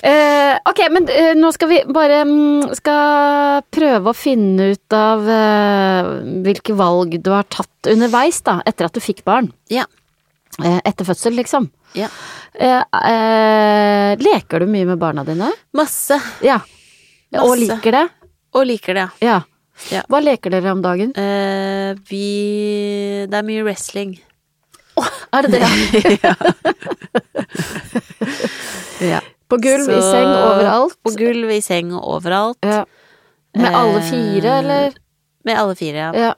Eh, 0.04 0.58
ok, 0.68 0.80
men 0.92 1.06
eh, 1.08 1.34
nå 1.40 1.54
skal 1.56 1.70
vi 1.70 1.78
bare 1.88 2.26
mm, 2.28 2.74
skal 2.76 3.62
prøve 3.72 4.12
å 4.12 4.14
finne 4.18 4.74
ut 4.74 4.92
av 4.98 5.24
eh, 5.32 6.10
hvilke 6.44 6.76
valg 6.76 7.16
du 7.24 7.30
har 7.32 7.44
tatt 7.48 7.88
underveis, 7.88 8.42
da, 8.44 8.58
etter 8.68 8.90
at 8.90 8.98
du 8.98 9.00
fikk 9.00 9.24
barn. 9.24 9.48
Ja. 9.72 9.86
Eh, 10.60 10.82
etter 10.84 11.08
fødsel, 11.08 11.38
liksom. 11.40 11.70
ja. 11.96 12.10
Eh, 12.54 12.84
eh, 12.84 14.12
leker 14.20 14.60
du 14.60 14.68
mye 14.68 14.86
med 14.92 15.00
barna 15.00 15.24
dine? 15.24 15.54
Masse. 15.74 16.20
Ja. 16.44 16.60
Og 17.40 17.56
liker 17.58 17.96
det? 17.96 18.04
Og 18.54 18.68
liker 18.68 18.94
det, 19.00 19.08
Ja. 19.24 19.40
Ja. 19.92 20.04
Hva 20.10 20.20
leker 20.24 20.54
dere 20.54 20.72
om 20.72 20.82
dagen? 20.84 21.12
Eh, 21.18 21.94
vi 22.10 23.26
Det 23.30 23.34
er 23.40 23.44
mye 23.48 23.64
wrestling. 23.66 24.20
Er 25.34 25.42
det 25.48 25.60
det? 25.60 25.64
Ja. 29.04 29.20
På 29.50 29.58
gulv, 29.58 29.90
i 29.90 30.02
Så- 30.02 30.12
seng, 30.12 30.30
overalt? 30.30 30.96
På 31.04 31.12
gulv, 31.18 31.50
i 31.52 31.62
seng 31.62 31.92
og 31.94 32.04
overalt. 32.18 32.58
Ja. 32.64 32.86
Med 33.56 33.76
alle 33.76 34.02
fire, 34.02 34.48
Eh, 34.50 34.60
eller? 34.60 34.94
Med 35.46 35.58
alle 35.60 35.76
fire, 35.76 35.98
ja. 35.98 36.12
Ja. 36.16 36.34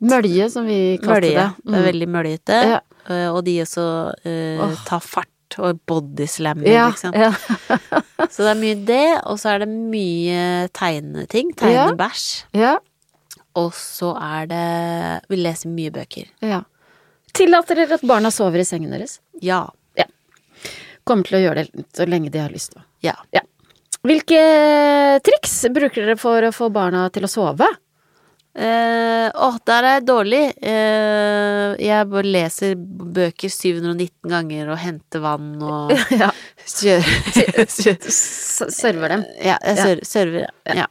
Mølje, 0.00 0.50
som 0.50 0.66
vi 0.66 0.98
kalte 1.02 1.20
Mølje. 1.20 1.34
det. 1.34 1.64
Mm. 1.66 1.82
veldig 1.84 2.08
møljete. 2.08 2.58
Ja. 2.68 2.80
Eh, 3.08 3.28
og 3.32 3.44
de 3.44 3.60
også 3.62 4.12
uh, 4.26 4.60
oh. 4.68 4.74
tar 4.86 5.00
fart 5.00 5.28
og 5.58 5.80
bodyslamming, 5.88 6.68
Ja, 6.72 6.88
liksom. 6.90 7.14
ja. 7.16 7.32
Så 8.32 8.44
det 8.44 8.50
er 8.52 8.60
mye 8.60 8.76
det, 8.84 9.04
og 9.24 9.38
så 9.40 9.54
er 9.54 9.62
det 9.64 9.68
mye 9.72 10.68
tegneting. 10.76 11.54
Ja. 11.56 11.86
Tegnebæsj. 11.88 12.44
ja. 12.58 12.74
Og 13.58 13.72
så 13.74 14.12
er 14.22 14.46
det 14.46 15.30
Vi 15.32 15.36
leser 15.40 15.72
mye 15.72 15.90
bøker. 15.90 16.28
ja. 16.44 16.60
Tillater 17.34 17.76
dere 17.78 17.94
at 17.98 18.02
barna 18.08 18.30
sover 18.34 18.58
i 18.62 18.64
sengen 18.66 18.90
deres? 18.90 19.18
Ja. 19.44 19.66
Kommer 21.08 21.24
til 21.24 21.38
å 21.38 21.42
gjøre 21.42 21.62
det 21.72 21.84
så 21.96 22.04
lenge 22.08 22.30
de 22.32 22.38
har 22.42 22.50
lyst 22.52 22.72
til. 22.74 22.82
Ja. 23.04 23.14
Ja. 23.32 23.40
Hvilke 24.04 24.38
triks 25.24 25.54
bruker 25.72 26.04
dere 26.04 26.16
for 26.20 26.42
å 26.44 26.50
få 26.52 26.68
barna 26.72 27.06
til 27.14 27.24
å 27.24 27.30
sove? 27.30 27.66
Eh, 28.58 29.28
Å, 29.38 29.48
der 29.68 29.86
er 29.86 29.92
jeg 29.98 30.06
dårlig. 30.08 30.40
Eh, 30.66 31.74
jeg 31.84 32.08
bare 32.10 32.26
leser 32.34 32.72
bøker 32.78 33.52
719 33.52 34.10
ganger 34.32 34.72
og 34.74 34.80
henter 34.82 35.22
vann 35.22 35.50
og 35.62 35.92
Ja. 36.22 36.30
kjører 36.66 37.68
Server 38.80 39.14
dem. 39.14 39.24
Ja, 39.44 39.58
jeg 39.62 39.78
Ja. 39.78 39.96
server. 40.02 40.48
ja. 40.66 40.74
ja. 40.84 40.86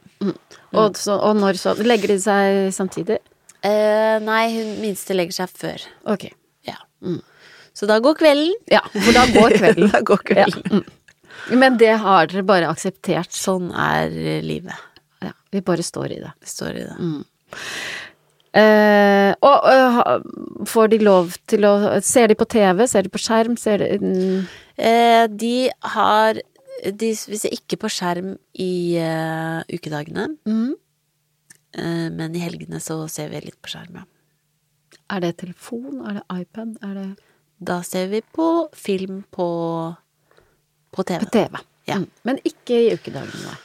Og, 0.72 0.96
så, 1.00 1.16
og 1.16 1.36
når 1.40 1.56
så 1.60 1.72
Legger 1.80 2.12
de 2.12 2.18
seg 2.20 2.72
samtidig? 2.76 3.18
Eh, 3.64 4.18
nei, 4.24 4.42
hun 4.54 4.74
minste 4.82 5.16
legger 5.16 5.32
seg 5.42 5.52
før. 5.58 5.84
Ok. 6.12 6.28
Ja. 6.68 6.76
Så 7.76 7.86
da 7.88 7.98
går 8.02 8.16
kvelden. 8.20 8.54
Ja, 8.72 8.80
for 8.92 9.12
da 9.16 9.26
går 9.32 9.56
kvelden. 9.60 9.90
Da 9.94 10.00
går 10.04 10.24
kvelden. 10.28 10.80
Mm. 10.80 11.58
Men 11.58 11.76
det 11.80 11.92
har 12.02 12.26
dere 12.28 12.42
bare 12.48 12.68
akseptert. 12.72 13.32
Sånn 13.32 13.70
er 13.72 14.08
livet. 14.44 14.76
Ja, 15.24 15.32
vi 15.54 15.60
bare 15.64 15.84
står 15.86 16.12
i 16.16 16.20
det. 16.24 16.32
Vi 16.44 16.50
står 16.50 16.76
i 16.76 16.84
det. 16.84 16.96
Mm. 16.98 17.20
Eh, 18.58 19.32
og 19.44 19.66
uh, 19.68 20.64
får 20.66 20.88
de 20.94 20.98
lov 21.04 21.34
til 21.50 21.66
å 21.68 22.00
Ser 22.04 22.30
de 22.32 22.36
på 22.38 22.46
TV? 22.48 22.86
Ser 22.88 23.04
de 23.04 23.12
på 23.12 23.20
skjerm? 23.20 23.58
Ser 23.60 23.84
de 23.84 24.46
Eh, 24.78 25.24
de 25.26 25.68
har 25.82 26.38
De 26.94 27.08
ser 27.18 27.50
ikke 27.50 27.76
på 27.82 27.90
skjerm 27.90 28.36
i 28.54 28.94
ukedagene, 29.66 30.28
mm. 30.46 30.76
men 32.14 32.36
i 32.38 32.42
helgene 32.44 32.78
så 32.78 33.00
ser 33.10 33.32
vi 33.32 33.40
litt 33.42 33.58
på 33.58 33.72
skjerm, 33.72 33.98
ja. 33.98 34.04
Er 35.10 35.24
det 35.24 35.32
telefon? 35.42 36.04
Er 36.06 36.20
det 36.20 36.24
iPad? 36.30 36.76
Er 36.86 36.94
det 36.94 37.08
Da 37.58 37.80
ser 37.82 38.06
vi 38.12 38.20
på 38.22 38.68
film 38.72 39.24
på, 39.34 39.48
på 40.94 41.02
TV. 41.02 41.18
på 41.24 41.30
TV? 41.34 41.58
Ja. 41.88 41.98
Mm. 41.98 42.06
Men 42.22 42.38
ikke 42.46 42.78
i 42.78 42.92
ukedagene, 42.94 43.42
nei. 43.42 43.58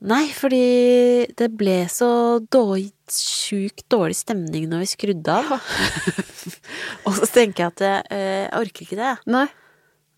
Nei, 0.00 0.24
fordi 0.32 1.28
det 1.36 1.50
ble 1.60 1.82
så 1.92 2.40
dårlig, 2.40 2.88
sjukt 3.12 3.84
dårlig 3.92 4.16
stemning 4.16 4.68
når 4.70 4.84
vi 4.84 4.92
skrudde 4.94 5.34
av. 5.34 5.50
og 7.06 7.16
så 7.18 7.28
tenker 7.28 7.66
jeg 7.66 7.74
at 7.74 7.82
jeg, 7.84 8.06
eh, 8.16 8.46
orker 8.56 8.86
ikke 8.86 9.00
det. 9.00 9.16
Nei. 9.28 9.46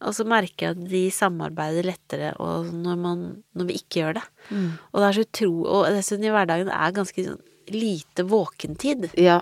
Og 0.02 0.14
så 0.16 0.26
merker 0.26 0.68
jeg 0.68 0.76
at 0.76 0.84
de 0.90 1.02
samarbeider 1.14 1.86
lettere 1.86 2.32
og 2.42 2.70
når, 2.74 2.98
man, 2.98 3.24
når 3.59 3.68
vi 3.70 3.78
ikke 3.80 4.00
gjør 4.00 4.16
det. 4.18 4.24
Mm. 4.50 4.70
Og 4.90 4.98
det 4.98 5.09
er 5.09 5.16
så 5.16 5.26
utro... 5.26 5.50
Og 5.62 5.88
dessuten 5.94 6.26
i 6.26 6.32
hverdagen 6.34 6.70
er 6.74 6.94
ganske 6.94 7.26
sånn 7.26 7.42
lite 7.72 8.26
våkentid. 8.26 9.12
Ja. 9.18 9.40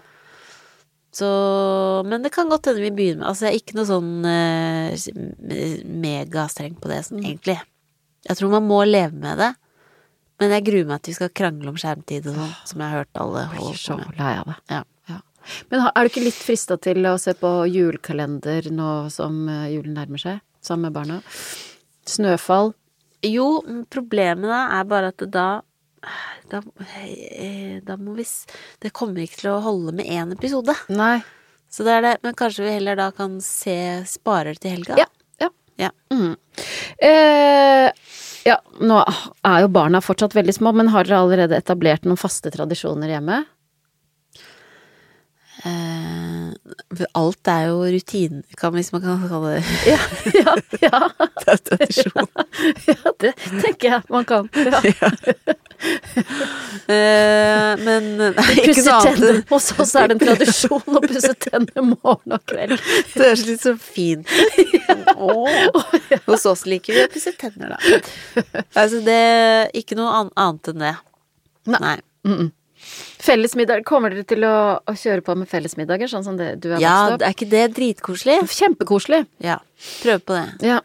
Så 1.12 1.29
Men 2.07 2.23
det 2.23 2.33
kan 2.35 2.49
godt 2.53 2.69
hende 2.69 2.85
vi 2.85 2.93
begynner 2.95 3.25
med 3.25 3.31
Altså, 3.33 3.49
jeg 3.49 3.57
er 3.57 3.62
ikke 3.65 3.79
noe 3.81 3.89
sånn 3.89 4.12
eh, 4.31 5.09
megastreng 6.05 6.77
på 6.79 6.93
det, 6.93 7.01
sånn, 7.09 7.25
egentlig. 7.25 7.59
Jeg 8.29 8.39
tror 8.39 8.53
man 8.53 8.69
må 8.69 8.85
leve 8.87 9.17
med 9.17 9.41
det. 9.41 9.51
Men 10.41 10.55
jeg 10.57 10.67
gruer 10.71 10.89
meg 10.89 11.03
til 11.03 11.12
vi 11.12 11.19
skal 11.19 11.33
krangle 11.37 11.73
om 11.73 11.79
skjermtid 11.81 12.29
og 12.31 12.39
sånn, 12.39 12.55
som 12.71 12.83
jeg 12.83 12.93
har 12.93 13.03
hørt 13.03 13.21
alle 13.23 13.47
Blir 13.53 13.62
holde 13.65 13.81
på 13.85 13.97
med. 14.01 14.21
lei 14.21 14.35
av 14.41 14.51
det. 14.51 14.59
Ja. 14.73 14.83
Ja. 15.11 15.19
Men 15.73 15.87
er 15.89 16.05
du 16.07 16.11
ikke 16.11 16.25
litt 16.25 16.39
frista 16.41 16.77
til 16.81 17.07
å 17.09 17.17
se 17.21 17.35
på 17.37 17.51
julekalender 17.71 18.71
nå 18.73 18.91
som 19.12 19.43
eh, 19.49 19.67
julen 19.75 19.97
nærmer 19.99 20.23
seg, 20.23 20.41
sammen 20.65 20.89
med 20.89 20.97
barna? 20.97 21.21
Snøfall. 22.09 22.73
Jo, 23.27 23.61
problemet 23.93 24.49
da 24.49 24.62
er 24.79 24.89
bare 24.89 25.12
at 25.12 25.27
da 25.29 25.49
da, 26.49 26.62
eh, 26.97 27.81
da 27.85 27.97
må 28.01 28.15
vi 28.17 28.25
Det 28.81 28.93
kommer 28.97 29.21
ikke 29.21 29.43
til 29.43 29.51
å 29.53 29.61
holde 29.61 29.93
med 29.93 30.09
én 30.09 30.33
episode. 30.33 30.73
Nei. 30.89 31.21
Så 31.71 31.85
det 31.85 31.93
er 31.99 32.03
det. 32.03 32.15
Men 32.25 32.35
kanskje 32.35 32.65
vi 32.65 32.73
heller 32.79 32.97
da 32.97 33.11
kan 33.15 33.39
se 33.45 34.03
Sparer 34.09 34.59
til 34.59 34.79
helga? 34.79 34.97
Ja. 34.99 35.07
ja. 35.41 35.51
Ja. 35.77 35.91
Mm. 36.11 36.37
Eh, 36.99 37.93
ja, 38.47 38.57
nå 38.81 38.99
er 39.47 39.62
jo 39.65 39.73
barna 39.73 40.01
fortsatt 40.05 40.37
veldig 40.37 40.55
små, 40.57 40.73
men 40.77 40.93
har 40.95 41.09
dere 41.09 41.23
allerede 41.25 41.59
etablert 41.59 42.07
noen 42.07 42.21
faste 42.21 42.53
tradisjoner 42.55 43.09
hjemme? 43.15 43.43
Eh, 45.65 46.53
for 46.57 46.60
alt 47.19 47.51
er 47.51 47.67
jo 47.71 47.81
rutine, 47.85 48.43
kan, 48.59 48.75
hvis 48.77 48.93
man 48.95 49.03
kan 49.05 49.25
kalle 49.31 49.57
det 49.57 49.63
Ja, 49.89 49.99
ja, 50.35 50.55
ja. 50.83 51.01
tradisjon. 51.67 52.29
ja 52.87 53.15
det 53.23 53.35
tenker 53.63 53.97
jeg 53.97 54.03
man 54.09 54.29
kan. 54.29 54.51
Ja. 55.01 55.11
Eh, 56.93 57.71
men 57.81 58.09
nei, 58.21 58.55
ikke 58.67 58.83
noe 58.85 58.99
annet. 58.99 59.47
Hos 59.49 59.71
oss 59.81 59.95
er 59.97 60.11
det 60.11 60.19
en 60.19 60.21
tradisjon 60.21 60.99
å 60.99 61.01
pusse 61.01 61.31
tenner 61.41 61.87
morgen 61.87 62.35
og 62.37 62.45
kveld. 62.51 62.77
Det 63.15 63.31
er 63.31 63.41
litt 63.49 63.65
så 63.65 63.73
fint. 63.81 64.29
oh, 65.17 65.49
Hos 66.29 66.45
oss 66.51 66.67
liker 66.69 66.99
vi 66.99 67.07
å 67.07 67.11
pusse 67.13 67.33
tenner, 67.41 67.73
da. 67.73 68.45
Altså, 68.75 69.01
det 69.07 69.21
Ikke 69.81 69.97
noe 69.97 70.27
annet 70.29 70.73
enn 70.75 70.85
det. 70.85 70.95
Nei. 71.71 71.81
Nei. 71.81 71.97
Mm 72.29 72.37
-mm. 72.37 72.51
Fellesmiddag, 73.21 73.83
kommer 73.89 74.11
dere 74.15 74.25
til 74.29 74.45
å, 74.49 74.55
å 74.81 74.95
kjøre 74.97 75.23
på 75.27 75.35
med 75.37 75.49
fellesmiddager, 75.51 76.09
sånn 76.11 76.25
som 76.25 76.39
det 76.41 76.55
du 76.63 76.71
er 76.73 76.81
Ja, 76.83 76.95
vokst 77.11 77.19
opp? 77.19 77.27
er 77.29 77.35
ikke 77.37 77.51
det 77.53 77.65
dritkoselig? 77.77 78.39
Kjempekoselig. 78.57 79.25
Ja. 79.45 79.59
Prøv 80.03 80.23
på 80.25 80.39
det. 80.39 80.47
Ja. 80.71 80.81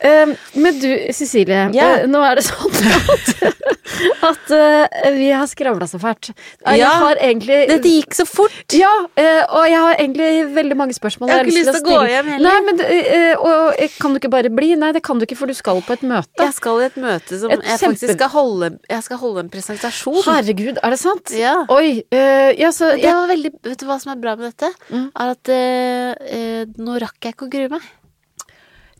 Eh, 0.00 0.26
men 0.54 0.78
du, 0.80 0.88
Cecilie. 1.12 1.68
Yeah. 1.74 2.04
Uh, 2.04 2.10
nå 2.12 2.20
er 2.22 2.38
det 2.38 2.44
sånn 2.46 2.70
at, 2.70 3.56
at 4.28 4.52
uh, 4.54 5.08
vi 5.16 5.30
har 5.34 5.46
skravla 5.50 5.88
så 5.90 5.98
fælt. 6.02 6.30
Uh, 6.62 6.76
Ja. 6.78 6.90
har 7.02 7.18
egentlig 7.24 7.56
Dette 7.70 7.90
gikk 7.90 8.14
så 8.14 8.26
fort! 8.28 8.54
Ja, 8.76 8.90
eh, 9.18 9.40
og 9.48 9.64
jeg 9.66 9.80
har 9.82 9.96
egentlig 9.98 10.28
veldig 10.54 10.76
mange 10.78 10.94
spørsmål. 10.94 11.32
Jeg 11.32 11.40
har 11.40 11.48
ikke 11.50 11.56
lyst 11.58 11.72
til 11.74 11.80
å 11.82 11.88
gå 11.88 11.98
hjem 12.12 12.30
heller. 12.34 12.46
Nei, 12.46 12.60
men, 12.68 12.82
eh, 12.86 13.34
og 13.42 13.82
kan 13.98 14.14
du 14.14 14.20
ikke 14.20 14.30
bare 14.30 14.52
bli? 14.54 14.70
Nei, 14.78 14.92
det 14.94 15.02
kan 15.06 15.18
du 15.18 15.26
ikke, 15.26 15.38
for 15.40 15.50
du 15.50 15.56
skal 15.58 15.82
på 15.82 15.96
et 15.96 16.04
møte. 16.06 16.30
Jeg 16.38 16.54
skal 16.54 16.82
i 16.84 16.86
et 16.86 16.98
møte 17.02 17.40
som 17.42 17.50
Et 17.50 17.58
jeg 17.64 17.80
kjempe- 17.82 17.98
faktisk 17.98 18.14
skal 18.20 18.32
holde 18.36 18.70
Jeg 18.90 19.02
skal 19.08 19.18
holde 19.24 19.44
en 19.46 19.50
presentasjon. 19.50 20.22
Herregud, 20.28 20.78
er 20.82 20.94
det 20.94 21.00
sant? 21.02 21.34
Ja. 21.34 21.56
Oi. 21.74 22.04
ja, 22.12 22.70
så 22.74 22.92
Det 22.94 23.02
jeg, 23.02 23.14
var 23.18 23.26
veldig 23.34 23.52
Vet 23.66 23.78
du 23.82 23.86
hva 23.88 23.98
som 24.00 24.12
er 24.14 24.20
bra 24.22 24.36
med 24.38 24.52
dette? 24.52 24.70
Mm. 24.92 25.08
Er 25.18 25.34
at 25.34 26.76
nå 26.78 26.98
rakk 27.02 27.18
jeg 27.24 27.34
ikke 27.34 27.48
å 27.48 27.52
grue 27.52 27.72
meg. 27.78 27.82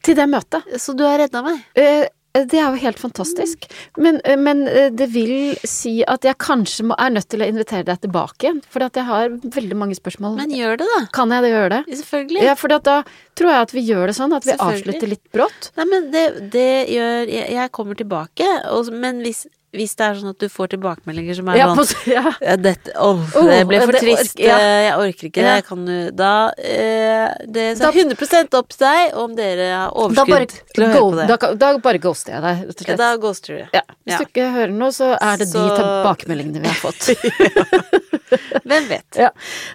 Til 0.04 0.18
det 0.18 0.28
møtet. 0.30 0.78
Så 0.80 0.94
du 0.96 1.04
har 1.06 1.18
redda 1.20 1.42
meg. 1.44 1.60
Eh, 1.78 2.06
det 2.38 2.58
er 2.60 2.68
jo 2.68 2.78
helt 2.82 3.00
fantastisk. 3.00 3.66
Men, 3.96 4.20
eh, 4.24 4.36
men 4.38 4.66
eh, 4.68 4.90
det 4.94 5.08
vil 5.14 5.56
si 5.66 5.98
at 6.06 6.26
jeg 6.26 6.38
kanskje 6.42 6.86
må, 6.90 6.96
er 7.00 7.14
nødt 7.14 7.28
til 7.32 7.42
å 7.42 7.48
invitere 7.48 7.86
deg 7.88 8.02
tilbake 8.04 8.46
igjen. 8.46 8.60
For 8.70 8.84
jeg 8.84 9.06
har 9.08 9.32
veldig 9.42 9.78
mange 9.78 9.98
spørsmål. 9.98 10.36
Men 10.38 10.54
gjør 10.54 10.78
det, 10.82 10.88
da. 10.92 11.00
kan 11.14 11.32
jeg 11.34 11.46
det 11.46 11.52
gjøre 11.54 11.70
det? 11.74 12.00
Selvfølgelig. 12.02 12.44
Ja, 12.46 12.56
for 12.58 12.74
da 12.74 12.98
tror 13.38 13.52
jeg 13.54 13.68
at 13.68 13.74
vi 13.74 13.84
gjør 13.88 14.10
det 14.10 14.16
sånn 14.18 14.36
at 14.36 14.46
vi 14.46 14.56
avslutter 14.58 15.14
litt 15.14 15.24
brått. 15.34 15.70
Nei, 15.78 15.88
men 15.90 16.10
det, 16.14 16.26
det 16.54 16.70
gjør 16.92 17.28
Jeg, 17.28 17.46
jeg 17.54 17.70
kommer 17.74 17.98
tilbake, 17.98 18.46
og, 18.72 18.92
men 18.94 19.22
hvis, 19.24 19.46
hvis 19.76 19.92
det 20.00 20.04
er 20.06 20.14
sånn 20.16 20.30
at 20.32 20.38
du 20.40 20.46
får 20.48 20.70
tilbakemeldinger 20.72 21.36
som 21.36 21.48
er 21.52 21.58
Ja, 21.60 21.66
sånn 21.76 21.80
på, 21.82 22.12
ja. 22.14 22.56
dette, 22.56 22.92
Oh, 22.96 23.18
det 23.48 23.58
ble 23.68 23.80
for 23.84 23.98
trist. 24.00 24.38
ja. 24.40 24.56
eh, 24.56 24.84
Jeg 24.86 24.94
orker 25.02 25.28
ikke 25.28 25.44
det. 25.44 25.56
Kan 25.66 25.82
du 25.84 25.96
Da 26.16 26.30
eh, 26.56 27.34
Det 27.44 27.66
er 27.76 27.92
100 27.92 28.56
opp 28.56 28.70
til 28.72 28.80
deg 28.86 29.14
om 29.20 29.34
dere 29.36 29.66
har 29.74 29.92
overskudd 29.92 30.32
bare, 30.32 30.46
til 30.48 30.86
å 30.86 30.88
høre 30.88 31.00
go, 31.02 31.10
på 31.10 31.18
det. 31.20 31.26
da, 31.28 31.52
da 31.64 31.72
bare 31.84 32.00
ghoster 32.06 32.32
jeg 32.38 32.42
deg, 32.46 32.62
rett 32.70 32.80
og 32.80 32.86
Ja, 32.88 32.88
slett. 32.88 33.02
da 33.02 33.10
ghoster 33.26 33.58
du. 33.58 33.76
Ja, 33.76 33.82
hvis 34.08 34.18
du 34.22 34.24
ikke 34.30 34.48
hører 34.56 34.72
noe, 34.80 34.94
så 34.96 35.10
er 35.20 35.36
det 35.44 35.50
de 35.52 35.66
tilbakemeldingene 35.82 36.64
vi 36.64 36.72
har 36.72 36.80
fått. 36.80 37.12
Hvem 38.68 38.88
vet. 38.90 39.20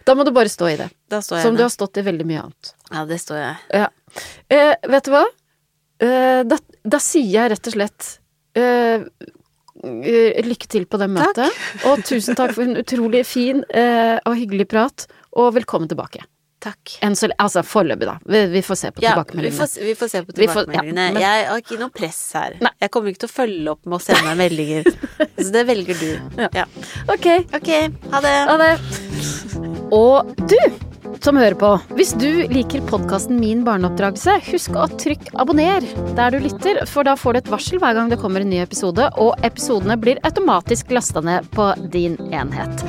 Da 0.06 0.16
må 0.18 0.26
du 0.28 0.32
bare 0.36 0.50
stå 0.52 0.68
i 0.74 0.76
det. 0.80 0.90
Jeg 1.14 1.24
Som 1.30 1.56
du 1.58 1.64
har 1.66 1.72
stått 1.74 1.98
i 2.02 2.04
veldig 2.06 2.26
mye 2.30 2.44
annet. 2.48 2.74
Ja, 2.94 3.06
det 3.10 3.20
står 3.22 3.40
jeg. 3.42 3.56
Ja. 3.82 3.88
Eh, 4.50 4.74
vet 4.90 5.08
du 5.08 5.14
hva? 5.14 5.24
Eh, 6.04 6.42
da, 6.50 6.58
da 6.86 7.00
sier 7.02 7.30
jeg 7.38 7.52
rett 7.54 7.70
og 7.70 7.76
slett 7.78 8.10
eh, 8.58 9.06
lykke 9.84 10.68
til 10.72 10.86
på 10.88 11.00
det 11.02 11.10
møtet. 11.12 11.52
Og 11.90 12.04
tusen 12.08 12.38
takk 12.40 12.54
for 12.56 12.64
en 12.64 12.78
utrolig 12.80 13.26
fin 13.28 13.64
eh, 13.74 14.20
og 14.26 14.38
hyggelig 14.40 14.68
prat, 14.72 15.08
og 15.36 15.54
velkommen 15.58 15.90
tilbake. 15.92 16.24
Takk. 16.64 16.94
Så, 17.20 17.28
altså 17.44 17.60
foreløpig, 17.68 18.06
da. 18.08 18.14
Vi, 18.24 18.40
vi 18.54 18.62
får 18.64 18.78
se 18.80 18.92
på 18.96 19.02
Ja, 19.04 19.10
vi 19.10 19.18
tilbakemeldingene. 19.18 19.66
får, 19.68 19.82
vi 19.84 19.96
får 20.00 20.12
se 20.14 20.22
på 20.24 20.32
tilbakemeldingene. 20.38 21.08
ja, 21.10 21.12
men- 21.12 21.22
Jeg 21.26 21.48
har 21.50 21.58
ikke 21.60 21.80
noe 21.82 21.92
press 21.92 22.22
her. 22.40 22.56
Nei. 22.64 22.72
Jeg 22.80 22.90
kommer 22.96 23.12
ikke 23.12 23.20
til 23.26 23.28
å 23.28 23.34
følge 23.34 23.68
opp 23.74 23.84
med 23.86 23.98
å 23.98 24.02
sende 24.06 24.24
meg 24.30 24.38
meldinger. 24.46 24.88
Så 25.44 25.50
det 25.52 25.66
velger 25.68 26.00
du. 26.00 26.40
Ja. 26.56 26.64
Ok, 27.12 27.28
Ok, 27.60 27.70
ha 28.16 28.22
det. 28.24 28.34
ha 28.48 28.58
det. 28.64 28.72
Og 29.92 30.32
du 30.48 30.56
som 31.24 31.38
hører 31.40 31.56
på, 31.60 31.70
hvis 31.98 32.14
du 32.20 32.28
liker 32.52 32.84
podkasten 32.90 33.40
Min 33.40 33.64
barneoppdragelse, 33.66 34.36
husk 34.50 34.76
å 34.76 34.88
trykke 35.00 35.32
abonner 35.40 35.86
der 36.18 36.36
du 36.36 36.44
lytter, 36.44 36.82
for 36.90 37.08
da 37.08 37.16
får 37.20 37.36
du 37.36 37.40
et 37.42 37.52
varsel 37.54 37.80
hver 37.82 37.96
gang 37.98 38.12
det 38.12 38.20
kommer 38.22 38.44
en 38.44 38.52
ny 38.52 38.60
episode, 38.64 39.08
og 39.22 39.46
episodene 39.48 39.98
blir 40.00 40.20
automatisk 40.28 40.92
lasta 40.96 41.24
ned 41.24 41.48
på 41.56 41.70
din 41.94 42.18
enhet. 42.34 42.84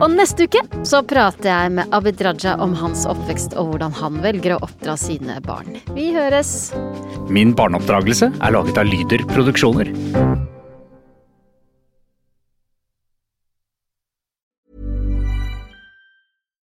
Og 0.00 0.10
neste 0.16 0.48
uke 0.48 0.64
så 0.86 1.02
prater 1.06 1.52
jeg 1.52 1.76
med 1.78 1.94
Abid 1.96 2.20
Raja 2.26 2.56
om 2.62 2.74
hans 2.80 3.06
oppvekst 3.08 3.54
og 3.54 3.72
hvordan 3.72 3.94
han 4.00 4.20
velger 4.24 4.56
å 4.56 4.60
oppdra 4.66 4.98
sine 5.00 5.38
barn. 5.46 5.78
Vi 5.94 6.10
høres! 6.16 6.72
Min 7.30 7.54
barneoppdragelse 7.56 8.32
er 8.34 8.58
laget 8.58 8.82
av 8.82 8.90
Lyder 8.90 9.26
Produksjoner. 9.30 9.94